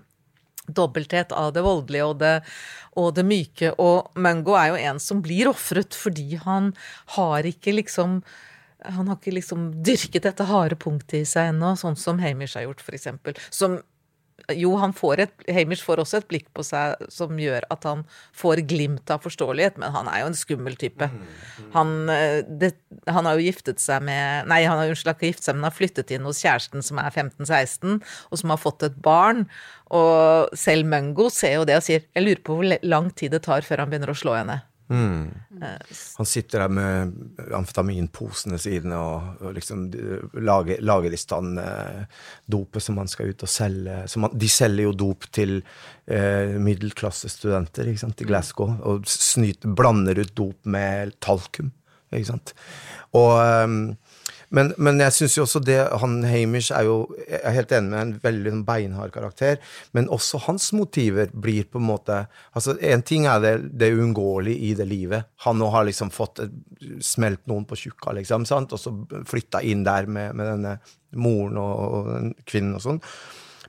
dobbelthet 0.75 1.34
av 1.36 1.53
det 1.55 1.63
voldelige 1.65 2.10
og 2.10 2.19
det, 2.21 2.36
og 2.99 3.13
det 3.17 3.25
myke. 3.27 3.73
Og 3.82 4.12
Mungo 4.19 4.58
er 4.60 4.73
jo 4.73 4.84
en 4.91 5.01
som 5.03 5.23
blir 5.25 5.51
ofret 5.51 5.97
fordi 5.97 6.39
han 6.43 6.73
har 7.17 7.47
ikke 7.49 7.75
liksom 7.79 8.21
han 8.79 9.10
har 9.10 9.17
ikke 9.17 9.34
liksom 9.36 9.63
dyrket 9.84 10.23
dette 10.23 10.45
harde 10.47 10.77
punktet 10.79 11.17
i 11.19 11.25
seg 11.27 11.49
ennå, 11.51 11.73
sånn 11.75 11.97
som 11.99 12.21
Hamish 12.23 12.55
har 12.55 12.63
gjort, 12.63 12.79
f.eks. 12.79 13.10
Som 13.51 13.82
jo, 14.57 14.73
han 14.81 14.93
får 14.95 15.23
et, 15.25 15.33
Hamish 15.53 15.85
får 15.85 16.01
også 16.03 16.19
et 16.21 16.27
blikk 16.31 16.47
på 16.55 16.63
seg 16.65 16.99
som 17.13 17.38
gjør 17.39 17.65
at 17.73 17.85
han 17.88 18.05
får 18.38 18.63
glimt 18.69 19.12
av 19.13 19.23
forståelighet, 19.25 19.79
men 19.81 19.93
han 19.95 20.09
er 20.12 20.23
jo 20.23 20.29
en 20.31 20.38
skummel 20.38 20.77
type. 20.79 21.09
Mm, 21.09 21.25
mm. 21.25 21.67
Han, 21.75 21.93
eh, 22.13 22.39
det, 22.62 22.71
han 23.09 23.29
har 23.29 23.38
jo 23.38 23.47
giftet 23.49 23.83
seg 23.83 24.05
med 24.05 24.49
Nei, 24.49 24.62
han 24.65 24.79
har 24.81 24.91
unnskyld, 24.91 25.13
ikke 25.15 25.31
giftet 25.31 25.49
seg, 25.49 25.59
men 25.59 25.69
har 25.69 25.75
flyttet 25.75 26.13
inn 26.15 26.27
hos 26.27 26.41
kjæresten 26.43 26.85
som 26.85 27.01
er 27.01 27.12
15-16, 27.12 27.99
og 28.29 28.41
som 28.41 28.55
har 28.55 28.62
fått 28.62 28.88
et 28.88 28.97
barn. 29.03 29.45
Og 29.95 30.55
selv 30.57 30.89
Mungo 30.89 31.29
ser 31.33 31.59
jo 31.59 31.67
det 31.67 31.79
og 31.79 31.85
sier 31.85 32.05
'jeg 32.05 32.25
lurer 32.25 32.43
på 32.45 32.55
hvor 32.55 32.79
lang 32.83 33.09
tid 33.12 33.31
det 33.31 33.43
tar 33.43 33.62
før 33.62 33.83
han 33.83 33.89
begynner 33.89 34.13
å 34.13 34.21
slå 34.21 34.38
henne'. 34.38 34.62
Mm. 34.89 35.30
Han 36.17 36.25
sitter 36.25 36.63
der 36.63 36.71
med 36.73 37.12
amfetaminposene 37.54 38.58
sine 38.62 38.97
og, 38.97 39.43
og 39.45 39.54
liksom 39.54 39.84
lager, 40.41 40.82
lager, 40.82 41.13
i 41.13 41.19
stand 41.19 41.60
eh, 41.62 42.21
dopet 42.49 42.82
som 42.84 42.97
han 42.97 43.12
skal 43.12 43.30
ut 43.30 43.45
og 43.45 43.52
selge. 43.54 43.99
Han, 44.15 44.30
de 44.34 44.49
selger 44.49 44.88
jo 44.88 44.95
dop 44.97 45.30
til 45.36 45.60
eh, 45.60 46.56
middelklassestudenter 46.58 47.91
i 47.93 47.97
Glasgow, 48.30 48.80
og 48.82 49.06
snyter, 49.10 49.75
blander 49.78 50.23
ut 50.23 50.34
dop 50.38 50.71
med 50.73 51.13
talkum. 51.21 51.69
Ikke 52.10 52.32
sant? 52.32 52.56
Og 53.13 53.36
um, 53.38 53.82
men, 54.55 54.71
men 54.81 55.01
jeg 55.03 55.13
syns 55.13 55.35
jo 55.38 55.43
også 55.45 55.62
det 55.62 55.77
han 56.01 56.15
Hamish 56.25 56.73
er 56.73 56.88
jo 56.88 56.97
Jeg 57.21 57.41
er 57.43 57.53
helt 57.53 57.73
enig 57.75 57.91
med 57.91 57.99
en 58.01 58.13
veldig 58.23 58.53
sånn 58.53 58.63
beinhard 58.65 59.13
karakter, 59.13 59.59
men 59.93 60.09
også 60.09 60.41
hans 60.47 60.71
motiver 60.73 61.29
blir 61.33 61.67
på 61.69 61.81
en 61.81 61.89
måte 61.89 62.21
Altså, 62.57 62.75
En 62.81 63.03
ting 63.05 63.27
er 63.29 63.43
det, 63.43 63.53
det 63.79 63.91
uunngåelige 63.93 64.69
i 64.69 64.73
det 64.77 64.88
livet. 64.89 65.29
Han 65.45 65.59
nå 65.62 65.69
har 65.73 65.85
liksom 65.88 66.09
fått 66.13 66.41
smelt 67.05 67.45
noen 67.49 67.67
på 67.69 67.77
tjukka, 67.77 68.13
liksom, 68.17 68.47
sant? 68.49 68.73
og 68.73 68.81
så 68.81 68.93
flytta 69.29 69.62
inn 69.65 69.83
der 69.85 70.09
med, 70.09 70.33
med 70.38 70.49
denne 70.53 70.73
moren 71.19 71.57
og, 71.62 71.75
og 71.99 72.33
kvinnen 72.49 72.77
og 72.77 72.83
sånn. 72.85 73.01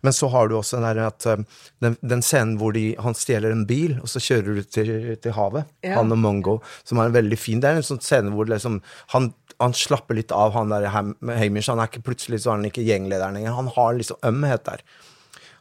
Men 0.06 0.14
så 0.16 0.30
har 0.32 0.48
du 0.48 0.56
også 0.56 0.78
den, 0.78 0.86
der 0.88 1.10
at, 1.10 1.26
eh, 1.28 1.42
den, 1.84 1.96
den 2.00 2.24
scenen 2.24 2.56
hvor 2.60 2.72
de, 2.76 2.94
han 3.02 3.16
stjeler 3.16 3.52
en 3.52 3.66
bil, 3.68 3.98
og 4.00 4.08
så 4.08 4.22
kjører 4.22 4.60
du 4.60 4.62
til, 4.64 4.92
til 5.20 5.36
havet. 5.36 5.68
Ja. 5.84 5.98
Han 5.98 6.14
og 6.14 6.22
Mongo, 6.22 6.56
som 6.88 7.00
er 7.00 7.10
en 7.10 7.18
veldig 7.18 7.38
fin 7.40 7.60
Det 7.60 7.68
er 7.68 7.80
en 7.80 7.86
sånn 7.86 8.02
scene 8.04 8.32
hvor 8.34 8.48
liksom, 8.48 8.80
han 9.14 9.32
han 9.60 9.74
slapper 9.76 10.16
litt 10.16 10.32
av, 10.32 10.54
han 10.54 10.72
der 10.72 10.86
Hamish. 10.88 11.68
Han 11.68 11.82
er 11.82 11.90
ikke 11.90 12.04
plutselig 12.06 12.40
så 12.40 12.52
er 12.52 12.58
han 12.58 12.68
ikke 12.70 12.84
gjenglederen 12.86 13.36
lenger. 13.36 13.56
Han 13.58 13.68
har 13.74 13.98
liksom 13.98 14.16
ømhet 14.30 14.64
der. 14.64 14.84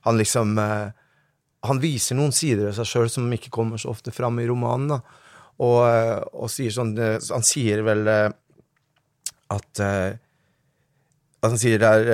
Han 0.07 0.19
liksom 0.19 0.57
eh, 0.63 0.95
Han 1.67 1.81
viser 1.83 2.15
noen 2.15 2.31
sider 2.31 2.69
av 2.69 2.77
seg 2.77 2.87
sjøl 2.87 3.09
som 3.11 3.33
ikke 3.35 3.51
kommer 3.51 3.81
så 3.81 3.91
ofte 3.91 4.13
fram 4.15 4.39
i 4.39 4.47
romanen. 4.47 4.93
da. 4.93 4.99
Og, 5.59 5.79
eh, 5.89 6.15
og 6.31 6.47
sier 6.47 6.71
sånn 6.71 6.95
Han 6.95 7.43
sier 7.43 7.83
vel 7.83 8.07
at 8.07 9.81
uh, 9.83 10.15
Han 11.43 11.59
sier 11.59 11.81
der 11.83 12.07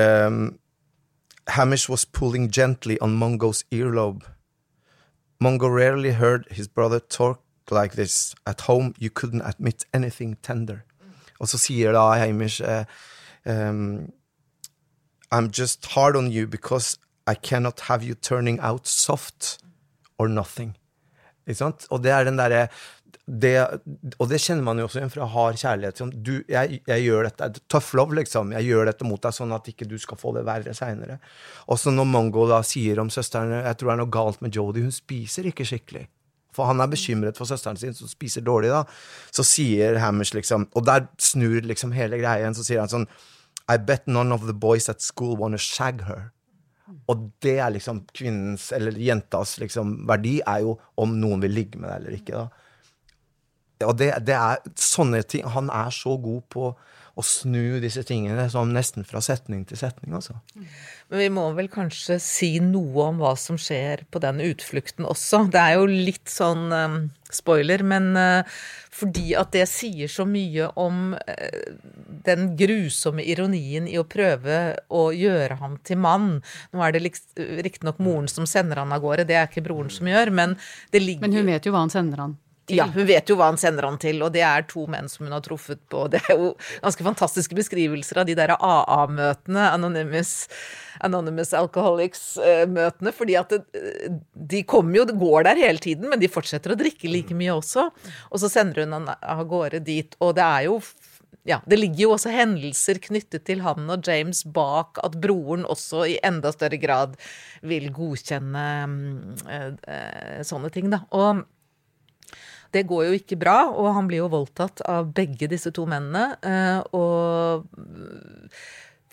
Hamish 1.48 1.90
was 1.90 2.06
pulling 2.06 2.50
gently 2.50 3.00
on 3.00 3.18
Mongo's 3.18 3.64
earlobe. 3.72 4.24
Mongo 5.42 5.70
rarely 5.70 6.12
heard 6.12 6.48
his 6.50 6.68
brother 6.68 7.00
talk 7.00 7.42
like 7.70 7.94
this. 7.94 8.36
At 8.46 8.62
home 8.62 8.94
you 8.98 9.10
couldn't 9.10 9.42
admit 9.42 9.86
anything 9.94 10.38
tender. 10.42 10.84
Og 11.40 11.48
så 11.48 11.58
sier 11.58 11.92
da 11.92 12.14
Hamish 12.14 12.62
uh, 12.62 12.86
um, 13.46 14.12
I'm 15.32 15.52
just 15.52 15.86
hard 15.86 16.16
on 16.16 16.32
you 16.32 16.48
because 16.48 16.98
I 17.28 17.36
cannot 17.36 17.80
have 17.82 18.04
you 18.04 18.16
turning 18.16 18.60
out 18.60 18.88
soft 18.88 19.58
or 20.18 20.28
nothing. 20.28 20.78
Ikke 21.48 21.58
sant? 21.58 21.88
Og 21.90 22.04
det 22.04 22.12
er 22.12 22.24
den 22.24 22.38
derre 22.38 22.68
det, 23.26 23.56
og 24.20 24.30
det 24.30 24.40
kjenner 24.42 24.66
man 24.66 24.80
jo 24.80 24.88
også 24.88 25.00
igjen 25.02 25.14
fra 25.14 25.28
hard 25.32 25.60
kjærlighet. 25.62 26.02
Sånn, 26.02 26.12
du, 26.16 26.34
jeg, 26.52 26.82
jeg, 26.88 27.06
gjør 27.06 27.30
dette, 27.30 27.64
Tough 27.72 27.96
love, 27.98 28.18
liksom. 28.20 28.54
Jeg 28.56 28.70
gjør 28.70 28.90
dette 28.90 29.08
mot 29.08 29.22
deg 29.22 29.36
sånn 29.36 29.56
at 29.56 29.70
ikke 29.72 29.88
du 29.90 29.96
skal 30.02 30.20
få 30.22 30.34
det 30.38 30.46
verre 30.48 30.76
seinere. 30.78 31.20
Også 31.72 31.94
når 31.94 32.10
Mongo 32.10 32.46
da 32.50 32.62
sier 32.66 33.02
om 33.02 33.12
søsteren 33.14 33.54
Jeg 33.58 33.80
tror 33.80 33.92
det 33.92 33.96
er 33.96 34.04
noe 34.04 34.14
galt 34.14 34.44
med 34.46 34.56
Jodie. 34.56 34.86
Hun 34.86 34.96
spiser 34.96 35.50
ikke 35.52 35.68
skikkelig 35.68 36.06
for 36.56 36.70
han 36.70 36.80
er 36.80 36.92
bekymret 36.92 37.36
for 37.40 37.50
søsteren 37.50 37.80
sin 37.80 37.96
som 37.96 38.08
spiser 38.08 38.46
dårlig, 38.46 38.72
da, 38.72 38.86
så 39.36 39.44
sier 39.44 40.00
Hammers 40.00 40.32
liksom 40.32 40.70
Og 40.76 40.86
der 40.88 41.10
snur 41.20 41.66
liksom 41.68 41.92
hele 41.96 42.20
greia 42.22 42.40
igjen, 42.40 42.56
så 42.56 42.64
sier 42.64 42.80
han 42.80 42.92
sånn 42.92 43.10
I 43.72 43.76
bet 43.82 44.08
none 44.08 44.32
of 44.32 44.46
the 44.48 44.56
boys 44.56 44.88
at 44.88 45.04
school 45.04 45.36
wanna 45.40 45.60
shag 45.60 46.06
her. 46.08 46.30
Og 47.10 47.32
det 47.42 47.56
er 47.58 47.72
liksom 47.74 48.04
kvinnens, 48.14 48.68
eller 48.76 48.94
jentas, 49.02 49.56
liksom, 49.62 50.04
verdi 50.06 50.36
er 50.46 50.62
jo 50.62 50.76
om 51.02 51.16
noen 51.18 51.42
vil 51.42 51.56
ligge 51.58 51.82
med 51.82 51.90
deg 51.90 51.98
eller 51.98 52.18
ikke, 52.20 52.44
da. 52.44 52.65
Og 53.84 53.98
det, 54.00 54.12
det 54.24 54.36
er 54.38 54.62
sånne 54.80 55.20
ting 55.28 55.44
Han 55.52 55.68
er 55.74 55.90
så 55.92 56.16
god 56.22 56.46
på 56.54 56.70
å 57.16 57.24
snu 57.24 57.80
disse 57.80 58.04
tingene 58.04 58.48
sånn 58.52 58.74
nesten 58.76 59.06
fra 59.08 59.22
setning 59.24 59.64
til 59.68 59.80
setning, 59.80 60.12
altså. 60.18 60.36
Men 61.08 61.22
vi 61.22 61.28
må 61.32 61.46
vel 61.56 61.70
kanskje 61.72 62.18
si 62.20 62.50
noe 62.64 63.06
om 63.08 63.22
hva 63.24 63.32
som 63.40 63.60
skjer 63.62 64.04
på 64.12 64.20
den 64.24 64.42
utflukten 64.44 65.08
også. 65.08 65.46
Det 65.54 65.62
er 65.62 65.78
jo 65.78 65.86
litt 65.88 66.28
sånn 66.32 66.68
um, 66.76 66.98
spoiler, 67.32 67.86
men 67.88 68.12
uh, 68.20 68.58
fordi 68.92 69.30
at 69.40 69.56
det 69.56 69.64
sier 69.72 70.12
så 70.12 70.28
mye 70.28 70.68
om 70.82 71.16
uh, 71.16 71.98
den 72.28 72.52
grusomme 72.60 73.24
ironien 73.24 73.88
i 73.88 73.96
å 74.02 74.08
prøve 74.10 74.76
å 74.92 75.08
gjøre 75.16 75.62
ham 75.64 75.80
til 75.88 76.04
mann. 76.04 76.42
Nå 76.76 76.84
er 76.84 76.98
det 76.98 77.06
riktignok 77.08 78.04
moren 78.04 78.28
som 78.32 78.50
sender 78.50 78.84
han 78.84 78.92
av 78.92 79.06
gårde, 79.06 79.30
det 79.30 79.40
er 79.40 79.48
ikke 79.48 79.64
broren 79.64 79.94
som 79.94 80.12
gjør, 80.12 80.36
men 80.36 80.60
det 80.92 81.06
ligger 81.06 81.30
Men 81.30 81.40
hun 81.40 81.54
vet 81.54 81.64
jo 81.64 81.72
hva 81.72 81.88
han 81.88 81.96
sender 81.96 82.28
han 82.28 82.42
til. 82.68 82.80
Ja, 82.80 82.88
hun 82.92 83.08
vet 83.08 83.30
jo 83.30 83.38
hva 83.40 83.50
han 83.52 83.60
sender 83.62 83.88
han 83.88 84.00
til, 84.02 84.22
og 84.26 84.34
det 84.36 84.44
er 84.46 84.66
to 84.70 84.86
menn 84.92 85.10
som 85.12 85.26
hun 85.28 85.36
har 85.36 85.44
truffet 85.46 85.82
på. 85.92 86.06
Det 86.12 86.22
er 86.26 86.40
jo 86.40 86.54
ganske 86.84 87.06
fantastiske 87.06 87.58
beskrivelser 87.58 88.22
av 88.22 88.30
de 88.30 88.36
der 88.38 88.56
AA-møtene, 88.56 89.70
Anonymous, 89.76 90.34
Anonymous 91.06 91.54
Alcoholics-møtene, 91.58 93.14
fordi 93.16 93.38
at 93.40 93.54
det, 93.56 93.64
de 94.34 94.64
kommer 94.68 95.02
jo, 95.02 95.08
går 95.26 95.50
der 95.50 95.66
hele 95.66 95.84
tiden, 95.84 96.10
men 96.12 96.22
de 96.22 96.32
fortsetter 96.32 96.74
å 96.74 96.80
drikke 96.80 97.12
like 97.12 97.38
mye 97.38 97.58
også. 97.58 97.90
Og 98.32 98.42
så 98.42 98.52
sender 98.52 98.86
hun 98.86 98.96
han 99.00 99.12
av 99.16 99.46
gårde 99.50 99.84
dit, 99.86 100.18
og 100.24 100.38
det 100.40 100.48
er 100.48 100.70
jo 100.70 100.80
ja, 101.46 101.60
Det 101.70 101.78
ligger 101.78 102.00
jo 102.08 102.14
også 102.16 102.32
hendelser 102.34 102.98
knyttet 103.04 103.44
til 103.46 103.60
han 103.62 103.86
og 103.94 104.08
James 104.08 104.42
bak 104.50 104.98
at 105.06 105.18
broren 105.22 105.62
også 105.70 106.02
i 106.10 106.16
enda 106.26 106.50
større 106.54 106.80
grad 106.82 107.14
vil 107.62 107.92
godkjenne 107.94 108.64
eh, 109.54 110.40
sånne 110.42 110.72
ting, 110.74 110.90
da. 110.90 111.04
Og 111.14 111.44
det 112.76 112.86
går 112.90 113.08
jo 113.08 113.18
ikke 113.18 113.40
bra, 113.40 113.58
og 113.72 113.94
han 113.96 114.10
blir 114.10 114.24
jo 114.24 114.32
voldtatt 114.34 114.84
av 114.92 115.14
begge 115.16 115.50
disse 115.52 115.72
to 115.76 115.88
mennene. 115.90 116.36
eh, 116.44 116.80
Og 116.96 117.66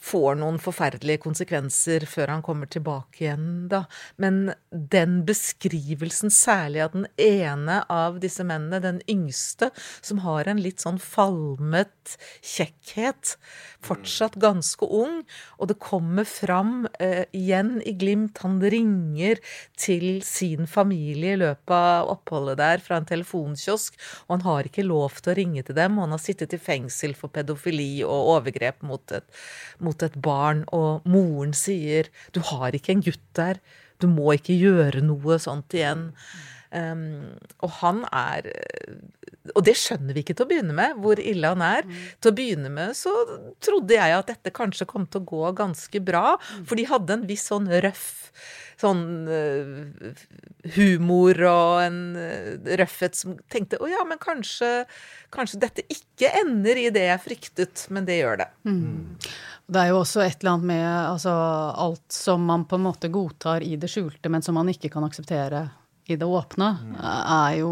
får 0.03 0.37
noen 0.41 0.59
forferdelige 0.63 1.23
konsekvenser 1.23 2.07
før 2.11 2.35
han 2.35 2.43
kommer 2.45 2.71
tilbake 2.71 3.23
igjen, 3.25 3.49
da. 3.71 3.85
Men 4.23 4.53
den 4.71 5.21
beskrivelsen, 5.29 6.33
særlig 6.35 6.83
av 6.85 6.97
den 6.97 7.07
ene 7.23 7.83
av 7.93 8.19
disse 8.23 8.45
mennene, 8.47 8.83
den 8.83 9.01
yngste, 9.11 9.71
som 10.03 10.23
har 10.27 10.51
en 10.51 10.63
litt 10.63 10.83
sånn 10.83 10.99
falmet 11.03 12.17
kjekkhet, 12.43 13.37
fortsatt 13.83 14.39
ganske 14.43 14.87
ung, 14.87 15.23
og 15.59 15.71
det 15.71 15.79
kommer 15.83 16.27
fram 16.29 16.89
eh, 16.99 17.25
igjen 17.37 17.77
i 17.87 17.95
glimt, 17.99 18.43
han 18.43 18.59
ringer 18.63 19.39
til 19.79 20.23
sin 20.27 20.67
familie 20.71 21.37
i 21.37 21.41
løpet 21.45 21.75
av 21.77 22.11
oppholdet 22.17 22.59
der 22.59 22.83
fra 22.83 22.99
en 22.99 23.09
telefonkiosk, 23.09 23.99
og 24.27 24.37
han 24.37 24.47
har 24.49 24.69
ikke 24.69 24.87
lov 24.87 25.21
til 25.21 25.33
å 25.33 25.39
ringe 25.39 25.67
til 25.67 25.79
dem, 25.79 25.99
og 25.99 26.09
han 26.09 26.17
har 26.17 26.23
sittet 26.23 26.57
i 26.57 26.63
fengsel 26.63 27.15
for 27.19 27.33
pedofili 27.33 28.03
og 28.07 28.35
overgrep 28.37 28.83
mot 28.87 29.15
et, 29.15 29.27
mot 29.79 29.92
et 30.01 30.17
barn, 30.25 30.65
og 30.73 31.05
moren 31.05 31.53
sier 31.53 32.09
'du 32.33 32.41
har 32.41 32.73
ikke 32.73 32.93
en 32.97 33.05
gutt 33.05 33.29
der, 33.37 33.61
du 34.01 34.09
må 34.09 34.33
ikke 34.33 34.57
gjøre 34.57 35.05
noe 35.05 35.39
sånt 35.39 35.77
igjen'. 35.77 36.11
Um, 36.73 37.37
og 37.61 37.69
han 37.83 37.99
er 38.17 38.47
Og 39.53 39.61
det 39.67 39.75
skjønner 39.77 40.15
vi 40.15 40.23
ikke 40.23 40.33
til 40.33 40.47
å 40.47 40.49
begynne 40.49 40.73
med, 40.73 40.97
hvor 41.03 41.21
ille 41.21 41.51
han 41.53 41.61
er. 41.61 41.85
Til 42.23 42.31
å 42.31 42.37
begynne 42.39 42.71
med 42.73 42.95
så 42.97 43.13
trodde 43.61 43.93
jeg 43.93 44.15
at 44.17 44.31
dette 44.31 44.55
kanskje 44.55 44.87
kom 44.89 45.05
til 45.05 45.21
å 45.21 45.29
gå 45.29 45.53
ganske 45.59 46.01
bra, 46.01 46.39
for 46.65 46.79
de 46.79 46.87
hadde 46.89 47.13
en 47.13 47.27
viss 47.29 47.51
sånn 47.51 47.69
røff 47.83 48.31
sånn 48.83 49.03
uh, 49.29 50.25
humor 50.77 51.39
og 51.49 51.83
en 51.85 52.01
uh, 52.17 52.73
røffhet 52.81 53.19
som 53.19 53.37
tenkte 53.53 53.81
å 53.83 53.91
ja, 53.91 54.03
men 54.09 54.21
kanskje, 54.23 54.85
kanskje 55.35 55.61
dette 55.63 55.87
ikke 55.93 56.33
ender 56.43 56.81
i 56.81 56.89
det 56.95 57.07
jeg 57.09 57.25
fryktet, 57.27 57.87
men 57.95 58.09
det 58.09 58.21
gjør 58.21 58.43
det. 58.45 58.49
Mm. 58.69 59.19
Det 59.67 59.79
er 59.79 59.93
jo 59.93 60.01
også 60.03 60.25
et 60.25 60.41
eller 60.41 60.57
annet 60.57 60.69
med 60.73 60.87
altså, 60.87 61.33
alt 61.85 62.07
som 62.13 62.43
man 62.45 62.67
på 62.69 62.77
en 62.77 62.87
måte 62.89 63.13
godtar 63.13 63.63
i 63.65 63.77
det 63.81 63.91
skjulte, 63.91 64.33
men 64.33 64.43
som 64.43 64.59
man 64.59 64.71
ikke 64.73 64.91
kan 64.93 65.07
akseptere 65.07 65.69
i 66.11 66.17
det 66.19 66.27
åpne, 66.27 66.69
er 66.99 67.59
jo 67.61 67.71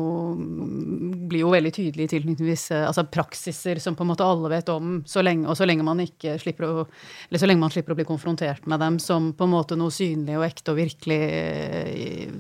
blir 1.31 1.43
jo 1.43 1.51
veldig 1.51 1.73
tydelig 1.75 2.07
i 2.07 2.11
tilknytning 2.13 2.39
til 2.39 2.49
visse 2.49 2.77
altså 2.79 3.03
praksiser 3.11 3.81
som 3.83 3.97
på 3.99 4.05
en 4.05 4.11
måte 4.13 4.27
alle 4.27 4.53
vet 4.53 4.71
om, 4.71 5.01
så 5.07 5.23
lenge, 5.27 5.49
og 5.51 5.59
så 5.59 5.67
lenge 5.67 5.87
man 5.87 6.03
ikke 6.05 6.37
slipper 6.39 6.69
å 6.69 6.85
eller 6.85 7.43
så 7.43 7.49
lenge 7.51 7.65
man 7.65 7.75
slipper 7.75 7.95
å 7.95 7.99
bli 7.99 8.07
konfrontert 8.07 8.69
med 8.71 8.83
dem 8.83 9.01
som 9.03 9.33
på 9.35 9.49
en 9.49 9.55
måte 9.55 9.79
noe 9.79 9.95
synlig 9.95 10.39
og 10.39 10.47
ekte 10.47 10.75
og 10.75 10.79
virkelig 10.79 11.21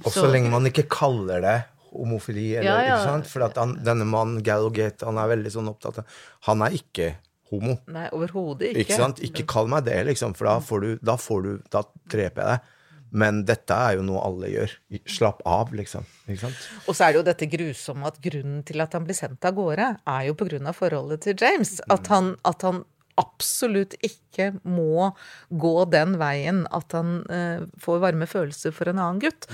Og 0.04 0.14
så 0.14 0.30
lenge 0.30 0.52
man 0.52 0.70
ikke 0.70 0.86
kaller 0.90 1.42
det 1.44 1.58
homofili, 1.90 2.52
eller, 2.54 2.70
Ja, 2.70 2.78
ja. 2.86 2.94
ikke 2.94 3.16
sant? 3.16 3.30
For 3.32 3.46
at 3.48 3.58
han, 3.58 3.74
denne 3.82 4.06
mannen, 4.06 4.44
Galgate, 4.46 5.08
han 5.08 5.18
er 5.18 5.32
veldig 5.32 5.50
sånn 5.56 5.72
opptatt 5.72 6.02
av 6.02 6.20
Han 6.46 6.62
er 6.62 6.78
ikke 6.78 7.16
homo. 7.50 7.78
Nei, 7.92 8.08
overhodet 8.16 8.72
ikke. 8.72 8.84
Ikke 8.86 9.00
sant? 9.00 9.22
Ikke 9.26 9.46
kall 9.50 9.70
meg 9.70 9.86
det, 9.88 9.98
liksom, 10.10 10.36
for 10.38 10.50
da 10.50 10.58
får 10.64 10.84
du 10.84 10.90
Da, 11.06 11.16
får 11.20 11.42
du, 11.46 11.50
da 11.72 11.84
dreper 12.12 12.42
jeg 12.42 12.52
deg. 12.52 12.76
Men 13.10 13.40
dette 13.42 13.74
er 13.74 13.96
jo 13.98 14.04
noe 14.06 14.22
alle 14.22 14.52
gjør. 14.52 14.76
Slapp 15.10 15.42
av, 15.48 15.72
liksom. 15.74 16.06
Ikke 16.28 16.44
sant? 16.44 16.60
Og 16.86 16.94
så 16.94 17.08
er 17.08 17.12
det 17.12 17.18
jo 17.18 17.26
dette 17.26 17.50
grusomme 17.50 18.06
at 18.06 18.20
grunnen 18.22 18.62
til 18.66 18.84
at 18.84 18.94
han 18.94 19.06
blir 19.06 19.18
sendt 19.18 19.48
av 19.48 19.56
gårde, 19.56 19.88
er 20.06 20.28
jo 20.28 20.36
av 20.60 20.78
forholdet 20.78 21.26
til 21.26 21.34
James. 21.42 21.80
At 21.90 22.06
han, 22.12 22.36
at 22.46 22.62
han 22.66 22.84
absolutt 23.20 23.96
ikke 24.06 24.52
må 24.62 25.10
gå 25.50 25.74
den 25.92 26.16
veien 26.20 26.64
at 26.72 26.94
han 26.96 27.20
eh, 27.32 27.64
får 27.82 28.02
varme 28.04 28.28
følelser 28.30 28.74
for 28.74 28.90
en 28.90 29.00
annen 29.02 29.22
gutt. 29.26 29.48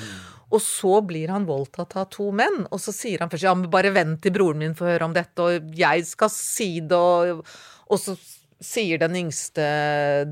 Og 0.55 0.61
så 0.63 1.01
blir 1.03 1.33
han 1.35 1.49
voldtatt 1.49 1.97
av 1.99 2.11
to 2.15 2.29
menn, 2.37 2.69
og 2.71 2.79
så 2.79 2.95
sier 2.95 3.25
han 3.25 3.33
først 3.33 3.49
ja, 3.49 3.55
men 3.57 3.71
bare 3.73 3.91
vent 3.95 4.21
til 4.23 4.35
broren 4.37 4.63
min 4.63 4.77
får 4.79 4.93
høre 4.93 5.09
om 5.09 5.17
dette, 5.17 5.43
og 5.43 5.73
jeg 5.75 6.05
skal 6.07 6.31
si 6.31 6.69
det, 6.87 7.01
og, 7.01 7.43
og 7.91 8.01
så 8.03 8.17
sier 8.65 8.97
den 9.03 9.13
yngste 9.19 9.65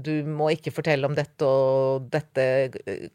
du 0.01 0.25
må 0.25 0.47
ikke 0.55 0.73
fortelle 0.73 1.05
om 1.05 1.13
dette, 1.17 1.45
og 1.45 2.07
dette 2.09 2.47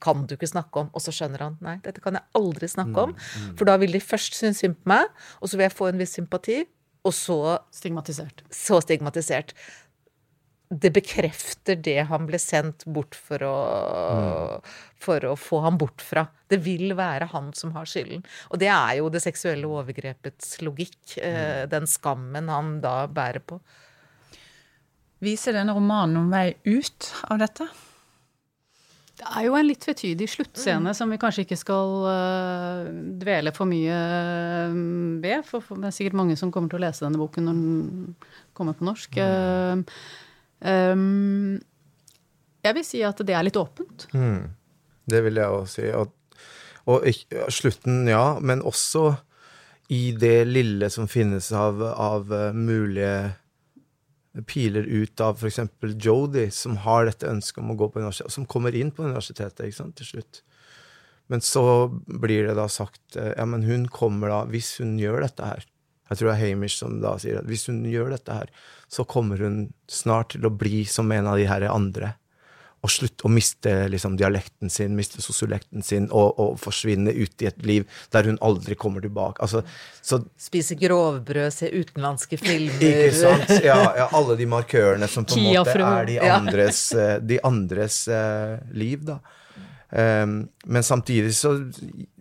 kan 0.03 0.21
du 0.29 0.35
ikke 0.35 0.49
snakke 0.51 0.83
om. 0.83 0.91
Og 0.93 1.01
så 1.01 1.09
skjønner 1.15 1.41
han 1.47 1.55
nei, 1.65 1.79
dette 1.81 2.03
kan 2.03 2.13
jeg 2.19 2.27
aldri 2.37 2.69
snakke 2.69 3.07
om, 3.07 3.15
for 3.57 3.65
da 3.65 3.77
vil 3.81 3.95
de 3.97 4.03
først 4.05 4.37
synes 4.37 4.61
synd 4.61 4.77
på 4.83 4.91
meg, 4.93 5.09
og 5.41 5.49
så 5.49 5.57
vil 5.57 5.65
jeg 5.65 5.75
få 5.79 5.89
en 5.89 6.01
viss 6.03 6.13
sympati, 6.19 6.59
og 7.07 7.15
så 7.15 7.39
Stigmatisert. 7.73 8.43
så 8.53 8.77
stigmatisert. 8.85 9.55
Det 10.69 10.91
bekrefter 10.93 11.79
det 11.81 12.03
han 12.11 12.27
ble 12.29 12.37
sendt 12.37 12.83
bort 12.85 13.15
for 13.17 13.41
å, 13.41 13.53
for 15.01 15.25
å 15.25 15.33
få 15.39 15.63
ham 15.65 15.79
bort 15.81 16.03
fra. 16.05 16.27
Det 16.51 16.59
vil 16.61 16.93
være 16.99 17.31
han 17.31 17.49
som 17.57 17.71
har 17.73 17.89
skylden. 17.89 18.21
Og 18.53 18.61
det 18.61 18.69
er 18.69 18.99
jo 18.99 19.09
det 19.09 19.23
seksuelle 19.25 19.65
overgrepets 19.65 20.59
logikk. 20.61 21.17
eh, 21.17 21.65
Den 21.71 21.89
skammen 21.89 22.51
han 22.53 22.75
da 22.85 23.07
bærer 23.09 23.41
på. 23.41 23.57
Viser 25.23 25.55
denne 25.55 25.75
romanen 25.75 26.15
noen 26.15 26.31
vei 26.31 26.53
ut 26.69 27.09
av 27.27 27.41
dette? 27.41 27.67
Det 29.19 29.27
er 29.35 29.47
jo 29.49 29.55
en 29.59 29.67
litt 29.67 29.81
tvetydig 29.83 30.29
sluttscene 30.31 30.93
som 30.95 31.09
vi 31.11 31.17
kanskje 31.19 31.43
ikke 31.43 31.57
skal 31.59 31.89
uh, 32.07 32.85
dvele 33.19 33.51
for 33.51 33.67
mye 33.67 33.97
øh, 33.97 34.77
ved, 35.19 35.43
for, 35.43 35.59
for 35.65 35.81
det 35.81 35.89
er 35.89 35.95
sikkert 35.97 36.15
mange 36.21 36.37
som 36.39 36.53
kommer 36.55 36.71
til 36.71 36.79
å 36.79 36.85
lese 36.85 37.03
denne 37.03 37.19
boken 37.19 37.49
når 37.49 37.57
den 37.57 38.13
kommer 38.55 38.77
på 38.79 38.87
norsk. 38.87 39.19
Uh, 39.19 39.83
um, 40.63 41.59
jeg 42.63 42.77
vil 42.79 42.87
si 42.87 43.03
at 43.03 43.19
det 43.27 43.35
er 43.35 43.43
litt 43.43 43.59
åpent. 43.59 44.07
Det 45.09 45.23
vil 45.25 45.41
jeg 45.41 45.57
også 45.57 45.81
si. 45.81 45.89
Og, 45.99 46.39
og 46.91 47.11
ikke, 47.11 47.49
slutten, 47.51 48.05
ja, 48.07 48.23
men 48.39 48.63
også 48.63 49.09
i 49.89 50.11
det 50.15 50.45
lille 50.47 50.89
som 50.93 51.07
finnes 51.09 51.49
av, 51.55 51.81
av 51.81 52.33
eh, 52.33 52.51
mulige 52.53 53.13
piler 54.47 54.85
ut 54.85 55.21
av 55.21 55.39
f.eks. 55.39 55.59
Jodie, 55.97 56.51
som 56.53 56.77
har 56.85 57.07
dette 57.07 57.29
ønsket 57.29 57.63
om 57.63 57.73
å 57.73 57.79
gå 57.79 57.89
på 57.89 58.01
universitetet, 58.01 58.29
og 58.29 58.35
som 58.35 58.47
kommer 58.49 58.75
inn 58.77 58.91
på 58.93 59.07
universitetet 59.07 59.65
ikke 59.65 59.79
sant, 59.79 59.97
til 59.97 60.11
slutt. 60.13 60.41
Men 61.29 61.41
så 61.45 61.63
blir 61.89 62.47
det 62.47 62.55
da 62.57 62.65
sagt 62.71 63.17
eh, 63.17 63.33
ja, 63.37 63.45
men 63.49 63.65
hun 63.65 63.87
kommer 63.93 64.31
da, 64.33 64.39
hvis 64.49 64.75
hun 64.81 64.95
gjør 65.01 65.21
dette 65.27 65.45
her 65.45 65.65
Jeg 66.09 66.17
tror 66.17 66.29
det 66.31 66.33
er 66.33 66.41
Hamish 66.41 66.79
som 66.79 66.95
da 67.03 67.11
sier 67.21 67.37
at 67.37 67.49
hvis 67.49 67.67
hun 67.69 67.83
gjør 67.85 68.15
dette 68.15 68.33
her, 68.33 68.49
så 68.89 69.05
kommer 69.05 69.41
hun 69.45 69.59
snart 69.85 70.33
til 70.33 70.47
å 70.49 70.53
bli 70.53 70.81
som 70.89 71.11
en 71.13 71.29
av 71.29 71.37
de 71.37 71.45
her 71.45 71.67
andre. 71.69 72.15
Og 72.79 72.91
slutte 72.93 73.27
å 73.27 73.31
miste 73.33 73.73
liksom, 73.91 74.15
dialekten 74.19 74.71
sin, 74.71 74.93
miste 74.95 75.23
sosiolekten 75.23 75.83
sin, 75.83 76.07
og, 76.15 76.39
og 76.39 76.59
forsvinne 76.61 77.11
ut 77.15 77.43
i 77.43 77.49
et 77.49 77.65
liv 77.67 77.87
der 78.13 78.29
hun 78.29 78.39
aldri 78.45 78.77
kommer 78.79 79.03
tilbake. 79.03 79.43
Altså, 79.43 79.63
så 80.01 80.21
Spise 80.39 80.77
grovbrød, 80.79 81.49
se 81.53 81.71
utenlandske 81.73 82.39
filmer. 82.39 82.79
ikke 82.91 83.17
sant? 83.17 83.51
Ja, 83.65 83.81
ja, 83.97 84.07
alle 84.15 84.37
de 84.39 84.47
markørene 84.49 85.09
som 85.11 85.27
på 85.27 85.35
en 85.39 85.49
måte 85.51 85.75
er 85.75 86.07
de 86.07 86.21
andres, 86.23 86.85
eh, 86.95 87.17
de 87.19 87.41
andres 87.43 88.05
uh, 88.07 88.55
liv, 88.71 89.03
da. 89.07 89.19
Um, 89.89 90.43
men 90.69 90.85
samtidig 90.85 91.33
så 91.35 91.55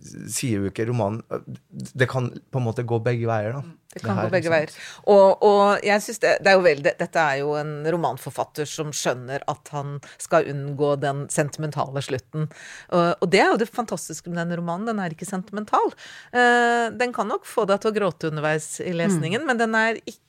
sier 0.01 0.63
jo 0.63 0.71
ikke 0.71 0.87
romanen 0.89 1.23
Det 1.69 2.09
kan 2.11 2.31
på 2.31 2.61
en 2.61 2.67
måte 2.67 2.87
gå 2.87 3.01
begge 3.05 3.29
veier, 3.29 3.59
da. 3.59 3.79
Det 3.89 4.03
kan 4.05 4.19
her, 4.19 4.29
gå 4.29 4.35
begge 4.37 4.51
veier. 4.53 4.73
Og, 5.09 5.45
og 5.45 5.85
jeg 5.87 6.05
synes 6.05 6.21
det, 6.21 6.35
det 6.45 6.53
er 6.53 6.59
jo 6.59 6.65
vel, 6.67 6.83
det, 6.85 6.95
Dette 7.01 7.23
er 7.23 7.41
jo 7.41 7.55
en 7.57 7.73
romanforfatter 7.89 8.69
som 8.69 8.93
skjønner 8.95 9.45
at 9.49 9.73
han 9.73 9.97
skal 10.21 10.49
unngå 10.53 10.93
den 11.01 11.25
sentimentale 11.33 12.03
slutten. 12.05 12.51
Og, 12.93 13.27
det 13.33 13.41
er 13.43 13.53
jo 13.55 13.61
det 13.63 13.71
fantastiske 13.73 14.29
med 14.29 14.43
denne 14.43 14.61
romanen. 14.61 14.91
Den 14.91 15.03
er 15.03 15.17
ikke 15.17 15.29
sentimental. 15.29 15.95
Eh, 16.37 16.89
den 17.01 17.17
kan 17.17 17.33
nok 17.33 17.49
få 17.49 17.65
deg 17.69 17.81
til 17.81 17.93
å 17.93 17.97
gråte 17.97 18.33
underveis 18.33 18.77
i 18.85 18.93
lesningen, 18.97 19.47
men 19.49 19.61
den 19.61 19.77
er 19.79 20.01
ikke 20.05 20.25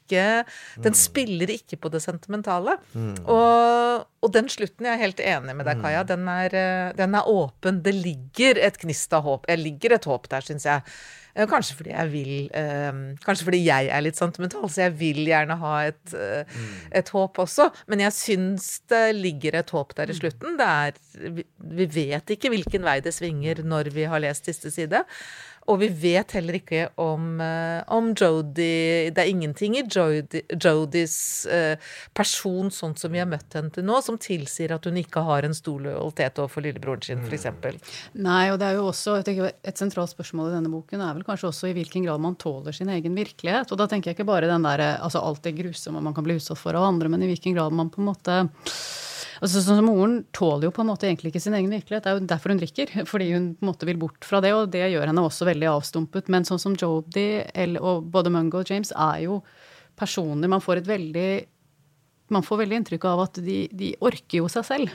Den 0.82 0.96
spiller 0.98 1.52
ikke 1.54 1.78
på 1.78 1.92
det 1.94 2.00
sentimentale. 2.02 2.80
Og, 3.30 4.08
og 4.26 4.32
den 4.34 4.48
slutten, 4.50 4.88
jeg 4.88 4.96
er 4.96 5.04
helt 5.04 5.20
enig 5.22 5.54
med 5.54 5.68
deg, 5.70 5.84
Kaja, 5.84 6.02
den 6.10 6.24
er, 6.32 6.56
eh, 6.58 6.88
den 6.98 7.14
er 7.14 7.30
åpen. 7.30 7.84
Det 7.86 7.94
ligger 7.94 8.58
et 8.58 8.80
gnist 8.82 9.14
av 9.14 9.28
håp. 9.28 9.46
Ligger 9.60 9.98
et 9.98 10.08
håp 10.10 10.30
der, 10.32 10.46
syns 10.46 10.68
jeg. 10.68 10.86
Eh, 11.36 11.48
Kanskje 11.50 11.78
fordi 11.78 11.94
jeg 11.94 12.12
vil 12.12 12.32
eh, 12.58 13.02
Kanskje 13.26 13.48
fordi 13.48 13.62
jeg 13.64 13.90
er 13.94 14.04
litt 14.04 14.20
sentimental, 14.20 14.66
så 14.72 14.88
jeg 14.88 14.96
vil 15.00 15.22
gjerne 15.28 15.60
ha 15.62 15.76
et, 15.90 16.16
eh, 16.16 16.58
et 17.02 17.12
håp 17.16 17.42
også. 17.46 17.70
Men 17.92 18.06
jeg 18.06 18.18
syns 18.18 18.72
det 18.92 19.04
ligger 19.18 19.60
et 19.62 19.76
håp 19.76 19.96
der 19.98 20.12
i 20.12 20.18
slutten. 20.18 20.60
Er 20.60 20.98
vi 21.20 21.86
vet 21.94 22.36
ikke 22.36 22.52
hvilken 22.54 22.86
vei 22.88 23.00
det 23.06 23.16
svinger 23.16 23.64
når 23.66 23.94
vi 23.96 24.10
har 24.10 24.24
lest 24.24 24.50
siste 24.50 24.72
side. 24.74 25.04
Og 25.70 25.78
vi 25.84 25.90
vet 25.94 26.34
heller 26.34 26.58
ikke 26.58 26.88
om, 27.02 27.40
eh, 27.42 27.82
om 27.94 28.12
Jodie 28.18 29.12
Det 29.14 29.22
er 29.22 29.30
ingenting 29.30 29.78
i 29.78 29.84
Jodie, 29.86 30.42
Jodies 30.50 31.46
eh, 31.46 31.78
person, 32.14 32.72
sånn 32.74 32.96
som 32.98 33.14
vi 33.14 33.22
har 33.22 33.30
møtt 33.30 33.54
henne 33.54 33.72
til 33.74 33.86
nå, 33.86 34.00
som 34.06 34.18
tilsier 34.18 34.74
at 34.74 34.86
hun 34.86 34.98
ikke 34.98 35.24
har 35.26 35.46
en 35.46 35.54
stor 35.54 35.80
lojalitet 35.84 36.42
overfor 36.42 36.66
lillebroren 36.66 37.06
sin, 37.06 37.22
f.eks. 37.26 37.48
Nei, 38.18 38.50
og 38.54 38.60
det 38.62 38.70
er 38.70 38.80
jo 38.80 38.88
også 38.90 39.20
tenker, 39.26 39.54
Et 39.64 39.78
sentralt 39.78 40.14
spørsmål 40.14 40.50
i 40.50 40.56
denne 40.58 40.74
boken 40.74 41.04
er 41.06 41.14
vel 41.18 41.28
kanskje 41.28 41.52
også 41.52 41.70
i 41.70 41.76
hvilken 41.78 42.08
grad 42.08 42.24
man 42.24 42.38
tåler 42.40 42.76
sin 42.76 42.90
egen 42.90 43.18
virkelighet. 43.18 43.70
Og 43.72 43.80
da 43.80 43.88
tenker 43.90 44.12
jeg 44.12 44.20
ikke 44.20 44.30
bare 44.30 44.50
den 44.50 44.66
der, 44.66 44.86
altså 44.98 45.22
alt 45.22 45.44
det 45.46 45.58
grusomme 45.60 46.02
man 46.04 46.16
kan 46.18 46.26
bli 46.26 46.40
utsatt 46.40 46.60
for 46.60 46.78
av 46.78 46.88
andre, 46.90 47.12
men 47.12 47.24
i 47.24 47.30
hvilken 47.30 47.58
grad 47.58 47.76
man 47.76 47.94
på 47.94 48.02
en 48.02 48.10
måte 48.10 48.42
Altså, 49.40 49.62
så, 49.62 49.76
som 49.78 49.88
Moren 49.88 50.20
tåler 50.36 50.68
jo 50.68 50.74
på 50.76 50.84
en 50.84 50.90
måte 50.92 51.08
egentlig 51.08 51.32
ikke 51.32 51.42
sin 51.44 51.56
egen 51.58 51.72
virkelighet. 51.72 52.04
Det 52.04 52.12
er 52.12 52.18
jo 52.18 52.30
derfor 52.32 52.54
hun 52.54 52.62
drikker. 52.62 52.94
Fordi 53.12 53.30
hun 53.34 53.52
på 53.56 53.66
en 53.66 53.72
måte 53.72 53.88
vil 53.90 54.02
bort 54.02 54.28
fra 54.28 54.42
det, 54.44 54.54
og 54.56 54.72
det 54.74 54.84
gjør 54.92 55.08
henne 55.10 55.26
også 55.26 55.48
veldig 55.50 55.72
avstumpet. 55.72 56.32
Men 56.34 56.48
sånn 56.48 56.62
som 56.62 56.78
Jodie 56.80 57.46
og 57.80 58.10
både 58.12 58.34
Mungo 58.34 58.62
og 58.62 58.72
James 58.72 58.92
er 58.96 59.24
jo 59.28 59.40
personer 60.00 60.52
man 60.52 60.64
får 60.64 60.82
et 60.82 60.90
veldig 60.90 61.30
man 62.34 62.46
får 62.46 62.62
veldig 62.64 62.78
inntrykk 62.82 63.06
av 63.12 63.24
at 63.26 63.40
de, 63.44 63.58
de 63.74 63.92
orker 64.06 64.40
jo 64.42 64.48
seg 64.52 64.66
selv. 64.68 64.94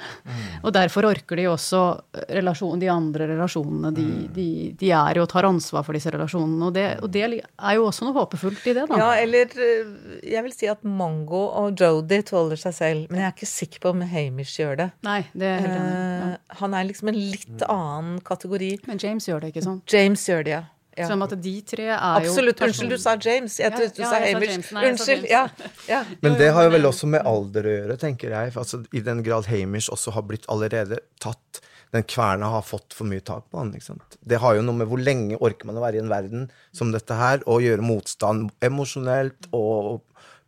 Og 0.62 0.72
derfor 0.74 1.08
orker 1.10 1.40
de 1.40 1.46
også 1.50 1.82
relasjon, 2.30 2.78
de 2.82 2.88
andre 2.92 3.28
relasjonene. 3.32 3.92
De, 3.96 4.06
de, 4.34 4.46
de 4.80 4.90
er 4.94 5.18
jo 5.20 5.24
og 5.24 5.30
tar 5.32 5.48
ansvar 5.48 5.84
for 5.86 5.96
disse 5.96 6.12
relasjonene. 6.12 6.68
Og 6.68 6.74
det, 6.76 6.86
og 7.04 7.10
det 7.14 7.24
er 7.24 7.78
jo 7.78 7.86
også 7.88 8.06
noe 8.08 8.16
håpefullt 8.18 8.66
i 8.70 8.76
det, 8.76 8.86
da. 8.90 8.98
Ja, 9.00 9.10
eller 9.22 9.54
eh, 9.56 9.94
jeg 10.34 10.44
vil 10.46 10.54
si 10.56 10.68
at 10.70 10.84
Mango 10.84 11.44
og 11.62 11.80
Jodie 11.80 12.24
tåler 12.28 12.60
seg 12.60 12.76
selv. 12.76 13.06
Men 13.10 13.22
jeg 13.22 13.30
er 13.30 13.36
ikke 13.36 13.50
sikker 13.50 13.84
på 13.84 13.94
om 13.94 14.04
Hamish 14.12 14.58
gjør 14.60 14.76
det. 14.82 14.88
Nei, 15.06 15.20
det 15.32 15.48
er 15.48 15.64
helt 15.64 15.78
enig. 15.78 15.94
Ja. 15.94 16.28
Eh, 16.34 16.58
Han 16.60 16.76
er 16.76 16.88
liksom 16.90 17.10
en 17.12 17.18
litt 17.18 17.64
annen 17.68 18.20
kategori. 18.24 18.70
Men 18.88 19.00
James 19.02 19.26
gjør 19.28 19.44
det, 19.44 19.54
ikke 19.54 19.64
sant? 19.66 19.84
James 19.90 20.28
gjør 20.28 20.44
det, 20.46 20.56
ja. 20.58 20.62
Ja. 20.96 21.08
Som 21.10 21.24
at 21.26 21.34
de 21.42 21.54
tre 21.66 21.88
er 21.90 22.24
jo 22.24 22.30
Absolutt. 22.30 22.60
Unnskyld, 22.66 22.94
du 22.94 23.02
sa 23.02 23.16
James. 23.18 23.58
Jeg 23.58 23.72
Ja, 23.72 23.78
du 23.78 24.02
ja, 24.02 24.10
sa 24.10 24.20
Hamish. 24.22 24.72
Unnskyld. 24.72 25.26
Ja. 25.30 25.48
ja. 25.90 26.04
Men 26.22 26.38
det 26.38 26.52
har 26.54 26.68
jo 26.68 26.74
vel 26.76 26.86
også 26.86 27.10
med 27.10 27.26
alder 27.26 27.66
å 27.66 27.76
gjøre, 27.78 27.98
tenker 28.00 28.34
jeg. 28.34 28.54
Altså, 28.56 28.84
I 28.94 29.02
den 29.04 29.22
grad 29.26 29.48
Hamish 29.50 29.90
også 29.92 30.14
har 30.14 30.26
blitt 30.28 30.46
allerede 30.52 31.00
tatt 31.22 31.62
Den 31.94 32.02
kverna 32.10 32.48
har 32.50 32.64
fått 32.66 32.90
for 32.96 33.06
mye 33.06 33.22
tak 33.22 33.44
på 33.50 33.60
han. 33.60 33.68
ikke 33.74 33.86
sant? 33.92 34.16
Det 34.18 34.40
har 34.42 34.56
jo 34.56 34.64
noe 34.66 34.74
med 34.80 34.88
hvor 34.90 34.98
lenge 34.98 35.38
orker 35.38 35.68
man 35.68 35.76
å 35.78 35.84
være 35.84 36.00
i 36.00 36.02
en 36.02 36.10
verden 36.10 36.48
som 36.74 36.90
dette 36.90 37.14
her, 37.14 37.44
og 37.46 37.62
gjøre 37.62 37.86
motstand 37.86 38.48
emosjonelt 38.66 39.46
og 39.54 40.02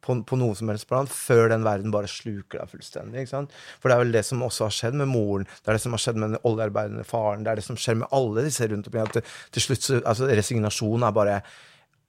på, 0.07 0.17
på 0.29 0.39
noe 0.41 0.57
som 0.59 0.71
helst 0.73 0.89
plan, 0.91 1.09
før 1.11 1.51
den 1.53 1.67
verden 1.67 1.95
bare 1.95 2.11
sluker 2.11 2.63
deg 2.63 2.73
fullstendig. 2.73 3.27
For 3.29 3.91
det 3.91 3.97
er 3.97 4.05
vel 4.05 4.17
det 4.17 4.25
som 4.29 4.45
også 4.47 4.69
har 4.69 4.77
skjedd 4.79 4.99
med 5.03 5.11
moren, 5.11 5.47
det 5.61 5.73
er 5.73 5.79
det 5.79 5.85
som 5.85 5.97
har 5.97 6.05
skjedd 6.05 6.21
med 6.23 6.35
den 6.35 6.43
oljearbeidende 6.49 7.07
faren, 7.07 7.47
det 7.47 7.53
er 7.53 7.61
det 7.61 7.67
som 7.67 7.79
skjer 7.81 8.01
med 8.03 8.13
alle 8.17 8.47
disse 8.47 8.69
rundt 8.71 8.91
omkring. 8.91 9.15
Til, 9.17 9.33
til 9.55 9.67
slutt 9.69 9.89
så, 9.89 10.03
altså 10.03 10.31
Resignasjon 10.31 11.07
er 11.07 11.17
bare 11.17 11.41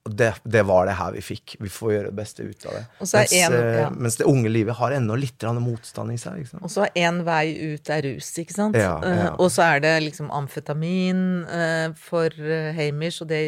det, 0.08 0.30
det 0.44 0.64
var 0.68 0.88
det 0.90 0.96
her 0.98 1.14
vi 1.16 1.22
fikk. 1.26 1.56
Vi 1.64 1.70
får 1.72 1.94
gjøre 1.94 2.10
det 2.10 2.18
beste 2.18 2.46
ut 2.46 2.66
av 2.68 2.76
det. 2.78 2.84
Og 3.00 3.10
så 3.10 3.22
mens, 3.22 3.34
en- 3.38 3.58
eh, 3.58 3.80
ja. 3.82 3.90
mens 3.90 4.18
det 4.20 4.28
unge 4.30 4.52
livet 4.52 4.78
har 4.80 4.96
ennå 4.98 5.18
litt 5.20 5.46
motstand 5.62 6.14
i 6.14 6.18
seg. 6.18 6.46
Og 6.62 6.72
så 6.72 6.86
er 6.88 7.08
én 7.08 7.22
vei 7.28 7.74
ut 7.74 7.90
er 7.94 8.04
rus, 8.08 8.32
ikke 8.42 8.56
sant? 8.56 8.78
Ja, 8.78 8.98
ja. 9.04 9.14
Eh, 9.14 9.32
og 9.36 9.52
så 9.54 9.66
er 9.68 9.82
det 9.86 9.96
liksom 10.06 10.32
amfetamin 10.32 11.46
eh, 11.46 11.88
for 11.98 12.30
Hamish, 12.78 13.22
og 13.24 13.32
det 13.32 13.44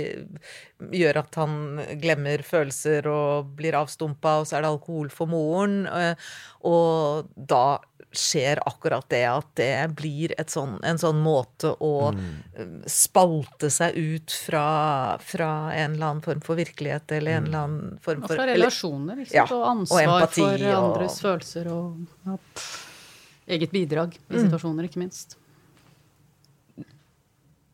gjør 0.95 1.24
at 1.24 1.36
han 1.36 1.53
glemmer 1.99 2.43
følelser 2.45 3.07
og 3.12 3.51
blir 3.60 3.78
avstumpa, 3.78 4.39
og 4.39 4.47
så 4.47 4.57
er 4.57 4.64
det 4.64 4.72
alkohol 4.72 5.10
for 5.12 5.28
moren, 5.28 5.84
og 6.64 7.28
da 7.36 7.80
skjer 8.12 8.60
akkurat 8.66 9.05
det 9.10 9.24
at 9.30 9.49
det 9.60 9.74
blir 9.97 10.34
et 10.41 10.49
sånn, 10.49 10.80
en 10.86 10.97
sånn 10.97 11.20
måte 11.22 11.76
å 11.78 12.10
mm. 12.16 12.88
spalte 12.89 13.70
seg 13.74 13.97
ut 13.97 14.34
fra, 14.47 15.18
fra 15.22 15.49
en 15.76 15.93
eller 15.93 16.07
annen 16.07 16.24
form 16.26 16.41
for 16.45 16.48
virkelighet, 16.57 17.11
eller 17.11 17.31
en 17.37 17.45
eller 17.45 17.59
annen 17.59 17.99
form 18.01 18.21
for 18.21 18.33
Og 18.33 18.39
fra 18.39 18.45
relasjoner, 18.49 19.15
liksom, 19.21 19.35
Ja, 19.35 19.43
og 19.43 19.51
Og 19.51 19.61
og 19.61 19.69
ansvar 19.77 20.01
empati 20.03 20.41
for 20.41 20.65
og- 20.65 20.95
andres 20.95 21.19
følelser 21.21 21.67
og 21.71 22.07
ja, 22.25 22.37
eget 23.55 23.71
bidrag 23.71 24.17
i 24.29 24.39
situasjoner, 24.39 24.83
ikke 24.89 24.99
minst. 24.99 25.35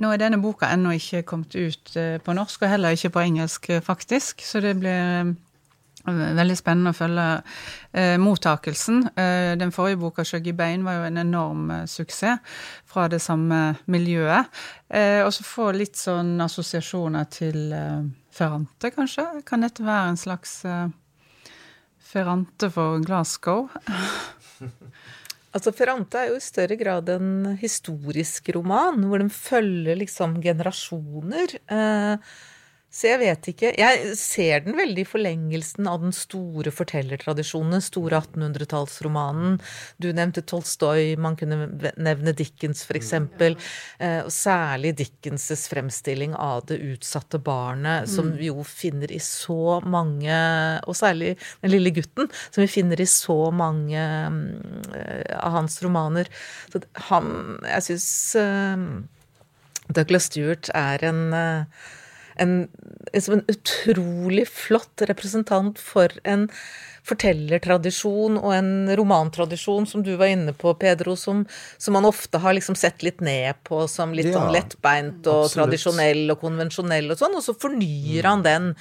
Nå 0.03 0.09
er 0.11 0.17
denne 0.19 0.41
boka 0.43 0.67
ennå 0.75 0.91
ikke 0.97 1.21
kommet 1.23 1.55
ut 1.55 1.95
eh, 1.95 2.17
på 2.19 2.33
norsk, 2.35 2.61
og 2.65 2.69
heller 2.73 2.89
ikke 2.97 3.13
på 3.15 3.21
engelsk, 3.23 3.69
eh, 3.69 3.79
faktisk. 3.83 4.41
Så 4.43 4.59
det 4.59 4.73
blir 4.81 4.91
eh, 4.91 6.33
veldig 6.35 6.57
spennende 6.59 6.91
å 6.91 6.97
følge 6.97 7.27
eh, 7.93 8.17
mottakelsen. 8.19 9.05
Eh, 9.15 9.53
den 9.55 9.71
forrige 9.71 10.01
boka, 10.01 10.25
'Skjøgg 10.27 10.47
i 10.51 10.55
bein', 10.59 10.83
var 10.83 10.97
jo 10.99 11.03
en 11.07 11.17
enorm 11.23 11.71
eh, 11.71 11.85
suksess 11.87 12.39
fra 12.85 13.07
det 13.07 13.21
samme 13.23 13.77
miljøet. 13.87 14.51
Eh, 14.91 15.23
og 15.23 15.31
så 15.31 15.43
få 15.47 15.71
litt 15.73 15.95
sånn 15.95 16.35
assosiasjoner 16.43 17.29
til 17.31 17.71
eh, 17.73 18.03
Ferrante, 18.35 18.91
kanskje? 18.91 19.23
Kan 19.47 19.63
dette 19.63 19.85
være 19.85 20.11
en 20.11 20.19
slags 20.19 20.57
eh, 20.67 20.89
Ferrante 22.11 22.71
for 22.73 23.03
Glasgow? 23.05 23.69
Altså, 25.55 25.71
Ferrante 25.71 26.19
er 26.19 26.33
jo 26.33 26.35
i 26.35 26.43
større 26.43 26.75
grad 26.75 27.07
en 27.13 27.53
historisk 27.61 28.49
roman, 28.57 28.97
hvor 29.07 29.21
den 29.21 29.29
følger 29.31 29.95
liksom 29.95 30.33
generasjoner. 30.43 31.53
Eh, 31.71 32.33
så 32.95 33.09
jeg 33.09 33.19
vet 33.19 33.47
ikke. 33.51 33.69
Jeg 33.75 34.13
ser 34.15 34.61
den 34.63 34.77
veldig 34.77 35.03
i 35.03 35.07
forlengelsen 35.09 35.87
av 35.91 35.99
den 36.05 36.13
store 36.15 36.71
fortellertradisjonen, 36.71 37.81
store 37.83 38.21
1800-tallsromanen. 38.21 39.57
Du 39.99 40.07
nevnte 40.15 40.45
Tolstoy, 40.47 41.17
man 41.19 41.35
kunne 41.35 41.67
nevne 41.99 42.33
Dickens 42.37 42.85
f.eks. 42.87 43.11
Eh, 43.19 44.21
og 44.21 44.31
særlig 44.31 44.93
Dickens' 45.01 45.65
fremstilling 45.67 46.37
av 46.39 46.63
det 46.69 46.77
utsatte 46.85 47.41
barnet, 47.43 48.07
som 48.07 48.31
vi 48.39 48.47
jo 48.47 48.63
finner 48.63 49.11
i 49.11 49.19
så 49.19 49.81
mange 49.83 50.39
Og 50.87 50.95
særlig 50.95 51.33
den 51.61 51.73
lille 51.73 51.91
gutten, 51.95 52.31
som 52.47 52.63
vi 52.63 52.69
finner 52.71 53.01
i 53.01 53.09
så 53.09 53.51
mange 53.51 53.99
mm, 53.99 55.35
av 55.35 55.59
hans 55.59 55.81
romaner. 55.83 56.31
Så 56.71 56.79
han 57.09 57.59
Jeg 57.67 57.87
syns 57.89 58.07
Douglas 59.91 60.31
Stewart 60.31 60.71
er 60.73 61.03
en 61.11 61.21
eh, 61.35 61.85
en, 62.41 62.67
en 63.13 63.45
utrolig 63.51 64.47
flott 64.51 65.05
representant 65.09 65.79
for 65.79 66.11
en 66.23 66.49
fortellertradisjon 67.05 68.39
og 68.39 68.51
en 68.55 68.69
romantradisjon, 68.97 69.85
som 69.89 70.03
du 70.05 70.15
var 70.17 70.31
inne 70.33 70.55
på, 70.57 70.73
Pedro, 70.81 71.13
som, 71.19 71.43
som 71.77 71.93
man 71.97 72.07
ofte 72.09 72.41
har 72.41 72.55
liksom 72.57 72.77
sett 72.79 73.05
litt 73.05 73.21
ned 73.25 73.59
på 73.67 73.83
som 73.91 74.15
litt 74.17 74.31
Ja, 74.31 74.39
sånn 74.39 74.53
lettbeint 74.55 75.27
og 75.29 75.45
absolutt. 75.45 75.55
tradisjonell 75.59 76.33
og 76.33 76.41
konvensjonell 76.41 77.13
og 77.13 77.21
sånn, 77.21 77.37
og 77.37 77.45
så 77.45 77.53
fornyer 77.61 78.25
han 78.25 78.45
den 78.45 78.71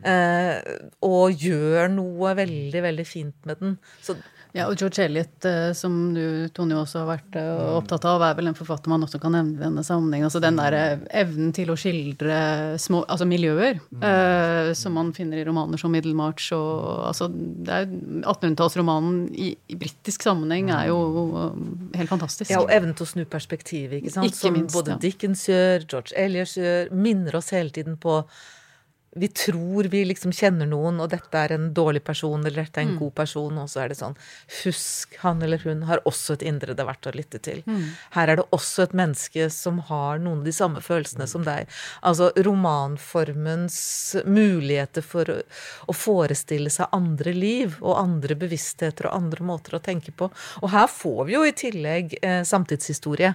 eh, 0.00 0.56
og 1.04 1.44
gjør 1.44 1.92
noe 1.92 2.32
veldig, 2.40 2.84
veldig 2.88 3.06
fint 3.08 3.36
med 3.44 3.60
den. 3.60 3.76
Så 4.04 4.16
Ja, 4.54 4.68
og 4.70 4.78
George 4.78 5.02
Eliot, 5.02 5.46
eh, 5.50 5.72
som 5.74 5.94
du, 6.14 6.46
Tone, 6.54 6.76
også 6.78 7.00
har 7.00 7.08
vært 7.08 7.38
eh, 7.40 7.62
opptatt 7.74 8.04
av, 8.06 8.22
er 8.22 8.36
vel 8.38 8.52
en 8.52 8.54
forfatter 8.54 8.92
man 8.92 9.02
også 9.02 9.18
kan 9.18 9.34
nevne 9.34 9.56
i 9.56 9.62
denne 9.64 9.82
sammenhengen. 9.82 10.28
Altså 10.28 10.38
den 10.44 10.60
der 10.60 10.76
eh, 10.78 11.02
evnen 11.24 11.50
til 11.56 11.72
å 11.74 11.76
skildre 11.78 12.36
små, 12.78 13.02
altså 13.10 13.26
miljøer, 13.26 13.80
eh, 13.98 14.70
som 14.78 14.94
man 14.94 15.10
finner 15.16 15.42
i 15.42 15.46
romaner 15.48 15.82
som 15.82 15.90
Middlemarch 15.94 16.52
og 16.54 17.02
altså 17.08 17.26
det 17.34 17.74
er 17.74 17.88
jo 17.88 17.98
1800-tallsromanen 18.22 19.18
i, 19.34 19.50
i 19.74 19.78
britisk 19.80 20.22
sammenheng 20.22 20.70
er 20.70 20.92
jo 20.92 21.00
helt 21.98 22.14
fantastisk. 22.14 22.52
Ja, 22.54 22.62
og 22.62 22.70
evnen 22.70 22.94
til 22.94 23.08
å 23.08 23.10
snu 23.10 23.24
perspektivet, 23.26 23.98
ikke 23.98 24.14
sant. 24.14 24.30
Ikke 24.30 24.38
Som 24.44 24.54
minst, 24.60 24.76
både 24.76 24.94
ja. 24.94 25.02
Dickens 25.02 25.48
gjør, 25.50 25.88
George 25.90 26.14
Elliot 26.14 26.54
gjør, 26.62 26.94
minner 26.94 27.42
oss 27.42 27.50
hele 27.56 27.74
tiden 27.74 27.98
på 27.98 28.20
vi 29.14 29.28
tror 29.28 29.88
vi 29.92 30.04
liksom 30.08 30.32
kjenner 30.34 30.66
noen, 30.66 31.00
og 31.00 31.10
dette 31.12 31.38
er 31.38 31.54
en 31.54 31.68
dårlig 31.74 32.02
person, 32.04 32.40
eller 32.42 32.64
dette 32.64 32.80
er 32.80 32.88
en 32.88 32.96
god 32.98 33.14
person, 33.14 33.58
og 33.62 33.70
så 33.70 33.84
er 33.84 33.92
det 33.92 33.98
sånn 34.00 34.16
Husk, 34.62 35.16
han 35.22 35.42
eller 35.42 35.62
hun 35.64 35.84
har 35.88 36.02
også 36.08 36.36
et 36.36 36.44
indre 36.48 36.74
det 36.74 36.82
er 36.82 36.88
verdt 36.88 37.08
å 37.08 37.14
lytte 37.14 37.40
til. 37.44 37.62
Her 38.14 38.30
er 38.30 38.40
det 38.40 38.46
også 38.54 38.84
et 38.84 38.96
menneske 38.96 39.48
som 39.52 39.78
har 39.88 40.18
noen 40.22 40.42
av 40.42 40.48
de 40.48 40.54
samme 40.54 40.82
følelsene 40.84 41.26
som 41.30 41.44
deg. 41.46 41.70
Altså 42.02 42.30
romanformens 42.36 43.78
muligheter 44.26 45.04
for 45.04 45.30
å 45.30 45.94
forestille 45.96 46.72
seg 46.72 46.92
andre 46.96 47.34
liv 47.36 47.78
og 47.80 47.98
andre 48.00 48.36
bevisstheter 48.38 49.08
og 49.08 49.16
andre 49.16 49.46
måter 49.46 49.76
å 49.78 49.82
tenke 49.84 50.14
på. 50.16 50.30
Og 50.62 50.72
her 50.74 50.88
får 50.90 51.20
vi 51.28 51.36
jo 51.36 51.44
i 51.46 51.54
tillegg 51.56 52.16
eh, 52.22 52.42
samtidshistorie. 52.46 53.34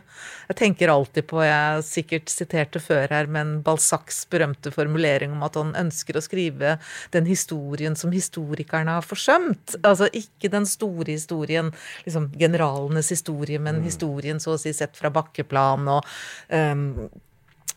Jeg 0.49 0.59
tenker 0.59 0.91
alltid 0.91 1.27
på, 1.29 1.41
jeg 1.45 1.85
sikkert 1.87 2.33
siterte 2.33 2.81
før 2.83 3.07
her, 3.13 3.29
men 3.31 3.59
Balzacs 3.65 4.25
berømte 4.31 4.73
formulering 4.73 5.33
om 5.35 5.45
at 5.45 5.57
han 5.59 5.68
ønsker 5.77 6.17
å 6.17 6.23
skrive 6.23 6.77
den 7.13 7.29
historien 7.29 7.97
som 7.99 8.13
historikerne 8.13 8.97
har 8.99 9.05
forsømt. 9.05 9.77
Altså 9.83 10.09
ikke 10.15 10.51
den 10.53 10.67
store 10.69 11.11
historien, 11.11 11.73
liksom 12.05 12.31
generalenes 12.39 13.11
historie, 13.13 13.59
men 13.61 13.83
historien 13.85 14.41
så 14.41 14.55
å 14.55 14.61
si 14.61 14.73
sett 14.75 14.97
fra 14.99 15.11
bakkeplan 15.13 15.89
og 15.97 16.05
eh, 16.53 16.85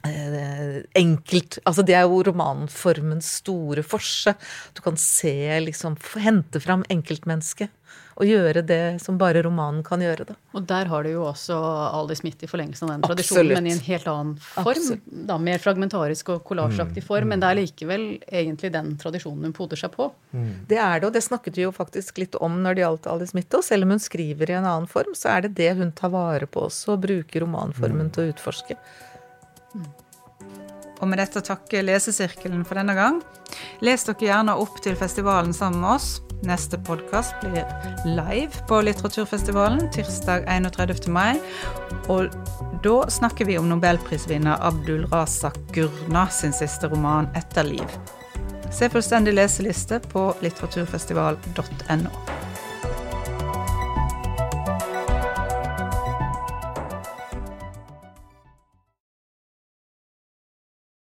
enkelt 0.03 1.59
Altså, 1.65 1.85
det 1.87 1.95
er 1.95 2.07
jo 2.09 2.23
romanformens 2.27 3.29
store 3.43 3.85
forse. 3.87 4.35
Du 4.75 4.83
kan 4.83 4.99
se, 4.99 5.61
liksom, 5.63 5.97
hente 6.23 6.61
fram 6.63 6.85
enkeltmennesket. 6.91 7.71
Og 8.21 8.29
gjøre 8.29 8.61
det 8.67 9.01
som 9.01 9.17
bare 9.21 9.41
romanen 9.45 9.81
kan 9.85 10.03
gjøre, 10.05 10.27
da. 10.29 10.35
Og 10.53 10.65
der 10.69 10.89
har 10.91 11.05
du 11.05 11.11
jo 11.15 11.23
også 11.25 11.57
Ali 11.97 12.17
Smith 12.19 12.45
i 12.45 12.49
forlengelsen 12.51 12.85
av 12.85 12.91
den 12.93 13.05
Absolutt. 13.07 13.23
tradisjonen, 13.23 13.53
men 13.57 13.69
i 13.71 13.73
en 13.73 13.85
helt 13.87 14.09
annen 14.11 14.35
form. 14.43 14.69
Absolutt. 14.69 15.07
Da 15.31 15.39
Mer 15.43 15.63
fragmentarisk 15.63 16.33
og 16.35 16.43
kollasjeaktig 16.45 17.05
form, 17.07 17.33
men 17.33 17.43
det 17.43 17.49
er 17.49 17.59
likevel 17.63 18.05
egentlig 18.29 18.73
den 18.75 18.93
tradisjonen 19.01 19.49
hun 19.49 19.57
poder 19.57 19.81
seg 19.81 19.95
på. 19.97 20.11
Det 20.69 20.77
er 20.77 21.01
det, 21.01 21.09
og 21.09 21.17
det 21.17 21.25
snakket 21.25 21.57
vi 21.57 21.65
jo 21.65 21.73
faktisk 21.73 22.21
litt 22.21 22.37
om 22.37 22.61
når 22.65 22.77
det 22.77 22.85
gjaldt 22.85 23.09
Ali 23.15 23.31
Smith. 23.33 23.57
Og 23.57 23.65
selv 23.65 23.89
om 23.89 23.97
hun 23.97 24.05
skriver 24.05 24.53
i 24.53 24.59
en 24.61 24.69
annen 24.69 24.91
form, 24.93 25.17
så 25.17 25.33
er 25.39 25.49
det 25.49 25.55
det 25.63 25.73
hun 25.81 25.95
tar 25.97 26.13
vare 26.13 26.47
på 26.47 26.69
også, 26.69 26.99
og 26.99 27.07
bruker 27.07 27.47
romanformen 27.47 28.13
til 28.13 28.27
å 28.29 28.35
utforske. 28.37 28.77
Og 31.03 31.09
med 31.11 31.19
dette 31.19 31.43
takker 31.43 31.83
lesesirkelen 31.83 32.63
for 32.67 32.79
denne 32.79 32.95
gang. 32.95 33.19
Les 33.83 34.05
dere 34.07 34.23
gjerne 34.23 34.55
opp 34.63 34.79
til 34.85 34.95
festivalen 34.99 35.55
sammen 35.57 35.83
med 35.83 35.97
oss. 35.97 36.11
Neste 36.47 36.79
podkast 36.79 37.35
blir 37.43 37.67
live 38.07 38.65
på 38.71 38.81
Litteraturfestivalen 38.87 39.91
tirsdag 39.95 40.47
31. 40.51 41.09
mai. 41.11 41.39
Og 42.11 42.31
da 42.83 42.97
snakker 43.11 43.47
vi 43.51 43.59
om 43.59 43.69
nobelprisvinner 43.71 44.63
Abdul 44.63 45.07
Razak 45.11 45.59
Gurna 45.75 46.29
sin 46.31 46.55
siste 46.55 46.91
roman 46.91 47.31
'Etterliv'. 47.35 47.99
Se 48.73 48.89
fullstendig 48.91 49.35
leseliste 49.35 50.01
på 50.01 50.35
litteraturfestival.no. 50.41 52.11